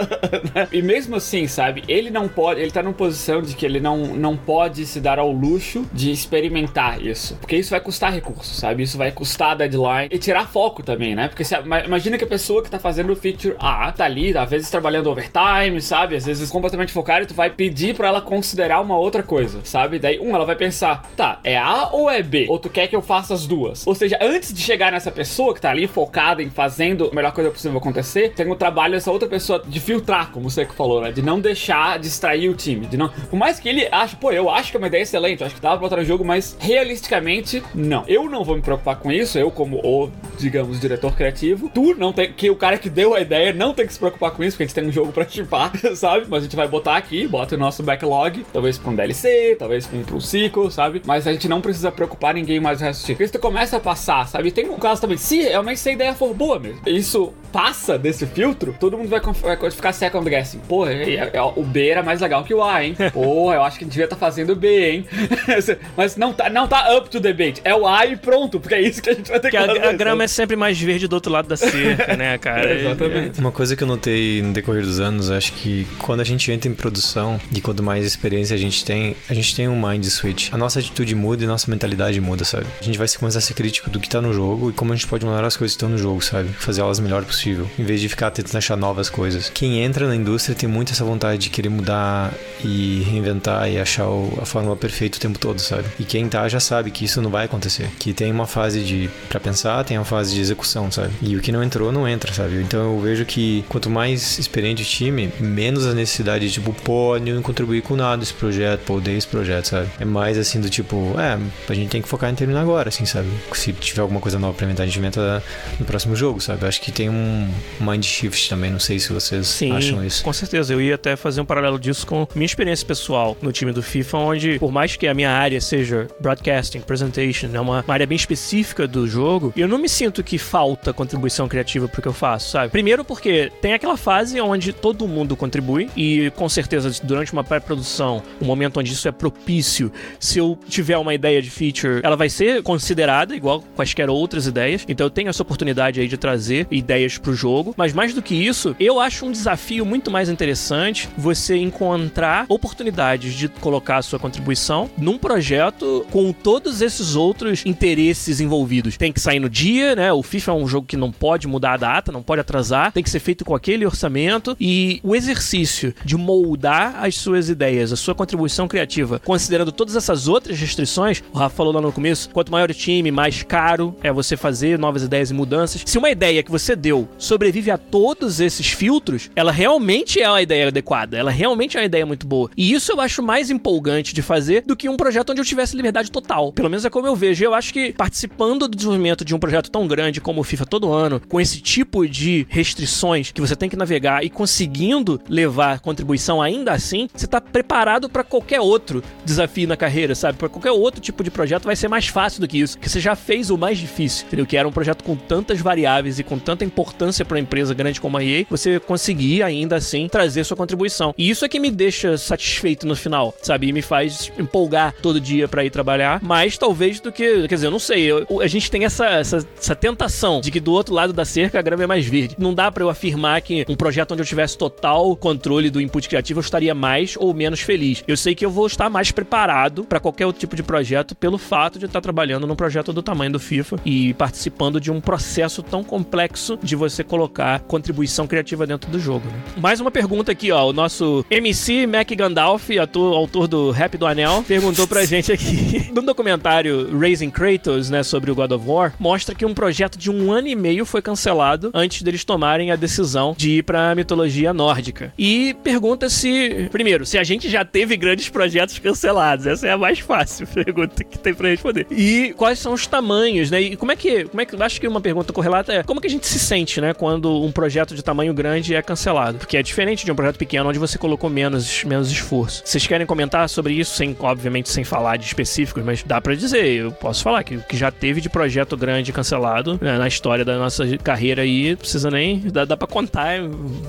e 0.72 0.82
mesmo 0.82 1.16
assim, 1.16 1.46
sabe? 1.46 1.82
Ele 1.88 2.10
não 2.10 2.28
pode, 2.28 2.60
ele 2.60 2.70
tá 2.70 2.82
numa 2.82 2.94
posição 2.94 3.42
de 3.42 3.54
que 3.54 3.64
ele 3.64 3.80
não, 3.80 3.98
não 3.98 4.36
pode 4.36 4.86
se 4.86 5.00
dar 5.00 5.18
ao 5.18 5.30
luxo 5.30 5.86
de 5.92 6.10
experimentar 6.10 7.02
isso. 7.04 7.36
Porque 7.36 7.56
isso 7.56 7.70
vai 7.70 7.80
custar 7.80 8.12
recursos, 8.12 8.56
sabe? 8.56 8.82
Isso 8.82 8.98
vai 8.98 9.10
custar 9.10 9.56
deadline 9.56 10.08
e 10.10 10.18
tirar 10.18 10.46
foco 10.48 10.82
também, 10.82 11.14
né? 11.14 11.28
Porque 11.28 11.44
se, 11.44 11.54
imagina 11.84 12.18
que 12.18 12.24
a 12.24 12.28
pessoa 12.28 12.62
que 12.62 12.70
tá 12.70 12.78
fazendo 12.78 13.12
o 13.12 13.16
feature 13.16 13.56
A 13.58 13.90
tá 13.92 14.04
ali, 14.04 14.36
às 14.36 14.50
vezes 14.50 14.70
trabalhando 14.70 15.10
overtime, 15.10 15.80
sabe? 15.80 16.16
Às 16.16 16.26
vezes 16.26 16.50
completamente 16.50 16.92
focada 16.92 17.24
e 17.24 17.26
tu 17.26 17.34
vai 17.34 17.50
pedir 17.50 17.94
para 17.94 18.08
ela 18.08 18.20
considerar 18.20 18.80
uma 18.80 18.96
outra 18.96 19.22
coisa, 19.22 19.60
sabe? 19.64 19.98
Daí, 19.98 20.18
um, 20.20 20.34
ela 20.34 20.44
vai 20.44 20.56
pensar, 20.56 21.10
tá, 21.16 21.40
é 21.44 21.56
A 21.56 21.88
ou 21.92 22.10
é 22.10 22.22
B? 22.22 22.46
Ou 22.48 22.58
tu 22.58 22.68
quer 22.68 22.86
que 22.88 22.96
eu 22.96 23.02
faça 23.02 23.34
as 23.34 23.46
duas? 23.46 23.86
Ou 23.86 23.94
seja, 23.94 24.18
antes 24.20 24.52
de 24.52 24.60
chegar 24.60 24.92
nessa 24.92 25.10
pessoa 25.10 25.54
que 25.54 25.60
tá 25.60 25.70
ali 25.70 25.79
focada 25.86 26.42
em 26.42 26.50
fazendo 26.50 27.08
a 27.10 27.14
melhor 27.14 27.32
coisa 27.32 27.50
possível 27.50 27.78
acontecer, 27.78 28.32
tem 28.34 28.50
o 28.50 28.54
trabalho 28.54 28.94
dessa 28.94 29.10
outra 29.10 29.28
pessoa 29.28 29.62
de 29.66 29.80
filtrar, 29.80 30.30
como 30.30 30.50
você 30.50 30.64
que 30.64 30.74
falou, 30.74 31.00
né? 31.00 31.12
De 31.12 31.22
não 31.22 31.40
deixar 31.40 31.98
distrair 31.98 32.48
o 32.48 32.54
time. 32.54 32.86
De 32.86 32.96
não... 32.96 33.08
Por 33.08 33.36
mais 33.36 33.60
que 33.60 33.68
ele 33.68 33.88
ache, 33.90 34.16
pô, 34.16 34.32
eu 34.32 34.50
acho 34.50 34.70
que 34.70 34.76
é 34.76 34.78
uma 34.78 34.86
ideia 34.86 35.02
excelente, 35.02 35.40
eu 35.40 35.46
acho 35.46 35.54
que 35.54 35.60
dá 35.60 35.70
pra 35.70 35.78
botar 35.78 35.96
no 35.96 36.04
jogo, 36.04 36.24
mas 36.24 36.56
realisticamente, 36.58 37.62
não. 37.74 38.04
Eu 38.06 38.28
não 38.28 38.44
vou 38.44 38.56
me 38.56 38.62
preocupar 38.62 38.96
com 38.96 39.10
isso, 39.10 39.38
eu 39.38 39.50
como 39.50 39.78
o, 39.78 40.10
digamos, 40.38 40.80
diretor 40.80 41.14
criativo. 41.14 41.70
Tu 41.72 41.94
não 41.94 42.12
tem, 42.12 42.32
que 42.32 42.50
o 42.50 42.56
cara 42.56 42.78
que 42.78 42.90
deu 42.90 43.14
a 43.14 43.20
ideia 43.20 43.52
não 43.52 43.72
tem 43.74 43.86
que 43.86 43.92
se 43.92 43.98
preocupar 43.98 44.30
com 44.32 44.42
isso, 44.42 44.56
porque 44.56 44.64
a 44.64 44.66
gente 44.66 44.74
tem 44.74 44.86
um 44.86 44.92
jogo 44.92 45.12
pra 45.12 45.26
chipar, 45.28 45.72
sabe? 45.94 46.26
Mas 46.28 46.40
a 46.40 46.44
gente 46.44 46.56
vai 46.56 46.68
botar 46.68 46.96
aqui, 46.96 47.26
bota 47.26 47.54
o 47.54 47.58
nosso 47.58 47.82
backlog, 47.82 48.44
talvez 48.52 48.78
pra 48.78 48.90
um 48.90 48.94
DLC, 48.94 49.56
talvez 49.58 49.86
pra 49.86 50.16
um, 50.16 50.20
sequel, 50.20 50.70
sabe? 50.70 51.02
Mas 51.04 51.26
a 51.26 51.32
gente 51.32 51.48
não 51.48 51.60
precisa 51.60 51.90
preocupar 51.92 52.34
ninguém 52.34 52.60
mais 52.60 52.80
o 52.80 52.84
resto 52.84 53.12
do 53.12 53.26
se 53.26 53.32
tu 53.32 53.38
começa 53.38 53.76
a 53.76 53.80
passar, 53.80 54.26
sabe? 54.26 54.50
Tem 54.50 54.68
um 54.68 54.78
caso 54.78 55.00
também, 55.00 55.16
se 55.16 55.42
realmente 55.42 55.69
se 55.76 55.88
a 55.88 55.92
ideia 55.92 56.14
for 56.14 56.34
boa 56.34 56.58
mesmo, 56.58 56.80
isso 56.86 57.32
passa 57.52 57.98
desse 57.98 58.26
filtro, 58.26 58.74
todo 58.78 58.96
mundo 58.96 59.08
vai, 59.08 59.20
vai 59.20 59.70
ficar 59.70 59.92
second 59.92 60.28
guessing. 60.28 60.60
É, 60.88 61.14
é, 61.14 61.30
é, 61.34 61.42
o 61.42 61.62
B 61.62 61.88
era 61.88 62.02
mais 62.02 62.20
legal 62.20 62.44
que 62.44 62.54
o 62.54 62.62
A, 62.62 62.84
hein? 62.84 62.96
Porra, 63.12 63.56
eu 63.56 63.62
acho 63.62 63.78
que 63.78 63.84
devia 63.84 64.04
estar 64.04 64.16
tá 64.16 64.20
fazendo 64.20 64.50
o 64.52 64.56
B, 64.56 64.90
hein? 64.90 65.06
Mas 65.96 66.16
não 66.16 66.32
tá, 66.32 66.48
não 66.48 66.66
tá 66.68 66.96
up 66.96 67.10
to 67.10 67.20
debate. 67.20 67.60
É 67.64 67.74
o 67.74 67.86
A 67.86 68.06
e 68.06 68.16
pronto, 68.16 68.60
porque 68.60 68.74
é 68.74 68.80
isso 68.80 69.02
que 69.02 69.10
a 69.10 69.14
gente 69.14 69.28
vai 69.28 69.40
ter 69.40 69.50
que, 69.50 69.56
que 69.56 69.66
fazer. 69.66 69.80
A, 69.80 69.90
a 69.90 69.92
grama 69.92 70.24
é 70.24 70.28
sempre 70.28 70.56
mais 70.56 70.80
verde 70.80 71.08
do 71.08 71.14
outro 71.14 71.32
lado 71.32 71.48
da 71.48 71.56
cerca, 71.56 72.16
né, 72.16 72.38
cara? 72.38 72.70
É, 72.70 72.80
exatamente. 72.80 73.40
Uma 73.40 73.52
coisa 73.52 73.74
que 73.74 73.82
eu 73.82 73.88
notei 73.88 74.42
no 74.42 74.52
decorrer 74.52 74.82
dos 74.82 75.00
anos, 75.00 75.30
acho 75.30 75.52
que 75.54 75.86
quando 75.98 76.20
a 76.20 76.24
gente 76.24 76.50
entra 76.50 76.70
em 76.70 76.74
produção 76.74 77.40
e 77.54 77.60
quanto 77.60 77.82
mais 77.82 78.06
experiência 78.06 78.54
a 78.54 78.58
gente 78.58 78.84
tem, 78.84 79.16
a 79.28 79.34
gente 79.34 79.54
tem 79.54 79.68
um 79.68 79.88
mind 79.88 80.04
switch. 80.04 80.52
A 80.52 80.56
nossa 80.56 80.78
atitude 80.78 81.14
muda 81.14 81.42
e 81.42 81.46
nossa 81.46 81.70
mentalidade 81.70 82.20
muda, 82.20 82.44
sabe? 82.44 82.66
A 82.80 82.84
gente 82.84 82.98
vai 82.98 83.08
começar 83.18 83.38
a 83.38 83.42
ser 83.42 83.54
crítico 83.54 83.90
do 83.90 83.98
que 83.98 84.08
tá 84.08 84.20
no 84.20 84.32
jogo 84.32 84.70
e 84.70 84.72
como 84.72 84.92
a 84.92 84.96
gente 84.96 85.06
pode 85.06 85.24
melhorar 85.26 85.46
as 85.46 85.56
coisas 85.60 85.76
que 85.76 85.84
estão 85.84 85.88
no 85.88 85.98
jogo, 85.98 86.22
sabe? 86.22 86.48
Fazer 86.48 86.80
elas 86.80 86.98
melhor 86.98 87.24
possível, 87.24 87.70
em 87.78 87.84
vez 87.84 88.00
de 88.00 88.08
ficar 88.08 88.30
tentando 88.30 88.56
achar 88.56 88.76
novas 88.76 89.10
coisas. 89.10 89.50
Quem 89.52 89.82
entra 89.82 90.08
na 90.08 90.16
indústria 90.16 90.56
tem 90.56 90.68
muito 90.68 90.92
essa 90.92 91.04
vontade 91.04 91.38
de 91.38 91.50
querer 91.50 91.68
mudar 91.68 92.32
e 92.64 93.02
reinventar 93.02 93.70
e 93.70 93.78
achar 93.78 94.06
a 94.40 94.46
fórmula 94.46 94.74
perfeita 94.74 95.18
o 95.18 95.20
tempo 95.20 95.38
todo, 95.38 95.60
sabe? 95.60 95.84
E 95.98 96.04
quem 96.04 96.28
tá 96.28 96.48
já 96.48 96.58
sabe 96.58 96.90
que 96.90 97.04
isso 97.04 97.20
não 97.20 97.30
vai 97.30 97.44
acontecer. 97.44 97.90
Que 97.98 98.12
tem 98.12 98.32
uma 98.32 98.46
fase 98.46 98.80
de 98.82 99.10
para 99.28 99.38
pensar, 99.38 99.84
tem 99.84 99.98
uma 99.98 100.04
fase 100.04 100.34
de 100.34 100.40
execução, 100.40 100.90
sabe? 100.90 101.12
E 101.20 101.36
o 101.36 101.40
que 101.40 101.52
não 101.52 101.62
entrou, 101.62 101.92
não 101.92 102.08
entra, 102.08 102.32
sabe? 102.32 102.56
Então 102.62 102.94
eu 102.94 103.00
vejo 103.00 103.24
que 103.24 103.64
quanto 103.68 103.90
mais 103.90 104.38
experiente 104.38 104.82
o 104.82 104.86
time, 104.86 105.30
menos 105.38 105.86
a 105.86 105.92
necessidade 105.92 106.46
de 106.46 106.54
tipo, 106.54 106.72
pô, 106.72 107.18
não 107.18 107.42
contribuir 107.42 107.82
com 107.82 107.96
nada 107.96 108.22
esse 108.22 108.32
projeto, 108.32 108.80
pô, 108.86 108.94
odeio 108.94 109.18
esse 109.18 109.26
projeto, 109.26 109.66
sabe? 109.66 109.88
É 110.00 110.04
mais 110.04 110.38
assim 110.38 110.60
do 110.60 110.70
tipo, 110.70 111.14
é, 111.18 111.38
a 111.68 111.74
gente 111.74 111.90
tem 111.90 112.00
que 112.00 112.08
focar 112.08 112.30
em 112.30 112.34
terminar 112.34 112.62
agora, 112.62 112.88
assim, 112.88 113.04
sabe? 113.04 113.28
Se 113.52 113.72
tiver 113.72 114.00
alguma 114.00 114.20
coisa 114.20 114.38
nova 114.38 114.54
pra 114.54 114.64
inventar, 114.64 114.84
a 114.84 114.86
gente 114.86 114.98
inventa 114.98 115.39
no 115.78 115.86
próximo 115.86 116.14
jogo, 116.16 116.40
sabe? 116.40 116.66
Acho 116.66 116.80
que 116.80 116.92
tem 116.92 117.08
um 117.08 117.48
mind 117.80 118.04
shift 118.04 118.48
também, 118.48 118.70
não 118.70 118.78
sei 118.78 118.98
se 118.98 119.12
vocês 119.12 119.46
Sim, 119.46 119.72
acham 119.72 120.04
isso. 120.04 120.22
Com 120.22 120.32
certeza, 120.32 120.72
eu 120.72 120.80
ia 120.80 120.94
até 120.94 121.16
fazer 121.16 121.40
um 121.40 121.44
paralelo 121.44 121.78
disso 121.78 122.06
com 122.06 122.26
minha 122.34 122.46
experiência 122.46 122.86
pessoal 122.86 123.36
no 123.40 123.52
time 123.52 123.72
do 123.72 123.82
FIFA, 123.82 124.18
onde, 124.18 124.58
por 124.58 124.72
mais 124.72 124.96
que 124.96 125.06
a 125.06 125.14
minha 125.14 125.30
área 125.30 125.60
seja 125.60 126.08
broadcasting, 126.20 126.80
presentation, 126.80 127.48
é 127.52 127.60
uma, 127.60 127.82
uma 127.82 127.94
área 127.94 128.06
bem 128.06 128.16
específica 128.16 128.86
do 128.86 129.06
jogo, 129.06 129.52
eu 129.56 129.68
não 129.68 129.78
me 129.78 129.88
sinto 129.88 130.22
que 130.22 130.38
falta 130.38 130.92
contribuição 130.92 131.48
criativa 131.48 131.88
pro 131.88 132.02
que 132.02 132.08
eu 132.08 132.12
faço, 132.12 132.50
sabe? 132.50 132.70
Primeiro 132.70 133.04
porque 133.04 133.50
tem 133.60 133.72
aquela 133.72 133.96
fase 133.96 134.40
onde 134.40 134.72
todo 134.72 135.06
mundo 135.08 135.36
contribui 135.36 135.90
e 135.96 136.30
com 136.36 136.48
certeza 136.48 136.90
durante 137.02 137.32
uma 137.32 137.44
pré-produção, 137.44 138.22
um 138.40 138.44
momento 138.44 138.80
onde 138.80 138.92
isso 138.92 139.08
é 139.08 139.12
propício, 139.12 139.92
se 140.18 140.38
eu 140.38 140.58
tiver 140.68 140.98
uma 140.98 141.14
ideia 141.14 141.40
de 141.40 141.50
feature, 141.50 142.00
ela 142.02 142.16
vai 142.16 142.28
ser 142.28 142.62
considerada 142.62 143.34
igual 143.34 143.62
quaisquer 143.74 144.10
outras 144.10 144.46
ideias. 144.46 144.84
Então 144.88 145.06
eu 145.06 145.10
tenho 145.10 145.29
essa 145.30 145.42
oportunidade 145.42 146.00
aí 146.00 146.08
de 146.08 146.16
trazer 146.16 146.66
ideias 146.70 147.18
pro 147.18 147.34
jogo, 147.34 147.74
mas 147.76 147.92
mais 147.92 148.14
do 148.14 148.22
que 148.22 148.34
isso, 148.34 148.74
eu 148.78 149.00
acho 149.00 149.26
um 149.26 149.32
desafio 149.32 149.84
muito 149.84 150.10
mais 150.10 150.28
interessante 150.28 151.08
você 151.16 151.56
encontrar 151.56 152.46
oportunidades 152.48 153.34
de 153.34 153.48
colocar 153.48 153.98
a 153.98 154.02
sua 154.02 154.18
contribuição 154.18 154.90
num 154.98 155.18
projeto 155.18 156.06
com 156.10 156.32
todos 156.32 156.80
esses 156.82 157.16
outros 157.16 157.64
interesses 157.64 158.40
envolvidos. 158.40 158.96
Tem 158.96 159.12
que 159.12 159.20
sair 159.20 159.40
no 159.40 159.48
dia, 159.48 159.96
né? 159.96 160.12
O 160.12 160.22
FIFA 160.22 160.52
é 160.52 160.54
um 160.54 160.66
jogo 160.66 160.86
que 160.86 160.96
não 160.96 161.12
pode 161.12 161.46
mudar 161.46 161.74
a 161.74 161.76
data, 161.76 162.12
não 162.12 162.22
pode 162.22 162.40
atrasar, 162.40 162.92
tem 162.92 163.02
que 163.02 163.10
ser 163.10 163.20
feito 163.20 163.44
com 163.44 163.54
aquele 163.54 163.86
orçamento 163.86 164.56
e 164.60 165.00
o 165.02 165.14
exercício 165.14 165.94
de 166.04 166.16
moldar 166.16 167.04
as 167.04 167.16
suas 167.16 167.48
ideias, 167.48 167.92
a 167.92 167.96
sua 167.96 168.14
contribuição 168.14 168.66
criativa, 168.66 169.20
considerando 169.24 169.72
todas 169.72 169.96
essas 169.96 170.28
outras 170.28 170.58
restrições, 170.58 171.22
o 171.32 171.38
Rafa 171.38 171.56
falou 171.56 171.72
lá 171.72 171.80
no 171.80 171.92
começo, 171.92 172.30
quanto 172.30 172.50
maior 172.50 172.70
o 172.70 172.74
time, 172.74 173.10
mais 173.10 173.42
caro 173.42 173.94
é 174.02 174.12
você 174.12 174.36
fazer 174.36 174.78
novas 174.78 175.02
ideias 175.02 175.19
e 175.28 175.34
mudanças. 175.34 175.82
Se 175.84 175.98
uma 175.98 176.08
ideia 176.08 176.42
que 176.42 176.50
você 176.50 176.74
deu 176.74 177.06
sobrevive 177.18 177.70
a 177.70 177.76
todos 177.76 178.40
esses 178.40 178.68
filtros, 178.68 179.28
ela 179.36 179.52
realmente 179.52 180.22
é 180.22 180.28
uma 180.28 180.40
ideia 180.40 180.68
adequada, 180.68 181.18
ela 181.18 181.30
realmente 181.30 181.76
é 181.76 181.80
uma 181.80 181.86
ideia 181.86 182.06
muito 182.06 182.26
boa. 182.26 182.50
E 182.56 182.72
isso 182.72 182.92
eu 182.92 183.00
acho 183.00 183.22
mais 183.22 183.50
empolgante 183.50 184.14
de 184.14 184.22
fazer 184.22 184.62
do 184.62 184.74
que 184.74 184.88
um 184.88 184.96
projeto 184.96 185.30
onde 185.30 185.40
eu 185.42 185.44
tivesse 185.44 185.76
liberdade 185.76 186.10
total. 186.10 186.52
Pelo 186.52 186.70
menos 186.70 186.84
é 186.84 186.90
como 186.90 187.06
eu 187.06 187.14
vejo. 187.14 187.44
Eu 187.44 187.52
acho 187.52 187.72
que 187.72 187.92
participando 187.92 188.68
do 188.68 188.76
desenvolvimento 188.76 189.24
de 189.24 189.34
um 189.34 189.38
projeto 189.38 189.70
tão 189.70 189.86
grande 189.86 190.20
como 190.20 190.40
o 190.40 190.44
FIFA 190.44 190.64
todo 190.64 190.92
ano, 190.92 191.20
com 191.28 191.40
esse 191.40 191.60
tipo 191.60 192.08
de 192.08 192.46
restrições 192.48 193.32
que 193.32 193.40
você 193.40 193.56
tem 193.56 193.68
que 193.68 193.76
navegar 193.76 194.24
e 194.24 194.30
conseguindo 194.30 195.20
levar 195.28 195.80
contribuição 195.80 196.40
ainda 196.40 196.72
assim, 196.72 197.08
você 197.14 197.24
está 197.24 197.40
preparado 197.40 198.08
para 198.08 198.22
qualquer 198.22 198.60
outro 198.60 199.02
desafio 199.24 199.66
na 199.66 199.76
carreira, 199.76 200.14
sabe? 200.14 200.38
Para 200.38 200.48
qualquer 200.48 200.70
outro 200.70 201.00
tipo 201.00 201.24
de 201.24 201.30
projeto 201.30 201.64
vai 201.64 201.76
ser 201.76 201.88
mais 201.88 202.06
fácil 202.06 202.40
do 202.40 202.48
que 202.48 202.58
isso, 202.58 202.76
porque 202.76 202.88
você 202.88 203.00
já 203.00 203.16
fez 203.16 203.50
o 203.50 203.58
mais 203.58 203.78
difícil, 203.78 204.26
entendeu? 204.26 204.46
Que 204.46 204.56
era 204.56 204.68
um 204.68 204.72
projeto 204.72 205.02
com 205.10 205.16
tantas 205.16 205.60
variáveis 205.60 206.20
e 206.20 206.22
com 206.22 206.38
tanta 206.38 206.64
importância 206.64 207.24
para 207.24 207.34
uma 207.34 207.40
empresa 207.40 207.74
grande 207.74 208.00
como 208.00 208.16
a 208.16 208.22
EA, 208.22 208.46
você 208.48 208.78
conseguir 208.78 209.42
ainda 209.42 209.74
assim 209.74 210.06
trazer 210.08 210.44
sua 210.44 210.56
contribuição. 210.56 211.12
E 211.18 211.28
isso 211.28 211.44
é 211.44 211.48
que 211.48 211.58
me 211.58 211.68
deixa 211.68 212.16
satisfeito 212.16 212.86
no 212.86 212.94
final, 212.94 213.34
sabe? 213.42 213.66
E 213.66 213.72
me 213.72 213.82
faz 213.82 214.30
empolgar 214.38 214.94
todo 215.02 215.20
dia 215.20 215.48
para 215.48 215.64
ir 215.64 215.70
trabalhar, 215.70 216.22
mais 216.22 216.56
talvez 216.56 217.00
do 217.00 217.10
que, 217.10 217.48
quer 217.48 217.56
dizer, 217.56 217.66
eu 217.66 217.72
não 217.72 217.80
sei, 217.80 218.04
eu, 218.04 218.40
a 218.40 218.46
gente 218.46 218.70
tem 218.70 218.84
essa, 218.84 219.06
essa, 219.06 219.44
essa 219.58 219.74
tentação 219.74 220.40
de 220.40 220.50
que 220.52 220.60
do 220.60 220.72
outro 220.72 220.94
lado 220.94 221.12
da 221.12 221.24
cerca 221.24 221.58
a 221.58 221.62
grama 221.62 221.82
é 221.82 221.86
mais 221.88 222.06
verde. 222.06 222.36
Não 222.38 222.54
dá 222.54 222.70
para 222.70 222.84
eu 222.84 222.88
afirmar 222.88 223.42
que 223.42 223.64
um 223.68 223.74
projeto 223.74 224.12
onde 224.12 224.22
eu 224.22 224.26
tivesse 224.26 224.56
total 224.56 225.16
controle 225.16 225.70
do 225.70 225.80
input 225.80 226.08
criativo 226.08 226.38
eu 226.38 226.42
estaria 226.42 226.72
mais 226.72 227.16
ou 227.18 227.34
menos 227.34 227.60
feliz. 227.60 228.04
Eu 228.06 228.16
sei 228.16 228.32
que 228.32 228.44
eu 228.44 228.50
vou 228.50 228.68
estar 228.68 228.88
mais 228.88 229.10
preparado 229.10 229.82
para 229.82 229.98
qualquer 229.98 230.26
outro 230.26 230.38
tipo 230.38 230.54
de 230.54 230.62
projeto 230.62 231.16
pelo 231.16 231.36
fato 231.36 231.80
de 231.80 231.86
estar 231.86 232.00
trabalhando 232.00 232.46
num 232.46 232.54
projeto 232.54 232.92
do 232.92 233.02
tamanho 233.02 233.32
do 233.32 233.40
FIFA 233.40 233.80
e 233.84 234.14
participando 234.14 234.80
de 234.80 234.90
um 234.90 234.99
processo 235.00 235.62
tão 235.62 235.82
complexo 235.82 236.58
de 236.62 236.76
você 236.76 237.02
colocar 237.02 237.60
contribuição 237.60 238.26
criativa 238.26 238.66
dentro 238.66 238.90
do 238.90 238.98
jogo. 238.98 239.26
Né? 239.26 239.42
Mais 239.56 239.80
uma 239.80 239.90
pergunta 239.90 240.32
aqui, 240.32 240.52
ó. 240.52 240.68
O 240.68 240.72
nosso 240.72 241.24
MC 241.30 241.86
Mac 241.86 242.10
Gandalf, 242.10 242.70
ator, 242.80 243.16
autor 243.16 243.48
do 243.48 243.70
Rap 243.70 243.96
do 243.96 244.06
Anel, 244.06 244.44
perguntou 244.46 244.86
pra 244.86 245.04
gente 245.04 245.32
aqui. 245.32 245.90
no 245.94 246.02
documentário 246.02 246.98
Raising 246.98 247.30
Kratos, 247.30 247.90
né, 247.90 248.02
sobre 248.02 248.30
o 248.30 248.34
God 248.34 248.52
of 248.52 248.66
War, 248.66 248.94
mostra 248.98 249.34
que 249.34 249.44
um 249.44 249.54
projeto 249.54 249.98
de 249.98 250.10
um 250.10 250.32
ano 250.32 250.48
e 250.48 250.54
meio 250.54 250.84
foi 250.84 251.02
cancelado 251.02 251.70
antes 251.74 252.02
deles 252.02 252.24
tomarem 252.24 252.70
a 252.70 252.76
decisão 252.76 253.34
de 253.36 253.58
ir 253.58 253.62
pra 253.62 253.94
mitologia 253.94 254.52
nórdica. 254.52 255.12
E 255.18 255.54
pergunta 255.62 256.08
se, 256.08 256.68
primeiro, 256.70 257.06
se 257.06 257.18
a 257.18 257.24
gente 257.24 257.48
já 257.48 257.64
teve 257.64 257.96
grandes 257.96 258.28
projetos 258.28 258.78
cancelados. 258.78 259.46
Essa 259.46 259.68
é 259.68 259.72
a 259.72 259.78
mais 259.78 259.98
fácil 259.98 260.46
pergunta 260.52 261.04
que 261.04 261.18
tem 261.18 261.34
pra 261.34 261.48
responder. 261.48 261.86
E 261.90 262.34
quais 262.36 262.58
são 262.58 262.72
os 262.72 262.86
tamanhos, 262.86 263.50
né? 263.50 263.60
E 263.60 263.76
como 263.76 263.92
é 263.92 263.96
que, 263.96 264.24
como 264.24 264.40
é 264.40 264.44
que, 264.44 264.60
acho 264.60 264.80
que 264.80 264.88
uma 264.90 265.00
pergunta 265.00 265.32
correlata 265.32 265.72
é, 265.72 265.82
como 265.82 266.00
que 266.00 266.06
a 266.06 266.10
gente 266.10 266.26
se 266.26 266.38
sente, 266.38 266.80
né, 266.80 266.92
quando 266.94 267.42
um 267.42 267.52
projeto 267.52 267.94
de 267.94 268.02
tamanho 268.02 268.32
grande 268.34 268.74
é 268.74 268.82
cancelado? 268.82 269.38
Porque 269.38 269.56
é 269.56 269.62
diferente 269.62 270.04
de 270.04 270.12
um 270.12 270.14
projeto 270.14 270.36
pequeno 270.36 270.68
onde 270.68 270.78
você 270.78 270.98
colocou 270.98 271.30
menos, 271.30 271.84
menos 271.84 272.10
esforço. 272.10 272.62
Vocês 272.64 272.86
querem 272.86 273.06
comentar 273.06 273.48
sobre 273.48 273.74
isso, 273.74 273.94
sem, 273.94 274.16
obviamente, 274.20 274.68
sem 274.68 274.84
falar 274.84 275.16
de 275.16 275.26
específicos, 275.26 275.84
mas 275.84 276.02
dá 276.02 276.20
para 276.20 276.34
dizer, 276.34 276.64
eu 276.66 276.92
posso 276.92 277.22
falar 277.22 277.44
que, 277.44 277.58
que 277.58 277.76
já 277.76 277.90
teve 277.90 278.20
de 278.20 278.28
projeto 278.28 278.76
grande 278.76 279.12
cancelado 279.12 279.78
né, 279.80 279.98
na 279.98 280.08
história 280.08 280.44
da 280.44 280.58
nossa 280.58 280.86
carreira 280.98 281.42
aí, 281.42 281.76
precisa 281.76 282.10
nem, 282.10 282.40
dá, 282.40 282.64
dá 282.64 282.76
pra 282.76 282.86
contar 282.86 283.40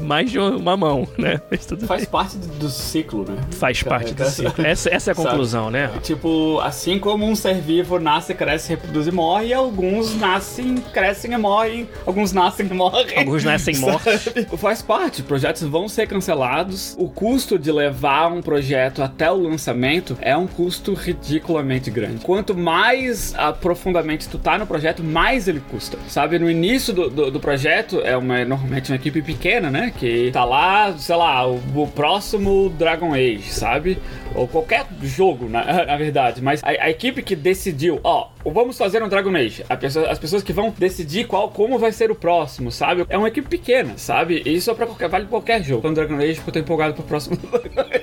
mais 0.02 0.32
de 0.32 0.40
uma 0.40 0.78
mão, 0.78 1.08
né? 1.18 1.42
Faz 1.86 2.06
parte 2.06 2.38
do 2.38 2.70
ciclo, 2.70 3.26
né? 3.28 3.38
Faz 3.52 3.84
parte 3.84 4.14
do 4.14 4.26
ciclo. 4.26 4.66
Essa, 4.72 4.90
essa 4.90 5.12
é 5.12 5.14
a 5.14 5.16
conclusão, 5.16 5.66
Sabe? 5.66 5.78
né? 5.78 5.92
Tipo, 6.02 6.60
assim 6.62 7.00
como 7.00 7.26
um 7.26 7.36
ser 7.36 7.56
vivo 7.56 8.00
nasce, 8.00 8.34
cresce, 8.34 8.70
reproduz 8.70 9.08
e 9.08 9.12
morre, 9.12 9.54
alguns 9.54 10.16
nascem, 10.16 10.76
crescem 10.92 11.34
e 11.34 11.38
morrem, 11.38 11.90
alguns 12.06 12.32
nascem 12.32 12.68
e 12.68 12.74
morrem. 12.74 13.18
Alguns 13.18 13.44
nascem 13.44 13.76
mortos. 13.80 14.30
Faz 14.58 14.82
parte, 14.82 15.24
projetos 15.24 15.64
vão 15.64 15.88
ser 15.88 16.08
cancelados. 16.08 16.96
O 16.98 17.10
custo 17.10 17.58
de 17.58 17.72
levar 17.72 18.32
um 18.32 18.42
projeto 18.42 19.02
até 19.02 19.32
o 19.32 19.36
lançamento 19.36 20.18
é 20.22 20.36
um 20.36 20.48
custo 20.48 20.94
ridiculamente 20.94 21.90
grande. 21.90 22.24
Quanto 22.24 22.56
mais 22.56 23.34
profundamente 23.62 24.28
tu 24.28 24.38
tá 24.38 24.58
no 24.58 24.68
projeto, 24.68 25.04
mais 25.04 25.48
ele 25.48 25.62
custa. 25.72 25.98
Sabe, 26.08 26.38
no 26.38 26.50
início 26.50 26.94
do, 26.94 27.10
do, 27.10 27.32
do 27.32 27.40
projeto, 27.40 28.02
é 28.04 28.16
uma, 28.16 28.44
normalmente 28.46 28.92
uma 28.92 28.96
equipe 28.96 29.22
pequena, 29.22 29.70
né? 29.70 29.94
Que 29.98 30.30
tá 30.32 30.44
lá, 30.44 30.94
sei 30.98 31.16
lá, 31.16 31.48
o, 31.48 31.62
o 31.76 31.88
próximo 31.88 32.70
Dragon 32.78 33.14
Age, 33.14 33.52
sabe? 33.52 33.98
Ou 34.36 34.48
qualquer 34.48 34.86
jogo, 35.02 35.50
na, 35.50 35.64
na 35.86 35.98
verdade. 35.98 36.42
Mas 36.42 36.64
a, 36.64 36.70
a, 36.70 36.90
equipe 36.90 37.22
que 37.22 37.36
decidiu, 37.36 38.00
ó, 38.04 38.30
vamos 38.46 38.78
fazer 38.78 39.04
um 39.04 39.10
Dragon 39.10 39.36
Age. 39.36 39.64
Pessoa, 39.80 40.10
as 40.10 40.20
pessoas 40.20 40.44
que 40.44 40.54
vão 40.54 40.74
decidir 40.78 41.26
qual, 41.26 41.50
como 41.50 41.78
vai 41.78 41.92
ser 41.92 42.12
o 42.12 42.16
próximo, 42.16 42.72
sabe? 42.72 43.06
É 43.10 43.18
uma 43.18 43.28
equipe 43.28 43.48
pequena, 43.48 43.94
sabe? 43.98 44.42
E 44.46 44.56
isso 44.56 44.72
é 44.72 44.74
pra 44.74 44.86
qualquer, 44.86 45.10
vale 45.10 45.26
qualquer 45.26 45.64
jogo. 45.64 45.82
Quando 45.82 45.96
Dragon 45.96 46.16
Age, 46.16 46.42
eu 46.46 46.54
tô 46.54 46.60
empolgado 46.60 46.94
pro 46.94 47.04
próximo. 47.04 47.38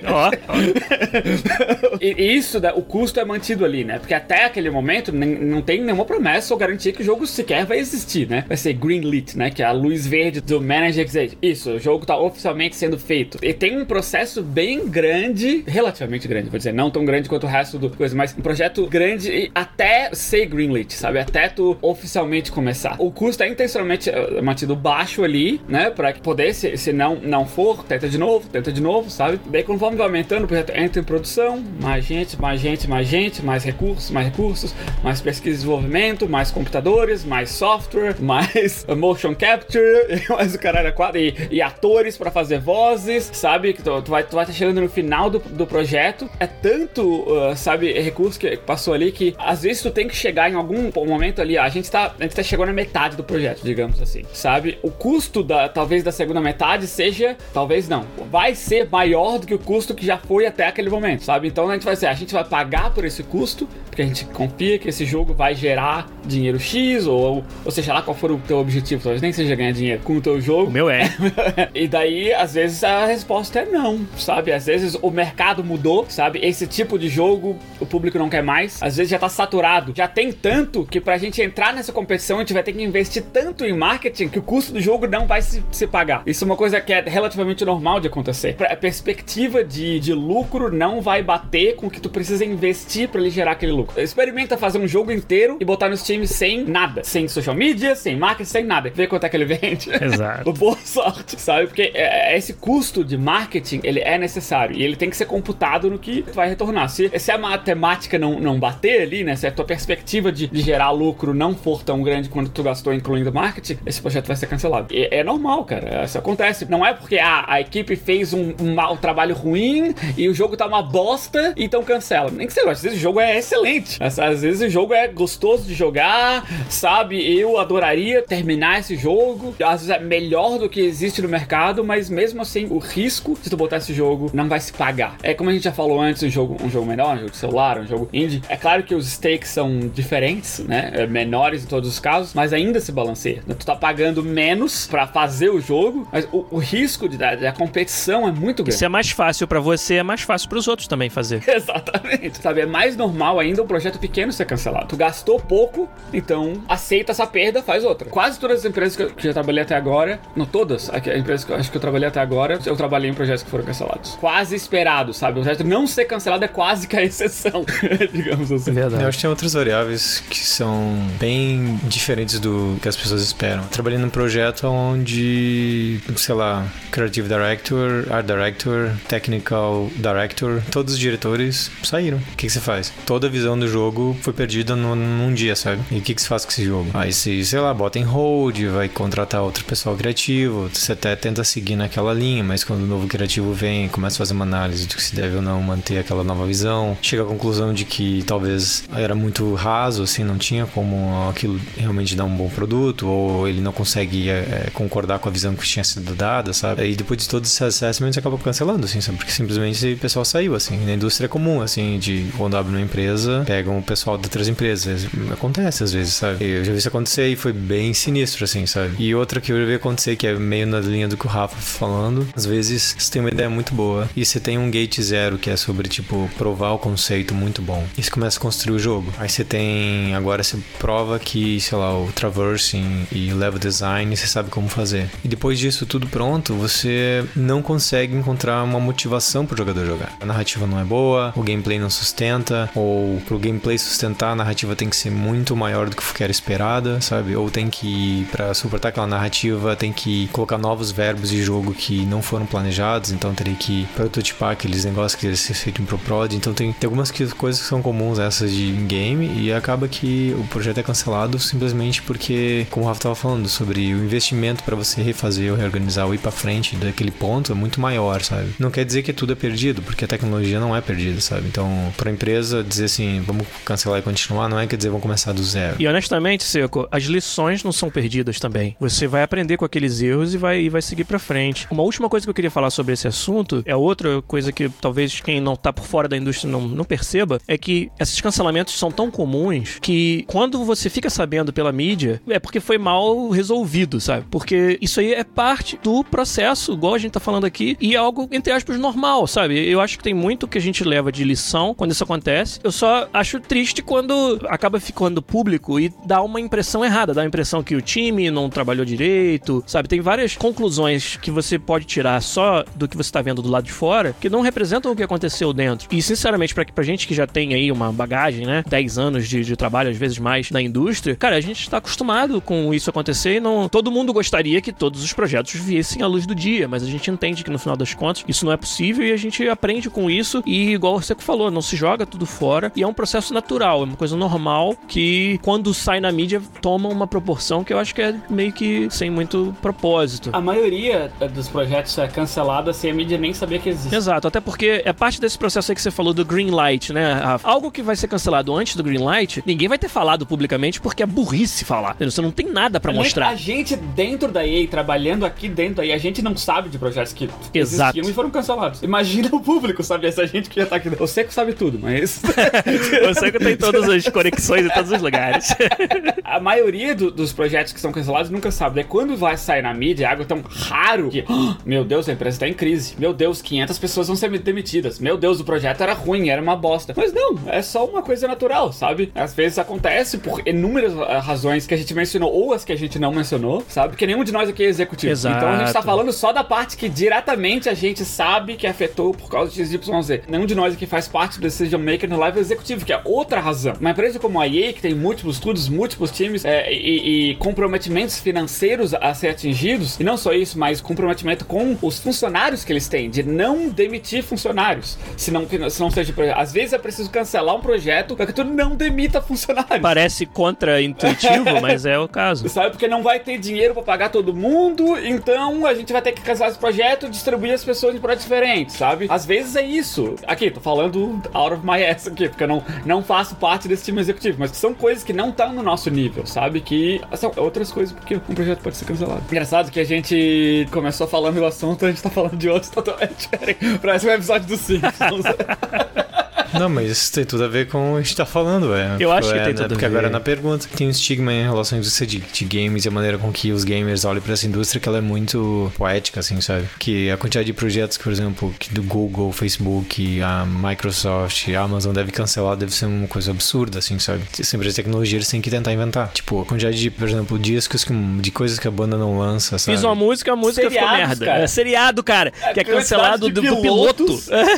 Ó. 0.06 0.30
e, 2.00 2.14
e 2.18 2.36
isso, 2.36 2.58
o 2.74 2.82
custo 2.82 3.20
é 3.20 3.24
mantido 3.24 3.64
ali, 3.64 3.84
né? 3.84 3.98
Porque 3.98 4.14
até 4.14 4.44
aquele 4.44 4.70
momento 4.70 5.12
não 5.12 5.62
tem 5.62 5.80
nenhuma 5.82 6.04
promessa 6.04 6.52
ou 6.54 6.58
garantia 6.58 6.92
que 6.92 7.02
o 7.02 7.04
jogo 7.04 7.26
sequer 7.26 7.64
vai 7.64 7.78
existir, 7.78 8.28
né? 8.28 8.44
Vai 8.46 8.56
ser 8.56 8.72
greenlit, 8.72 9.36
né? 9.36 9.50
Que 9.50 9.62
é 9.62 9.66
a 9.66 9.72
luz 9.72 10.06
verde 10.06 10.40
do 10.40 10.60
Manager 10.60 11.04
Exit. 11.04 11.38
Isso, 11.40 11.70
o 11.70 11.78
jogo 11.78 12.06
tá 12.06 12.18
oficialmente 12.18 12.76
sendo 12.76 12.98
feito. 12.98 13.38
E 13.42 13.52
tem 13.52 13.78
um 13.78 13.84
processo 13.84 14.42
bem 14.42 14.88
grande, 14.88 15.64
relativamente 15.66 16.17
grande, 16.26 16.48
vou 16.48 16.58
dizer, 16.58 16.72
não 16.72 16.90
tão 16.90 17.04
grande 17.04 17.28
quanto 17.28 17.44
o 17.44 17.48
resto 17.48 17.78
do 17.78 17.90
coisa, 17.90 18.16
mas 18.16 18.34
um 18.36 18.42
projeto 18.42 18.86
grande 18.86 19.50
até 19.54 20.10
ser 20.12 20.46
greenlit, 20.46 20.94
sabe? 20.94 21.18
Até 21.18 21.48
tu 21.48 21.76
oficialmente 21.82 22.50
começar. 22.50 22.96
O 22.98 23.10
custo 23.10 23.42
é 23.42 23.48
intencionalmente 23.48 24.10
eh, 24.10 24.40
mantido 24.40 24.74
baixo 24.74 25.22
ali, 25.22 25.60
né? 25.68 25.90
Pra 25.90 26.12
poder, 26.14 26.54
se, 26.54 26.76
se 26.76 26.92
não, 26.92 27.16
não 27.16 27.46
for, 27.46 27.84
tenta 27.84 28.08
de 28.08 28.18
novo, 28.18 28.48
tenta 28.48 28.72
de 28.72 28.80
novo, 28.80 29.10
sabe? 29.10 29.38
Daí 29.46 29.62
conforme 29.62 29.96
vai 29.96 30.06
aumentando, 30.06 30.44
o 30.44 30.48
projeto 30.48 30.70
entra 30.70 31.00
em 31.00 31.04
produção, 31.04 31.62
mais 31.80 32.04
gente, 32.04 32.40
mais 32.40 32.60
gente, 32.60 32.88
mais 32.88 33.06
gente, 33.06 33.44
mais 33.44 33.64
recursos, 33.64 34.10
mais 34.10 34.26
recursos, 34.26 34.74
mais 35.02 35.20
pesquisa 35.20 35.50
e 35.50 35.58
desenvolvimento, 35.58 36.28
mais 36.28 36.50
computadores, 36.50 37.24
mais 37.24 37.50
software, 37.50 38.16
mais 38.20 38.86
motion 38.96 39.34
capture, 39.34 39.82
mais 40.30 40.54
o 40.54 40.58
caralho 40.58 40.92
quadro, 40.92 41.20
e, 41.20 41.34
e 41.50 41.60
atores 41.60 42.16
para 42.16 42.30
fazer 42.30 42.58
vozes, 42.58 43.30
sabe? 43.32 43.74
Tu, 43.74 43.82
tu, 43.82 44.10
vai, 44.10 44.22
tu 44.22 44.34
vai 44.34 44.44
estar 44.44 44.46
tá 44.46 44.52
chegando 44.52 44.80
no 44.80 44.88
final 44.88 45.28
do, 45.28 45.38
do 45.38 45.66
projeto. 45.66 46.07
É 46.38 46.46
tanto, 46.46 47.02
uh, 47.02 47.56
sabe, 47.56 47.92
recurso 47.92 48.38
que 48.38 48.56
passou 48.56 48.94
ali 48.94 49.12
que 49.12 49.34
às 49.38 49.62
vezes 49.62 49.82
tu 49.82 49.90
tem 49.90 50.06
que 50.08 50.16
chegar 50.16 50.50
em 50.50 50.54
algum 50.54 50.90
momento 51.06 51.40
ali, 51.40 51.58
a 51.58 51.68
gente 51.68 51.90
tá, 51.90 52.14
a 52.18 52.22
gente 52.22 52.34
tá 52.34 52.42
chegando 52.42 52.68
na 52.68 52.72
metade 52.72 53.16
do 53.16 53.24
projeto, 53.24 53.62
digamos 53.62 54.00
assim, 54.00 54.22
sabe? 54.32 54.78
O 54.82 54.90
custo 54.90 55.42
da, 55.42 55.68
talvez 55.68 56.02
da 56.02 56.12
segunda 56.12 56.40
metade 56.40 56.86
seja, 56.86 57.36
talvez 57.52 57.88
não, 57.88 58.04
vai 58.30 58.54
ser 58.54 58.88
maior 58.90 59.38
do 59.38 59.46
que 59.46 59.54
o 59.54 59.58
custo 59.58 59.94
que 59.94 60.04
já 60.04 60.18
foi 60.18 60.46
até 60.46 60.66
aquele 60.66 60.90
momento, 60.90 61.24
sabe? 61.24 61.48
Então 61.48 61.68
a 61.68 61.74
gente 61.74 61.84
vai 61.84 61.94
dizer, 61.94 62.06
a 62.06 62.14
gente 62.14 62.32
vai 62.32 62.44
pagar 62.44 62.92
por 62.92 63.04
esse 63.04 63.22
custo, 63.22 63.68
porque 63.86 64.02
a 64.02 64.06
gente 64.06 64.24
confia 64.26 64.78
que 64.78 64.88
esse 64.88 65.04
jogo 65.04 65.34
vai 65.34 65.54
gerar 65.54 66.08
dinheiro 66.24 66.58
X, 66.58 67.06
ou, 67.06 67.44
ou 67.64 67.70
seja 67.70 67.92
lá 67.92 68.02
qual 68.02 68.16
for 68.16 68.30
o 68.30 68.38
teu 68.38 68.58
objetivo, 68.58 69.02
talvez 69.02 69.22
nem 69.22 69.32
seja 69.32 69.54
ganhar 69.54 69.72
dinheiro 69.72 70.00
com 70.02 70.16
o 70.16 70.20
teu 70.20 70.40
jogo. 70.40 70.68
O 70.68 70.70
meu 70.70 70.88
é. 70.88 71.10
e 71.74 71.88
daí, 71.88 72.32
às 72.32 72.54
vezes, 72.54 72.84
a 72.84 73.06
resposta 73.06 73.60
é 73.60 73.66
não, 73.66 74.06
sabe? 74.16 74.52
Às 74.52 74.66
vezes 74.66 74.96
o 75.00 75.10
mercado 75.10 75.64
mudou, 75.64 75.97
sabe? 76.08 76.40
Esse 76.42 76.66
tipo 76.66 76.98
de 76.98 77.08
jogo 77.08 77.58
o 77.80 77.86
público 77.86 78.18
não 78.18 78.28
quer 78.28 78.42
mais. 78.42 78.82
Às 78.82 78.96
vezes 78.96 79.10
já 79.10 79.18
tá 79.18 79.28
saturado. 79.28 79.92
Já 79.94 80.08
tem 80.08 80.32
tanto 80.32 80.84
que 80.84 81.00
pra 81.00 81.18
gente 81.18 81.40
entrar 81.40 81.72
nessa 81.72 81.92
competição, 81.92 82.36
a 82.36 82.40
gente 82.40 82.52
vai 82.52 82.62
ter 82.62 82.72
que 82.72 82.82
investir 82.82 83.22
tanto 83.32 83.64
em 83.64 83.72
marketing 83.72 84.28
que 84.28 84.38
o 84.38 84.42
custo 84.42 84.72
do 84.72 84.80
jogo 84.80 85.06
não 85.06 85.26
vai 85.26 85.42
se, 85.42 85.62
se 85.70 85.86
pagar. 85.86 86.22
Isso 86.26 86.44
é 86.44 86.46
uma 86.46 86.56
coisa 86.56 86.80
que 86.80 86.92
é 86.92 87.00
relativamente 87.00 87.64
normal 87.64 88.00
de 88.00 88.08
acontecer. 88.08 88.56
A 88.60 88.76
perspectiva 88.76 89.64
de, 89.64 90.00
de 90.00 90.12
lucro 90.12 90.72
não 90.72 91.00
vai 91.00 91.22
bater 91.22 91.76
com 91.76 91.86
o 91.86 91.90
que 91.90 92.00
tu 92.00 92.10
precisa 92.10 92.44
investir 92.44 93.08
para 93.08 93.20
ele 93.20 93.30
gerar 93.30 93.52
aquele 93.52 93.72
lucro. 93.72 94.00
Experimenta 94.00 94.56
fazer 94.56 94.78
um 94.78 94.88
jogo 94.88 95.12
inteiro 95.12 95.56
e 95.60 95.64
botar 95.64 95.88
nos 95.88 96.02
times 96.02 96.30
sem 96.30 96.64
nada. 96.64 97.02
Sem 97.04 97.28
social 97.28 97.54
media, 97.54 97.94
sem 97.94 98.16
marketing, 98.16 98.50
sem 98.50 98.64
nada. 98.64 98.90
Vê 98.94 99.06
quanto 99.06 99.24
é 99.24 99.28
que 99.28 99.36
ele 99.36 99.44
vende. 99.44 99.90
Exato. 100.02 100.52
Boa 100.58 100.76
sorte, 100.76 101.40
sabe? 101.40 101.66
Porque 101.66 101.92
é, 101.94 102.32
é, 102.32 102.36
esse 102.36 102.54
custo 102.54 103.04
de 103.04 103.16
marketing, 103.16 103.80
ele 103.84 104.00
é 104.00 104.18
necessário. 104.18 104.76
E 104.76 104.82
ele 104.82 104.96
tem 104.96 105.10
que 105.10 105.16
ser 105.16 105.26
computado 105.26 105.87
no 105.90 105.98
que 105.98 106.22
vai 106.32 106.48
retornar. 106.48 106.88
Se, 106.88 107.10
se 107.18 107.30
a 107.30 107.38
matemática 107.38 108.18
não, 108.18 108.38
não 108.40 108.58
bater 108.58 109.02
ali, 109.02 109.24
né? 109.24 109.36
Se 109.36 109.46
a 109.46 109.52
tua 109.52 109.64
perspectiva 109.64 110.30
de, 110.30 110.46
de 110.46 110.60
gerar 110.60 110.90
lucro 110.90 111.34
não 111.34 111.54
for 111.54 111.82
tão 111.82 112.02
grande 112.02 112.28
quanto 112.28 112.50
tu 112.50 112.62
gastou 112.62 112.92
incluindo 112.92 113.32
marketing, 113.32 113.78
esse 113.86 114.00
projeto 114.00 114.26
vai 114.26 114.36
ser 114.36 114.46
cancelado. 114.46 114.94
E, 114.94 115.08
é 115.10 115.22
normal, 115.24 115.64
cara. 115.64 116.04
Isso 116.04 116.18
acontece. 116.18 116.66
Não 116.70 116.84
é 116.84 116.92
porque 116.92 117.18
ah, 117.18 117.44
a 117.46 117.60
equipe 117.60 117.96
fez 117.96 118.32
um, 118.32 118.54
um, 118.60 118.96
trabalho 118.96 119.34
ruim 119.34 119.94
e 120.16 120.28
o 120.28 120.34
jogo 120.34 120.56
tá 120.56 120.66
uma 120.66 120.82
bosta, 120.82 121.54
então 121.56 121.82
cancela. 121.82 122.30
Nem 122.30 122.46
que 122.46 122.52
seja, 122.52 122.70
às 122.70 122.82
vezes 122.82 122.98
o 122.98 123.00
jogo 123.00 123.20
é 123.20 123.38
excelente. 123.38 124.02
Às, 124.02 124.18
às 124.18 124.42
vezes 124.42 124.60
o 124.62 124.68
jogo 124.68 124.94
é 124.94 125.08
gostoso 125.08 125.64
de 125.64 125.74
jogar, 125.74 126.46
sabe? 126.68 127.38
Eu 127.38 127.58
adoraria 127.58 128.22
terminar 128.22 128.80
esse 128.80 128.96
jogo. 128.96 129.54
Às 129.62 129.82
vezes 129.82 129.90
é 129.90 129.98
melhor 129.98 130.58
do 130.58 130.68
que 130.68 130.80
existe 130.80 131.22
no 131.22 131.28
mercado, 131.28 131.84
mas 131.84 132.08
mesmo 132.08 132.42
assim, 132.42 132.66
o 132.70 132.78
risco 132.78 133.38
de 133.42 133.50
tu 133.50 133.56
botar 133.56 133.78
esse 133.78 133.94
jogo 133.94 134.30
não 134.32 134.48
vai 134.48 134.60
se 134.60 134.72
pagar. 134.72 135.16
É 135.22 135.34
como 135.34 135.50
a 135.50 135.52
gente 135.52 135.64
já 135.64 135.72
falou 135.78 136.00
antes, 136.00 136.24
um 136.24 136.28
jogo, 136.28 136.56
um 136.60 136.68
jogo 136.68 136.84
menor, 136.84 137.14
um 137.14 137.18
jogo 137.20 137.30
de 137.30 137.36
celular, 137.36 137.78
um 137.78 137.86
jogo 137.86 138.08
indie. 138.12 138.42
É 138.48 138.56
claro 138.56 138.82
que 138.82 138.96
os 138.96 139.06
stakes 139.06 139.50
são 139.50 139.78
diferentes, 139.94 140.58
né? 140.58 140.90
É 140.92 141.06
menores 141.06 141.62
em 141.62 141.68
todos 141.68 141.88
os 141.88 142.00
casos, 142.00 142.34
mas 142.34 142.52
ainda 142.52 142.80
se 142.80 142.90
balanceia. 142.90 143.44
Tu 143.46 143.64
tá 143.64 143.76
pagando 143.76 144.20
menos 144.20 144.88
para 144.88 145.06
fazer 145.06 145.50
o 145.50 145.60
jogo, 145.60 146.08
mas 146.12 146.26
o, 146.32 146.44
o 146.50 146.58
risco 146.58 147.08
de, 147.08 147.16
da, 147.16 147.52
competição 147.52 148.26
é 148.26 148.32
muito 148.32 148.64
grande. 148.64 148.76
Se 148.76 148.84
é 148.84 148.88
mais 148.88 149.10
fácil 149.10 149.46
para 149.46 149.60
você, 149.60 149.94
é 149.94 150.02
mais 150.02 150.22
fácil 150.22 150.48
para 150.48 150.58
os 150.58 150.66
outros 150.66 150.88
também 150.88 151.08
fazer. 151.08 151.42
Exatamente. 151.48 152.42
Sabe, 152.42 152.62
é 152.62 152.66
mais 152.66 152.96
normal 152.96 153.38
ainda 153.38 153.62
um 153.62 153.66
projeto 153.66 154.00
pequeno 154.00 154.32
ser 154.32 154.46
cancelado. 154.46 154.88
Tu 154.88 154.96
gastou 154.96 155.38
pouco, 155.38 155.88
então 156.12 156.54
aceita 156.68 157.12
essa 157.12 157.26
perda, 157.26 157.62
faz 157.62 157.84
outra. 157.84 158.10
Quase 158.10 158.40
todas 158.40 158.60
as 158.60 158.64
empresas 158.64 158.96
que 158.96 159.02
eu, 159.04 159.10
que 159.10 159.28
eu 159.28 159.32
trabalhei 159.32 159.62
até 159.62 159.76
agora, 159.76 160.18
não 160.34 160.44
todas, 160.44 160.90
a 160.90 160.98
empresa 161.16 161.46
que 161.46 161.52
eu 161.52 161.56
acho 161.56 161.70
que 161.70 161.76
eu 161.76 161.80
trabalhei 161.80 162.08
até 162.08 162.20
agora, 162.20 162.58
eu 162.66 162.76
trabalhei 162.76 163.08
em 163.08 163.14
projetos 163.14 163.44
que 163.44 163.50
foram 163.50 163.64
cancelados. 163.64 164.16
Quase 164.16 164.56
esperado, 164.56 165.14
sabe? 165.14 165.38
O 165.38 165.42
projeto 165.42 165.67
não 165.68 165.86
ser 165.86 166.06
cancelado 166.06 166.44
é 166.44 166.48
quase 166.48 166.88
que 166.88 166.96
a 166.96 167.02
exceção, 167.02 167.64
digamos 168.12 168.50
assim. 168.50 168.72
Verdade. 168.72 169.02
Eu 169.02 169.08
acho 169.08 169.18
que 169.18 169.22
tem 169.22 169.30
outras 169.30 169.52
variáveis 169.52 170.22
que 170.28 170.38
são 170.38 171.06
bem 171.20 171.78
diferentes 171.84 172.40
do 172.40 172.78
que 172.80 172.88
as 172.88 172.96
pessoas 172.96 173.22
esperam. 173.22 173.64
Trabalhei 173.64 173.98
num 173.98 174.08
projeto 174.08 174.66
onde, 174.66 176.00
sei 176.16 176.34
lá, 176.34 176.66
Creative 176.90 177.28
Director, 177.28 178.06
Art 178.10 178.26
Director, 178.26 178.90
Technical 179.08 179.90
Director, 179.96 180.62
todos 180.70 180.94
os 180.94 180.98
diretores 180.98 181.70
saíram. 181.82 182.18
O 182.18 182.36
que, 182.36 182.46
que 182.46 182.50
você 182.50 182.60
faz? 182.60 182.92
Toda 183.04 183.26
a 183.26 183.30
visão 183.30 183.58
do 183.58 183.68
jogo 183.68 184.16
foi 184.22 184.32
perdida 184.32 184.74
no, 184.74 184.94
num 184.94 185.32
dia, 185.32 185.54
sabe? 185.54 185.82
E 185.90 185.98
o 185.98 186.02
que, 186.02 186.14
que 186.14 186.22
você 186.22 186.28
faz 186.28 186.44
com 186.44 186.50
esse 186.50 186.64
jogo? 186.64 186.90
Aí 186.94 187.12
você, 187.12 187.44
sei 187.44 187.60
lá, 187.60 187.72
bota 187.74 187.98
em 187.98 188.04
hold, 188.04 188.58
vai 188.66 188.88
contratar 188.88 189.42
outro 189.42 189.64
pessoal 189.64 189.96
criativo, 189.96 190.70
você 190.72 190.92
até 190.92 191.14
tenta 191.14 191.44
seguir 191.44 191.76
naquela 191.76 192.12
linha, 192.12 192.42
mas 192.42 192.64
quando 192.64 192.82
o 192.82 192.86
novo 192.86 193.06
criativo 193.06 193.52
vem, 193.52 193.88
começa 193.88 194.16
a 194.16 194.18
fazer 194.18 194.34
uma 194.34 194.44
análise 194.44 194.86
do 194.86 194.94
que 194.94 195.02
se 195.02 195.14
deve 195.14 195.36
ou 195.36 195.42
não 195.42 195.47
manter 195.62 195.98
aquela 195.98 196.24
nova 196.24 196.46
visão, 196.46 196.96
chega 197.02 197.22
à 197.22 197.26
conclusão 197.26 197.72
de 197.72 197.84
que 197.84 198.22
talvez 198.26 198.84
era 198.94 199.14
muito 199.14 199.54
raso, 199.54 200.02
assim, 200.02 200.24
não 200.24 200.38
tinha 200.38 200.66
como 200.66 201.28
aquilo 201.28 201.60
realmente 201.76 202.14
dar 202.14 202.24
um 202.24 202.36
bom 202.36 202.48
produto, 202.48 203.06
ou 203.06 203.48
ele 203.48 203.60
não 203.60 203.72
consegue 203.72 204.28
é, 204.28 204.68
concordar 204.72 205.18
com 205.18 205.28
a 205.28 205.32
visão 205.32 205.54
que 205.54 205.66
tinha 205.66 205.84
sido 205.84 206.14
dada, 206.14 206.52
sabe? 206.52 206.88
E 206.90 206.94
depois 206.94 207.20
de 207.20 207.28
todos 207.28 207.48
esses 207.48 207.62
assessments, 207.62 208.18
acaba 208.18 208.36
cancelando, 208.38 208.84
assim, 208.84 209.00
sabe? 209.00 209.18
Porque 209.18 209.32
simplesmente 209.32 209.94
o 209.94 209.98
pessoal 209.98 210.24
saiu, 210.24 210.54
assim. 210.54 210.76
Na 210.84 210.94
indústria 210.94 211.26
é 211.26 211.28
comum, 211.28 211.60
assim, 211.60 211.98
de 211.98 212.26
quando 212.36 212.56
abre 212.56 212.72
uma 212.72 212.80
empresa, 212.80 213.42
pegam 213.46 213.78
o 213.78 213.82
pessoal 213.82 214.16
de 214.16 214.26
outras 214.26 214.48
empresas. 214.48 215.06
Acontece 215.32 215.84
às 215.84 215.92
vezes, 215.92 216.14
sabe? 216.14 216.44
Eu 216.44 216.64
já 216.64 216.72
vi 216.72 216.78
isso 216.78 216.88
acontecer 216.88 217.28
e 217.28 217.36
foi 217.36 217.52
bem 217.52 217.94
sinistro, 217.94 218.44
assim, 218.44 218.66
sabe? 218.66 218.94
E 218.98 219.14
outra 219.14 219.40
que 219.40 219.52
eu 219.52 219.60
já 219.60 219.66
vi 219.66 219.74
acontecer, 219.74 220.16
que 220.16 220.26
é 220.26 220.34
meio 220.34 220.66
na 220.66 220.80
linha 220.80 221.08
do 221.08 221.16
que 221.16 221.26
o 221.26 221.28
Rafa 221.28 221.56
falando, 221.56 222.26
às 222.34 222.44
vezes 222.44 222.96
você 222.98 223.10
tem 223.10 223.20
uma 223.20 223.30
ideia 223.30 223.48
muito 223.48 223.74
boa 223.74 224.08
e 224.16 224.24
você 224.24 224.40
tem 224.40 224.58
um 224.58 224.70
gate 224.70 225.00
zero 225.00 225.37
que 225.38 225.50
é 225.50 225.56
sobre, 225.56 225.88
tipo, 225.88 226.28
provar 226.36 226.72
o 226.72 226.78
conceito 226.78 227.34
muito 227.34 227.62
bom. 227.62 227.84
E 227.96 228.02
você 228.02 228.10
começa 228.10 228.38
a 228.38 228.42
construir 228.42 228.76
o 228.76 228.78
jogo. 228.78 229.12
Aí 229.18 229.28
você 229.28 229.44
tem. 229.44 230.14
Agora 230.14 230.42
você 230.42 230.58
prova 230.78 231.18
que, 231.18 231.60
sei 231.60 231.78
lá, 231.78 231.98
o 231.98 232.10
traversing 232.12 233.06
e 233.12 233.32
o 233.32 233.36
level 233.36 233.58
design 233.58 234.16
você 234.16 234.26
sabe 234.26 234.50
como 234.50 234.68
fazer. 234.68 235.10
E 235.24 235.28
depois 235.28 235.58
disso 235.58 235.86
tudo 235.86 236.06
pronto, 236.06 236.54
você 236.54 237.24
não 237.34 237.62
consegue 237.62 238.14
encontrar 238.14 238.62
uma 238.62 238.80
motivação 238.80 239.46
pro 239.46 239.56
jogador 239.56 239.86
jogar. 239.86 240.16
A 240.20 240.26
narrativa 240.26 240.66
não 240.66 240.78
é 240.80 240.84
boa, 240.84 241.32
o 241.36 241.42
gameplay 241.42 241.78
não 241.78 241.90
sustenta, 241.90 242.70
ou 242.74 243.20
pro 243.26 243.38
gameplay 243.38 243.78
sustentar, 243.78 244.32
a 244.32 244.36
narrativa 244.36 244.76
tem 244.76 244.88
que 244.88 244.96
ser 244.96 245.10
muito 245.10 245.56
maior 245.56 245.88
do 245.88 245.96
que 245.96 246.22
era 246.22 246.30
esperada, 246.30 247.00
sabe? 247.00 247.36
Ou 247.36 247.50
tem 247.50 247.68
que, 247.68 248.26
para 248.30 248.52
suportar 248.54 248.88
aquela 248.88 249.06
narrativa, 249.06 249.76
tem 249.76 249.92
que 249.92 250.28
colocar 250.28 250.58
novos 250.58 250.90
verbos 250.90 251.30
de 251.30 251.42
jogo 251.42 251.72
que 251.72 252.04
não 252.06 252.22
foram 252.22 252.46
planejados, 252.46 253.10
então 253.10 253.34
teria 253.34 253.54
que 253.54 253.86
prototipar 253.94 254.52
aqueles 254.52 254.84
negócios 254.84 255.18
que 255.18 255.26
devem 255.28 255.36
ser 255.36 255.54
feitos 255.54 255.82
em 255.82 255.86
ProProd. 255.86 256.34
Então 256.34 256.54
tem, 256.54 256.72
tem 256.72 256.86
algumas 256.86 257.10
que, 257.10 257.26
coisas 257.28 257.60
que 257.60 257.66
são 257.66 257.82
comuns 257.82 258.18
essas 258.18 258.52
de 258.52 258.72
game 258.72 259.30
e 259.40 259.52
acaba 259.52 259.86
que 259.88 260.34
o 260.38 260.44
projeto 260.44 260.78
é 260.78 260.82
cancelado 260.82 261.38
simplesmente 261.38 262.02
porque, 262.02 262.66
como 262.70 262.84
o 262.84 262.88
Rafa 262.88 263.00
tava 263.00 263.14
falando, 263.14 263.48
sobre 263.48 263.92
o 263.94 264.04
investimento 264.04 264.62
para 264.62 264.76
você 264.76 265.02
refazer 265.02 265.50
ou 265.52 265.58
reorganizar 265.58 266.06
ou 266.06 266.14
ir 266.14 266.18
para 266.18 266.30
frente 266.30 266.76
daquele 266.76 267.10
ponto 267.10 267.52
é 267.52 267.54
muito 267.54 267.80
maior, 267.80 268.22
sabe? 268.22 268.50
Não 268.58 268.70
quer 268.70 268.84
dizer 268.84 269.02
que 269.02 269.12
tudo 269.12 269.32
é 269.32 269.36
perdido, 269.36 269.82
porque 269.82 270.04
a 270.04 270.08
tecnologia 270.08 270.60
não 270.60 270.74
é 270.74 270.80
perdida, 270.80 271.20
sabe? 271.20 271.46
Então, 271.48 271.92
para 271.96 272.10
a 272.10 272.12
empresa 272.12 272.62
dizer 272.62 272.86
assim, 272.86 273.20
vamos 273.26 273.46
cancelar 273.64 273.98
e 273.98 274.02
continuar, 274.02 274.48
não 274.48 274.58
é 274.58 274.66
quer 274.66 274.76
dizer 274.76 274.88
vamos 274.88 275.02
começar 275.02 275.32
do 275.32 275.42
zero. 275.42 275.76
E 275.78 275.86
honestamente, 275.86 276.44
Seco, 276.44 276.88
as 276.90 277.04
lições 277.04 277.62
não 277.62 277.72
são 277.72 277.90
perdidas 277.90 278.38
também. 278.38 278.76
Você 278.80 279.06
vai 279.06 279.22
aprender 279.22 279.56
com 279.56 279.64
aqueles 279.64 280.00
erros 280.00 280.34
e 280.34 280.38
vai, 280.38 280.60
e 280.60 280.68
vai 280.68 280.82
seguir 280.82 281.04
para 281.04 281.18
frente. 281.18 281.66
Uma 281.70 281.82
última 281.82 282.08
coisa 282.08 282.26
que 282.26 282.30
eu 282.30 282.34
queria 282.34 282.50
falar 282.50 282.70
sobre 282.70 282.94
esse 282.94 283.06
assunto 283.06 283.62
é 283.64 283.74
outra 283.74 284.22
coisa 284.22 284.52
que 284.52 284.68
talvez 284.68 285.17
quem 285.22 285.40
não 285.40 285.56
tá 285.56 285.72
por 285.72 285.84
fora 285.84 286.08
da 286.08 286.16
indústria 286.16 286.50
não, 286.50 286.62
não 286.62 286.84
perceba, 286.84 287.40
é 287.46 287.56
que 287.56 287.90
esses 287.98 288.20
cancelamentos 288.20 288.78
são 288.78 288.90
tão 288.90 289.10
comuns 289.10 289.78
que 289.80 290.24
quando 290.26 290.64
você 290.64 290.88
fica 290.90 291.10
sabendo 291.10 291.52
pela 291.52 291.72
mídia, 291.72 292.20
é 292.28 292.38
porque 292.38 292.60
foi 292.60 292.78
mal 292.78 293.28
resolvido, 293.30 294.00
sabe? 294.00 294.26
Porque 294.30 294.78
isso 294.80 295.00
aí 295.00 295.12
é 295.14 295.24
parte 295.24 295.78
do 295.82 296.04
processo, 296.04 296.72
igual 296.72 296.94
a 296.94 296.98
gente 296.98 297.12
tá 297.12 297.20
falando 297.20 297.44
aqui, 297.44 297.76
e 297.80 297.94
é 297.94 297.98
algo, 297.98 298.28
entre 298.30 298.52
aspas, 298.52 298.78
normal, 298.78 299.26
sabe? 299.26 299.68
Eu 299.68 299.80
acho 299.80 299.98
que 299.98 300.04
tem 300.04 300.14
muito 300.14 300.48
que 300.48 300.58
a 300.58 300.60
gente 300.60 300.84
leva 300.84 301.12
de 301.12 301.24
lição 301.24 301.74
quando 301.74 301.92
isso 301.92 302.04
acontece. 302.04 302.60
Eu 302.62 302.72
só 302.72 303.08
acho 303.12 303.40
triste 303.40 303.82
quando 303.82 304.40
acaba 304.48 304.80
ficando 304.80 305.22
público 305.22 305.78
e 305.78 305.92
dá 306.04 306.22
uma 306.22 306.40
impressão 306.40 306.84
errada, 306.84 307.14
dá 307.14 307.22
a 307.22 307.26
impressão 307.26 307.62
que 307.62 307.74
o 307.74 307.82
time 307.82 308.30
não 308.30 308.48
trabalhou 308.48 308.84
direito, 308.84 309.62
sabe? 309.66 309.88
Tem 309.88 310.00
várias 310.00 310.36
conclusões 310.36 311.16
que 311.16 311.30
você 311.30 311.58
pode 311.58 311.84
tirar 311.84 312.20
só 312.22 312.64
do 312.74 312.88
que 312.88 312.96
você 312.96 313.10
tá 313.10 313.22
vendo 313.22 313.42
do 313.42 313.48
lado 313.48 313.64
de 313.64 313.72
fora 313.72 314.14
que 314.20 314.28
não 314.28 314.40
representam 314.40 314.92
o 314.92 314.96
que 314.96 315.02
aconteceu 315.08 315.52
dentro. 315.52 315.88
E, 315.90 316.00
sinceramente, 316.02 316.54
pra, 316.54 316.64
pra 316.64 316.84
gente 316.84 317.06
que 317.06 317.14
já 317.14 317.26
tem 317.26 317.54
aí 317.54 317.72
uma 317.72 317.90
bagagem, 317.92 318.46
né? 318.46 318.62
10 318.68 318.98
anos 318.98 319.28
de, 319.28 319.42
de 319.42 319.56
trabalho, 319.56 319.90
às 319.90 319.96
vezes 319.96 320.18
mais, 320.18 320.50
na 320.50 320.60
indústria, 320.60 321.16
cara, 321.16 321.36
a 321.36 321.40
gente 321.40 321.68
tá 321.68 321.78
acostumado 321.78 322.40
com 322.40 322.72
isso 322.72 322.90
acontecer 322.90 323.36
e 323.36 323.40
não. 323.40 323.68
Todo 323.68 323.90
mundo 323.90 324.12
gostaria 324.12 324.60
que 324.60 324.72
todos 324.72 325.02
os 325.02 325.12
projetos 325.12 325.54
viessem 325.54 326.02
à 326.02 326.06
luz 326.06 326.26
do 326.26 326.34
dia, 326.34 326.68
mas 326.68 326.82
a 326.82 326.86
gente 326.86 327.10
entende 327.10 327.42
que 327.42 327.50
no 327.50 327.58
final 327.58 327.76
das 327.76 327.94
contas 327.94 328.24
isso 328.28 328.44
não 328.44 328.52
é 328.52 328.56
possível 328.56 329.04
e 329.04 329.12
a 329.12 329.16
gente 329.16 329.48
aprende 329.48 329.88
com 329.88 330.10
isso 330.10 330.42
e, 330.44 330.72
igual 330.72 330.96
o 330.96 331.02
Seco 331.02 331.22
falou, 331.22 331.50
não 331.50 331.62
se 331.62 331.76
joga 331.76 332.04
tudo 332.04 332.26
fora 332.26 332.70
e 332.76 332.82
é 332.82 332.86
um 332.86 332.92
processo 332.92 333.32
natural, 333.32 333.82
é 333.82 333.84
uma 333.84 333.96
coisa 333.96 334.16
normal 334.16 334.76
que 334.86 335.38
quando 335.42 335.72
sai 335.72 336.00
na 336.00 336.12
mídia 336.12 336.40
toma 336.60 336.88
uma 336.88 337.06
proporção 337.06 337.64
que 337.64 337.72
eu 337.72 337.78
acho 337.78 337.94
que 337.94 338.02
é 338.02 338.14
meio 338.28 338.52
que 338.52 338.88
sem 338.90 339.10
muito 339.10 339.54
propósito. 339.62 340.30
A 340.32 340.40
maioria 340.40 341.10
dos 341.34 341.48
projetos 341.48 341.96
é 341.98 342.06
cancelada 342.08 342.72
sem 342.72 342.90
a 342.90 342.94
mídia 342.94 343.18
nem 343.18 343.32
saber 343.32 343.60
que 343.60 343.68
existe. 343.68 343.94
Exato, 343.94 344.28
até 344.28 344.40
porque 344.40 344.82
é 344.84 344.92
parte 344.98 345.20
desse 345.20 345.38
processo 345.38 345.70
aí 345.70 345.74
que 345.74 345.80
você 345.80 345.90
falou 345.90 346.12
do 346.12 346.24
green 346.24 346.50
light, 346.50 346.92
né? 346.92 347.22
Algo 347.42 347.70
que 347.70 347.82
vai 347.82 347.96
ser 347.96 348.08
cancelado 348.08 348.54
antes 348.54 348.76
do 348.76 348.82
green 348.82 348.98
light, 348.98 349.42
ninguém 349.46 349.68
vai 349.68 349.78
ter 349.78 349.88
falado 349.88 350.26
publicamente 350.26 350.80
porque 350.80 351.02
é 351.02 351.06
burrice 351.06 351.64
falar. 351.64 351.96
Você 351.98 352.20
não 352.20 352.30
tem 352.30 352.46
nada 352.46 352.80
para 352.80 352.92
mostrar. 352.92 353.28
A 353.28 353.36
gente 353.36 353.76
dentro 353.76 354.28
da 354.28 354.46
EA, 354.46 354.66
trabalhando 354.66 355.24
aqui 355.24 355.48
dentro 355.48 355.76
da 355.76 355.86
EA, 355.86 355.94
a 355.94 355.98
gente 355.98 356.20
não 356.20 356.36
sabe 356.36 356.68
de 356.68 356.78
projetos 356.78 357.12
que 357.12 357.30
Exato. 357.54 357.98
existiam 357.98 358.10
e 358.10 358.12
foram 358.12 358.30
cancelados. 358.30 358.82
Imagina 358.82 359.28
o 359.32 359.40
público 359.40 359.82
sabe 359.82 360.06
essa 360.06 360.26
gente 360.26 360.50
que 360.50 360.60
já 360.60 360.66
tá 360.66 360.76
aqui. 360.76 360.88
O 360.98 361.06
Seco 361.06 361.32
sabe 361.32 361.52
tudo, 361.52 361.78
mas. 361.78 362.22
o 363.08 363.14
Seco 363.14 363.38
tem 363.38 363.56
todas 363.56 363.88
as 363.88 364.08
conexões 364.08 364.66
em 364.66 364.68
todos 364.68 364.90
os 364.90 365.00
lugares. 365.00 365.54
a 366.24 366.40
maioria 366.40 366.94
do, 366.94 367.10
dos 367.10 367.32
projetos 367.32 367.72
que 367.72 367.80
são 367.80 367.92
cancelados 367.92 368.30
nunca 368.30 368.50
sabe. 368.50 368.80
É 368.80 368.84
quando 368.84 369.16
vai 369.16 369.36
sair 369.36 369.62
na 369.62 369.72
mídia 369.72 370.06
é 370.06 370.10
algo 370.10 370.24
tão 370.24 370.42
raro 370.42 371.10
que, 371.10 371.24
oh, 371.28 371.54
meu 371.64 371.84
Deus, 371.84 372.08
a 372.08 372.12
empresa 372.12 372.40
tá 372.40 372.48
em 372.48 372.54
crise. 372.54 372.94
Meu 372.98 373.12
Deus, 373.12 373.40
500 373.42 373.78
pessoas 373.78 374.06
vão 374.08 374.16
ser 374.16 374.30
demitidas. 374.38 374.87
Meu 374.98 375.16
Deus, 375.16 375.40
o 375.40 375.44
projeto 375.44 375.82
era 375.82 375.92
ruim, 375.92 376.28
era 376.28 376.40
uma 376.40 376.56
bosta. 376.56 376.94
Mas 376.96 377.12
não, 377.12 377.38
é 377.46 377.60
só 377.62 377.84
uma 377.84 378.02
coisa 378.02 378.26
natural, 378.26 378.72
sabe? 378.72 379.12
Às 379.14 379.34
vezes 379.34 379.58
acontece 379.58 380.18
por 380.18 380.46
inúmeras 380.46 380.92
uh, 380.94 381.20
razões 381.20 381.66
que 381.66 381.74
a 381.74 381.76
gente 381.76 381.92
mencionou 381.94 382.32
ou 382.32 382.52
as 382.52 382.64
que 382.64 382.72
a 382.72 382.76
gente 382.76 382.98
não 382.98 383.12
mencionou, 383.12 383.64
sabe? 383.68 383.90
Porque 383.90 384.06
nenhum 384.06 384.24
de 384.24 384.32
nós 384.32 384.48
aqui 384.48 384.64
é 384.64 384.68
executivo. 384.68 385.12
Exato. 385.12 385.36
Então 385.36 385.48
a 385.48 385.58
gente 385.58 385.72
tá 385.72 385.82
falando 385.82 386.12
só 386.12 386.32
da 386.32 386.44
parte 386.44 386.76
que 386.76 386.88
diretamente 386.88 387.68
a 387.68 387.74
gente 387.74 388.04
sabe 388.04 388.56
que 388.56 388.66
afetou 388.66 389.12
por 389.12 389.28
causa 389.28 389.52
de 389.52 389.64
XYZ. 389.64 390.20
Nenhum 390.28 390.46
de 390.46 390.54
nós 390.54 390.74
aqui 390.74 390.86
faz 390.86 391.08
parte 391.08 391.38
do 391.38 391.42
decision 391.42 391.82
maker 391.82 392.08
no 392.08 392.16
live 392.18 392.38
executivo, 392.38 392.84
que 392.84 392.92
é 392.92 393.00
outra 393.04 393.40
razão. 393.40 393.74
Uma 393.80 393.90
empresa 393.90 394.18
como 394.18 394.40
a 394.40 394.46
EA, 394.46 394.72
que 394.72 394.80
tem 394.80 394.94
múltiplos 394.94 395.36
estudos, 395.36 395.68
múltiplos 395.68 396.10
times 396.10 396.44
é, 396.44 396.72
e, 396.72 397.30
e, 397.30 397.34
comprometimentos 397.36 398.18
financeiros 398.18 398.94
a 398.94 399.12
ser 399.14 399.28
atingidos, 399.28 399.98
e 399.98 400.04
não 400.04 400.16
só 400.16 400.32
isso, 400.32 400.58
mas 400.58 400.80
comprometimento 400.80 401.44
com 401.44 401.76
os 401.82 401.98
funcionários 401.98 402.64
que 402.64 402.72
eles 402.72 402.88
têm, 402.88 403.10
de 403.10 403.22
não 403.22 403.68
demitir 403.68 404.22
funcionários 404.22 404.77
funcionários. 404.78 404.98
Se 405.16 405.30
não, 405.30 405.70
se 405.70 405.80
não 405.80 405.90
seja. 405.90 406.14
Às 406.34 406.52
vezes 406.52 406.72
é 406.72 406.78
preciso 406.78 407.10
cancelar 407.10 407.54
um 407.54 407.60
projeto 407.60 408.16
para 408.16 408.26
que 408.26 408.32
tu 408.32 408.44
não 408.44 408.74
demita 408.74 409.20
funcionários. 409.20 409.80
Parece 409.80 410.26
contra-intuitivo, 410.26 411.44
mas 411.60 411.84
é 411.84 411.98
o 411.98 412.08
caso. 412.08 412.48
Sabe? 412.48 412.70
Porque 412.70 412.88
não 412.88 413.02
vai 413.02 413.20
ter 413.20 413.38
dinheiro 413.38 413.74
para 413.74 413.82
pagar 413.82 414.10
todo 414.10 414.34
mundo, 414.34 414.98
então 414.98 415.66
a 415.66 415.74
gente 415.74 415.92
vai 415.92 416.02
ter 416.02 416.12
que 416.12 416.22
cancelar 416.22 416.50
esse 416.50 416.58
projeto 416.58 417.06
e 417.06 417.10
distribuir 417.10 417.54
as 417.54 417.64
pessoas 417.64 417.94
em 417.94 417.98
projetos 417.98 418.24
diferentes, 418.24 418.76
sabe? 418.76 419.06
Às 419.08 419.26
vezes 419.26 419.56
é 419.56 419.62
isso. 419.62 420.14
Aqui, 420.26 420.50
tô 420.50 420.60
falando 420.60 421.20
out 421.32 421.54
of 421.54 421.66
my 421.66 421.84
ass 421.84 422.06
aqui, 422.06 422.28
porque 422.28 422.44
eu 422.44 422.48
não, 422.48 422.62
não 422.84 423.02
faço 423.02 423.34
parte 423.36 423.68
desse 423.68 423.84
time 423.84 424.00
executivo, 424.00 424.38
mas 424.38 424.50
são 424.52 424.74
coisas 424.74 425.02
que 425.04 425.12
não 425.12 425.30
estão 425.30 425.52
no 425.52 425.62
nosso 425.62 425.90
nível, 425.90 426.26
sabe? 426.26 426.60
Que 426.60 427.00
são 427.16 427.32
outras 427.36 427.72
coisas 427.72 427.92
porque 427.92 428.16
um 428.16 428.34
projeto 428.34 428.60
pode 428.60 428.76
ser 428.76 428.84
cancelado. 428.84 429.22
Engraçado 429.30 429.70
que 429.70 429.80
a 429.80 429.84
gente 429.84 430.66
começou 430.70 431.06
falando 431.06 431.36
do 431.36 431.44
assunto, 431.44 431.84
a 431.84 431.90
gente 431.90 432.02
tá 432.02 432.10
falando 432.10 432.36
de 432.36 432.48
outros 432.48 432.70
totalmente 432.72 433.14
diferentes. 433.16 433.78
Parece 433.80 434.06
um 434.06 434.10
episódio 434.10 434.48
do 434.48 434.56
Simpsons. 434.68 435.24
Não, 436.54 436.68
mas 436.68 436.90
isso 436.90 437.12
tem 437.12 437.24
tudo 437.24 437.44
a 437.44 437.48
ver 437.48 437.68
com 437.68 437.92
o 437.92 437.94
que 437.94 437.98
a 437.98 438.02
gente 438.02 438.16
tá 438.16 438.26
falando, 438.26 438.74
é. 438.74 438.96
Eu 438.98 439.12
acho 439.12 439.30
que 439.32 439.38
é, 439.38 439.44
tem 439.44 439.54
né, 439.54 439.62
tudo 439.62 439.64
a 439.66 439.68
Porque 439.68 439.88
ver. 439.88 439.96
agora 439.96 440.10
na 440.10 440.20
pergunta 440.20 440.66
tem 440.76 440.86
um 440.86 440.90
estigma 440.90 441.32
em 441.32 441.42
relação 441.42 441.76
à 441.76 441.80
indústria 441.80 442.06
de, 442.06 442.18
de 442.18 442.44
games 442.44 442.84
e 442.84 442.88
a 442.88 442.90
maneira 442.90 443.18
com 443.18 443.32
que 443.32 443.52
os 443.52 443.64
gamers 443.64 444.04
olham 444.04 444.20
pra 444.22 444.32
essa 444.32 444.46
indústria, 444.46 444.80
que 444.80 444.88
ela 444.88 444.98
é 444.98 445.02
muito 445.02 445.72
poética, 445.76 446.20
assim, 446.20 446.40
sabe? 446.40 446.68
Que 446.78 447.10
a 447.10 447.16
quantidade 447.16 447.46
de 447.46 447.52
projetos, 447.52 447.98
por 447.98 448.12
exemplo, 448.12 448.54
que 448.58 448.72
do 448.72 448.82
Google, 448.82 449.32
Facebook, 449.32 450.20
a 450.22 450.44
Microsoft, 450.46 451.48
a 451.48 451.60
Amazon 451.60 451.92
deve 451.94 452.12
cancelar, 452.12 452.56
deve 452.56 452.72
ser 452.72 452.86
uma 452.86 453.08
coisa 453.08 453.30
absurda, 453.30 453.78
assim, 453.78 453.98
sabe? 453.98 454.22
Essa 454.38 454.56
empresa 454.56 454.72
de 454.72 454.76
tecnologia 454.76 455.18
eles 455.18 455.28
têm 455.28 455.40
que 455.40 455.50
tentar 455.50 455.72
inventar. 455.72 456.10
Tipo, 456.12 456.42
a 456.42 456.44
quantidade 456.46 456.78
de, 456.78 456.90
por 456.90 457.08
exemplo, 457.08 457.38
discos, 457.38 457.84
que, 457.84 457.92
de 458.20 458.30
coisas 458.30 458.58
que 458.58 458.66
a 458.66 458.70
banda 458.70 458.96
não 458.96 459.18
lança, 459.18 459.58
sabe? 459.58 459.76
Fiz 459.76 459.84
uma 459.84 459.94
música, 459.94 460.32
a 460.32 460.36
música 460.36 460.70
ficou 460.70 460.88
Seriados, 460.88 461.08
merda. 461.08 461.26
cara. 461.26 461.42
É 461.42 461.46
seriado, 461.46 462.02
cara, 462.02 462.30
que 462.54 462.60
é 462.60 462.64
cancelado 462.64 463.28
do, 463.28 463.42
do 463.42 463.60
piloto. 463.60 464.06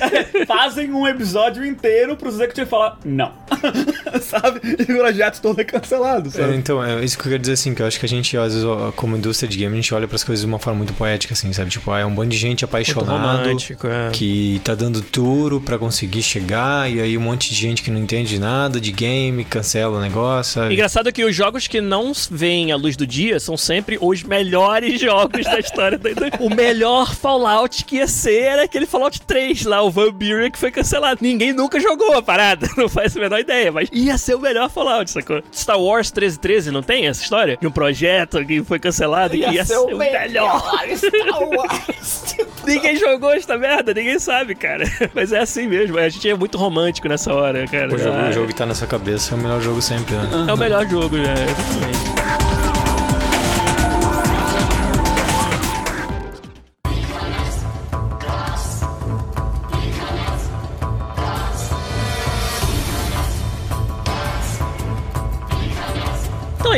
fazem 0.47 0.93
um 0.93 1.07
episódio 1.07 1.65
inteiro 1.65 1.80
pro 2.17 2.29
executivo 2.29 2.69
falar 2.69 2.99
não. 3.05 3.33
sabe? 4.21 4.61
E 4.79 4.83
o 4.93 4.99
projeto 4.99 5.41
todo 5.41 5.61
é 5.61 5.65
cancelado, 5.65 6.29
É, 6.29 6.33
sabe? 6.33 6.57
então, 6.57 6.83
é 6.83 7.05
isso 7.05 7.19
que 7.19 7.27
eu 7.27 7.31
quero 7.31 7.41
dizer 7.41 7.55
assim, 7.55 7.75
que 7.75 7.83
eu 7.83 7.87
acho 7.87 7.99
que 7.99 8.07
a 8.07 8.09
gente, 8.09 8.37
às 8.37 8.55
vezes, 8.55 8.69
como 8.97 9.17
indústria 9.17 9.49
de 9.49 9.59
game, 9.59 9.73
a 9.73 9.77
gente 9.77 9.95
olha 9.95 10.07
pras 10.09 10.25
coisas 10.25 10.43
de 10.43 10.47
uma 10.47 10.59
forma 10.59 10.79
muito 10.79 10.93
poética, 10.95 11.35
assim, 11.35 11.53
sabe? 11.53 11.71
Tipo, 11.71 11.91
ah, 11.91 12.01
é 12.01 12.07
um 12.07 12.15
bando 12.15 12.31
de 12.31 12.37
gente 12.37 12.65
apaixonado 12.65 13.49
é. 13.49 14.11
que 14.13 14.61
tá 14.65 14.75
dando 14.75 15.01
duro 15.13 15.61
pra 15.61 15.79
conseguir 15.79 16.23
chegar, 16.23 16.91
e 16.91 17.01
aí 17.01 17.17
um 17.17 17.21
monte 17.21 17.51
de 17.51 17.57
gente 17.57 17.83
que 17.83 17.91
não 17.91 18.01
entende 18.01 18.39
nada 18.39 18.81
de 18.81 18.93
game, 18.93 19.45
cancela 19.45 19.99
o 19.99 20.01
negócio, 20.01 20.55
sabe? 20.55 20.75
Engraçado 20.75 21.13
que 21.13 21.25
os 21.25 21.35
jogos 21.35 21.67
que 21.67 21.81
não 21.81 22.13
veem 22.31 22.73
a 22.73 22.77
luz 22.77 22.97
do 22.97 23.07
dia 23.07 23.39
são 23.41 23.57
sempre 23.57 23.99
os 24.01 24.23
melhores 24.23 24.99
jogos 25.01 25.45
da 25.45 25.59
história 25.59 25.99
da 25.99 26.11
indústria. 26.11 26.39
O 26.41 26.55
melhor 26.55 27.15
Fallout 27.15 27.85
que 27.85 27.97
ia 27.97 28.07
ser 28.07 28.43
era 28.43 28.65
aquele 28.65 28.87
Fallout 28.87 29.21
3 29.23 29.65
lá, 29.65 29.83
o 29.83 29.91
Valkyria, 29.91 30.51
que 30.51 30.59
foi 30.59 30.71
cancelado. 30.71 31.19
Ninguém 31.23 31.53
nunca 31.53 31.70
jogou 31.79 32.15
a 32.15 32.23
parada, 32.23 32.67
não 32.77 32.89
faz 32.89 33.17
a 33.17 33.21
menor 33.21 33.39
ideia, 33.39 33.71
mas 33.71 33.89
ia 33.93 34.17
ser 34.17 34.35
o 34.35 34.41
melhor 34.41 34.71
Fallout, 34.71 35.11
sacou? 35.11 35.43
Star 35.55 35.79
Wars 35.79 36.09
1313, 36.11 36.71
não 36.71 36.83
tem 36.83 37.07
essa 37.07 37.23
história? 37.23 37.57
De 37.61 37.67
um 37.67 37.71
projeto 37.71 38.45
que 38.45 38.63
foi 38.65 38.79
cancelado 38.79 39.37
e 39.37 39.43
que 39.43 39.51
ia 39.51 39.65
ser 39.65 39.77
o 39.79 39.97
melhor. 39.97 40.61
Star 40.97 41.43
Wars. 41.49 42.37
Ninguém 42.65 42.97
jogou 42.97 43.33
esta 43.33 43.57
merda, 43.59 43.93
ninguém 43.95 44.19
sabe, 44.19 44.55
cara. 44.55 44.85
Mas 45.15 45.33
é 45.33 45.39
assim 45.41 45.69
mesmo, 45.69 45.99
a 45.99 46.09
gente 46.09 46.29
é 46.29 46.35
muito 46.35 46.57
romântico 46.57 47.09
nessa 47.09 47.33
hora, 47.35 47.67
cara. 47.67 47.95
O 47.95 47.99
jogo, 47.99 48.17
Ah, 48.17 48.29
o 48.29 48.33
jogo 48.33 48.47
que 48.49 48.55
tá 48.55 48.65
na 48.67 48.75
sua 48.75 48.87
cabeça 48.89 49.35
é 49.35 49.39
o 49.39 49.41
melhor 49.41 49.61
jogo 49.61 49.83
sempre, 49.83 50.15
né? 50.15 50.47
É 50.49 50.53
o 50.53 50.57
melhor 50.57 50.89
jogo, 50.89 51.17
né? 51.17 51.35
Exatamente. 51.35 52.40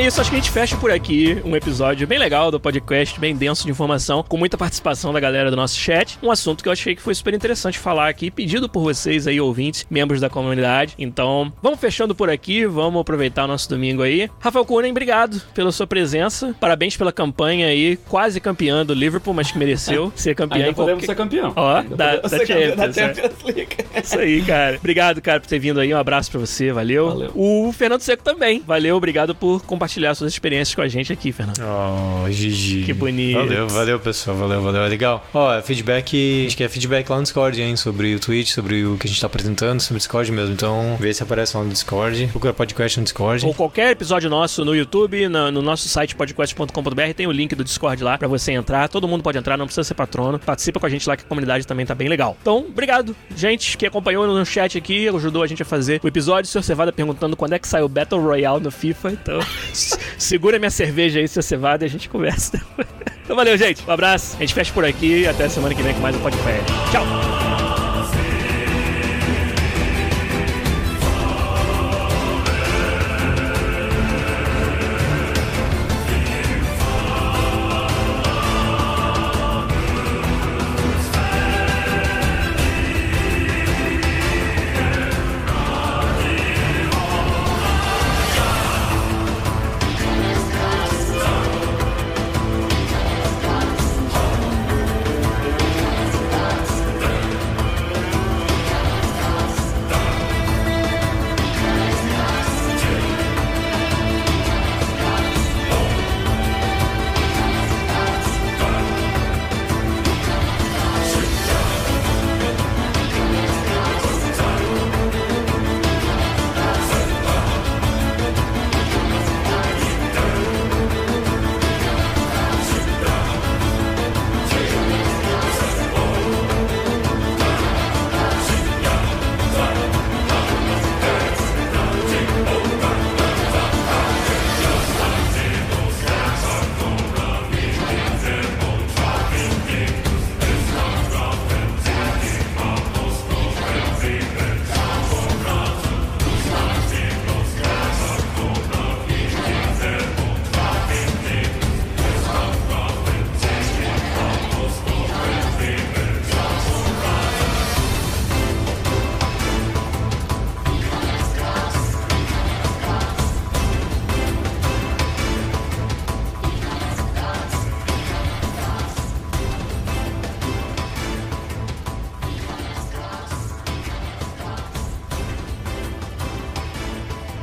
É 0.03 0.07
isso, 0.07 0.20
acho 0.20 0.30
que 0.30 0.36
a 0.36 0.38
gente 0.40 0.50
fecha 0.50 0.76
por 0.76 0.90
aqui 0.90 1.40
um 1.44 1.55
episódio 1.55 2.09
bem 2.09 2.18
legal 2.18 2.50
do 2.50 2.59
podcast, 2.59 3.20
bem 3.20 3.36
denso 3.36 3.64
de 3.64 3.70
informação, 3.70 4.24
com 4.26 4.36
muita 4.36 4.59
participação 4.59 5.12
da 5.12 5.20
galera 5.20 5.48
do 5.48 5.55
nosso 5.57 5.78
chat. 5.78 6.18
Um 6.20 6.28
assunto 6.28 6.61
que 6.61 6.68
eu 6.68 6.72
achei 6.72 6.96
que 6.96 7.00
foi 7.03 7.14
super 7.14 7.32
interessante 7.34 7.78
falar 7.78 8.09
aqui, 8.09 8.28
pedido 8.28 8.68
por 8.68 8.82
vocês 8.82 9.28
aí, 9.28 9.40
ouvintes, 9.40 9.86
membros 9.88 10.20
da 10.20 10.28
comunidade. 10.28 10.94
Então, 10.98 11.53
vamos 11.62 11.78
fechando 11.78 12.16
por 12.16 12.28
aqui, 12.28 12.66
vamos 12.66 13.00
aproveitar 13.00 13.44
o 13.44 13.46
nosso 13.46 13.68
domingo 13.68 14.03
aí. 14.03 14.28
Rafael 14.40 14.64
Kunen, 14.64 14.90
obrigado 14.90 15.40
pela 15.55 15.70
sua 15.70 15.86
presença. 15.86 16.53
Parabéns 16.59 16.96
pela 16.96 17.12
campanha 17.12 17.68
aí, 17.68 17.96
quase 18.09 18.40
campeã 18.40 18.84
do 18.84 18.94
Liverpool, 18.94 19.32
mas 19.34 19.53
que 19.53 19.59
mereceu 19.59 20.12
ser 20.16 20.34
campeã 20.34 20.57
Ainda 20.59 20.70
em 20.70 20.74
podemos 20.74 21.05
qualquer... 21.05 21.12
ser 21.12 21.14
campeão. 21.14 21.53
Ó, 21.55 21.80
da- 21.82 22.16
da 22.16 22.28
ser 22.28 22.44
Champions, 22.44 22.96
é. 22.96 23.14
Champions 23.14 23.42
League. 23.44 23.76
Isso 24.03 24.18
aí, 24.18 24.42
cara. 24.42 24.76
Obrigado, 24.78 25.22
cara, 25.22 25.38
por 25.38 25.46
ter 25.46 25.61
vindo 25.61 25.78
aí. 25.78 25.94
Um 25.94 25.98
abraço 25.98 26.28
pra 26.28 26.40
você, 26.40 26.72
valeu. 26.72 27.09
Valeu. 27.09 27.30
O 27.36 27.72
Fernando 27.72 28.00
Seco 28.00 28.24
também. 28.24 28.61
Valeu, 28.66 28.96
obrigado 28.96 29.32
por 29.32 29.62
compartilhar 29.62 29.91
suas 30.14 30.32
experiências 30.32 30.74
com 30.74 30.80
a 30.82 30.88
gente 30.88 31.12
aqui, 31.12 31.32
Fernando. 31.32 31.59
Oh, 31.61 32.30
Gigi. 32.30 32.84
Que 32.84 32.93
bonito. 32.93 33.38
Valeu, 33.38 33.68
valeu, 33.68 34.01
pessoal. 34.01 34.36
Valeu, 34.36 34.62
valeu. 34.62 34.82
É 34.82 34.88
legal. 34.88 35.26
Ó, 35.34 35.61
feedback. 35.62 36.14
A 36.16 36.43
gente 36.45 36.57
quer 36.57 36.68
feedback 36.68 37.09
lá 37.09 37.16
no 37.16 37.22
Discord, 37.22 37.61
hein? 37.61 37.76
Sobre 37.76 38.14
o 38.14 38.20
Twitch, 38.20 38.51
sobre 38.51 38.84
o 38.84 38.97
que 38.97 39.07
a 39.07 39.11
gente 39.11 39.20
tá 39.20 39.26
apresentando, 39.26 39.80
sobre 39.80 39.97
o 39.97 39.99
Discord 39.99 40.30
mesmo. 40.32 40.53
Então, 40.55 40.97
vê 41.01 41.12
se 41.12 41.22
aparece 41.22 41.57
lá 41.57 41.62
no 41.62 41.70
Discord. 41.70 42.26
Procura 42.28 42.53
podcast 42.53 42.99
no 42.99 43.05
Discord. 43.05 43.45
Ou 43.47 43.55
qualquer 43.55 43.90
episódio 43.93 44.28
nosso 44.30 44.64
no 44.64 44.74
YouTube, 44.74 45.28
na- 45.28 45.51
no, 45.51 45.62
nosso 45.62 45.88
site 45.88 46.14
podcast.com.br, 46.16 47.12
tem 47.16 47.26
o 47.26 47.32
link 47.32 47.55
do 47.55 47.64
Discord 47.64 48.03
lá 48.03 48.16
pra 48.18 48.28
você 48.28 48.53
entrar. 48.53 48.88
Todo 48.88 49.07
mundo 49.09 49.22
pode 49.22 49.38
entrar, 49.38 49.57
não 49.57 49.66
precisa 49.66 49.84
ser 49.84 49.95
patrono. 49.95 50.38
Participa 50.38 50.78
com 50.80 50.86
a 50.86 50.88
gente 50.88 51.09
lá 51.09 51.16
que 51.16 51.24
a 51.24 51.26
comunidade 51.26 51.66
também 51.66 51.84
tá 51.86 51.95
bem 51.95 52.09
legal. 52.09 52.36
Então, 52.40 52.59
obrigado, 52.68 53.14
gente, 53.36 53.76
que 53.76 53.86
acompanhou 53.86 54.26
no 54.26 54.45
chat 54.47 54.76
aqui, 54.78 55.09
ajudou 55.09 55.43
a 55.43 55.47
gente 55.47 55.62
a 55.62 55.64
fazer 55.64 56.01
o 56.03 56.09
episódio. 56.09 56.49
O 56.49 56.53
Sr. 56.53 56.62
Cevada 56.62 56.93
perguntando 56.93 57.36
quando 57.36 57.53
é 57.55 57.59
que 57.59 57.68
sai 57.68 57.82
o 57.82 57.88
Battle 57.88 58.20
Royale 58.20 58.61
no 58.62 58.70
FIFA. 58.70 59.12
Então, 59.12 59.38
segura 60.18 60.59
minha 60.59 60.70
cerveja 60.70 61.20
aí, 61.20 61.28
Sr. 61.28 61.43
Cevada, 61.43 61.85
e 61.85 61.87
a 61.87 61.91
gente 61.91 62.09
conversa. 62.09 62.61
então, 63.24 63.37
valeu, 63.37 63.57
gente. 63.57 63.83
Um 63.87 63.91
abraço. 63.91 64.37
A 64.37 64.41
gente 64.41 64.55
fecha 64.55 64.72
por 64.72 64.85
aqui. 64.85 65.26
Até 65.26 65.49
semana 65.49 65.74
que 65.74 65.83
vem 65.83 65.95
com 65.95 66.01
mais 66.01 66.16
um 66.16 66.20
podcast. 66.20 66.64
Tchau. 66.91 67.72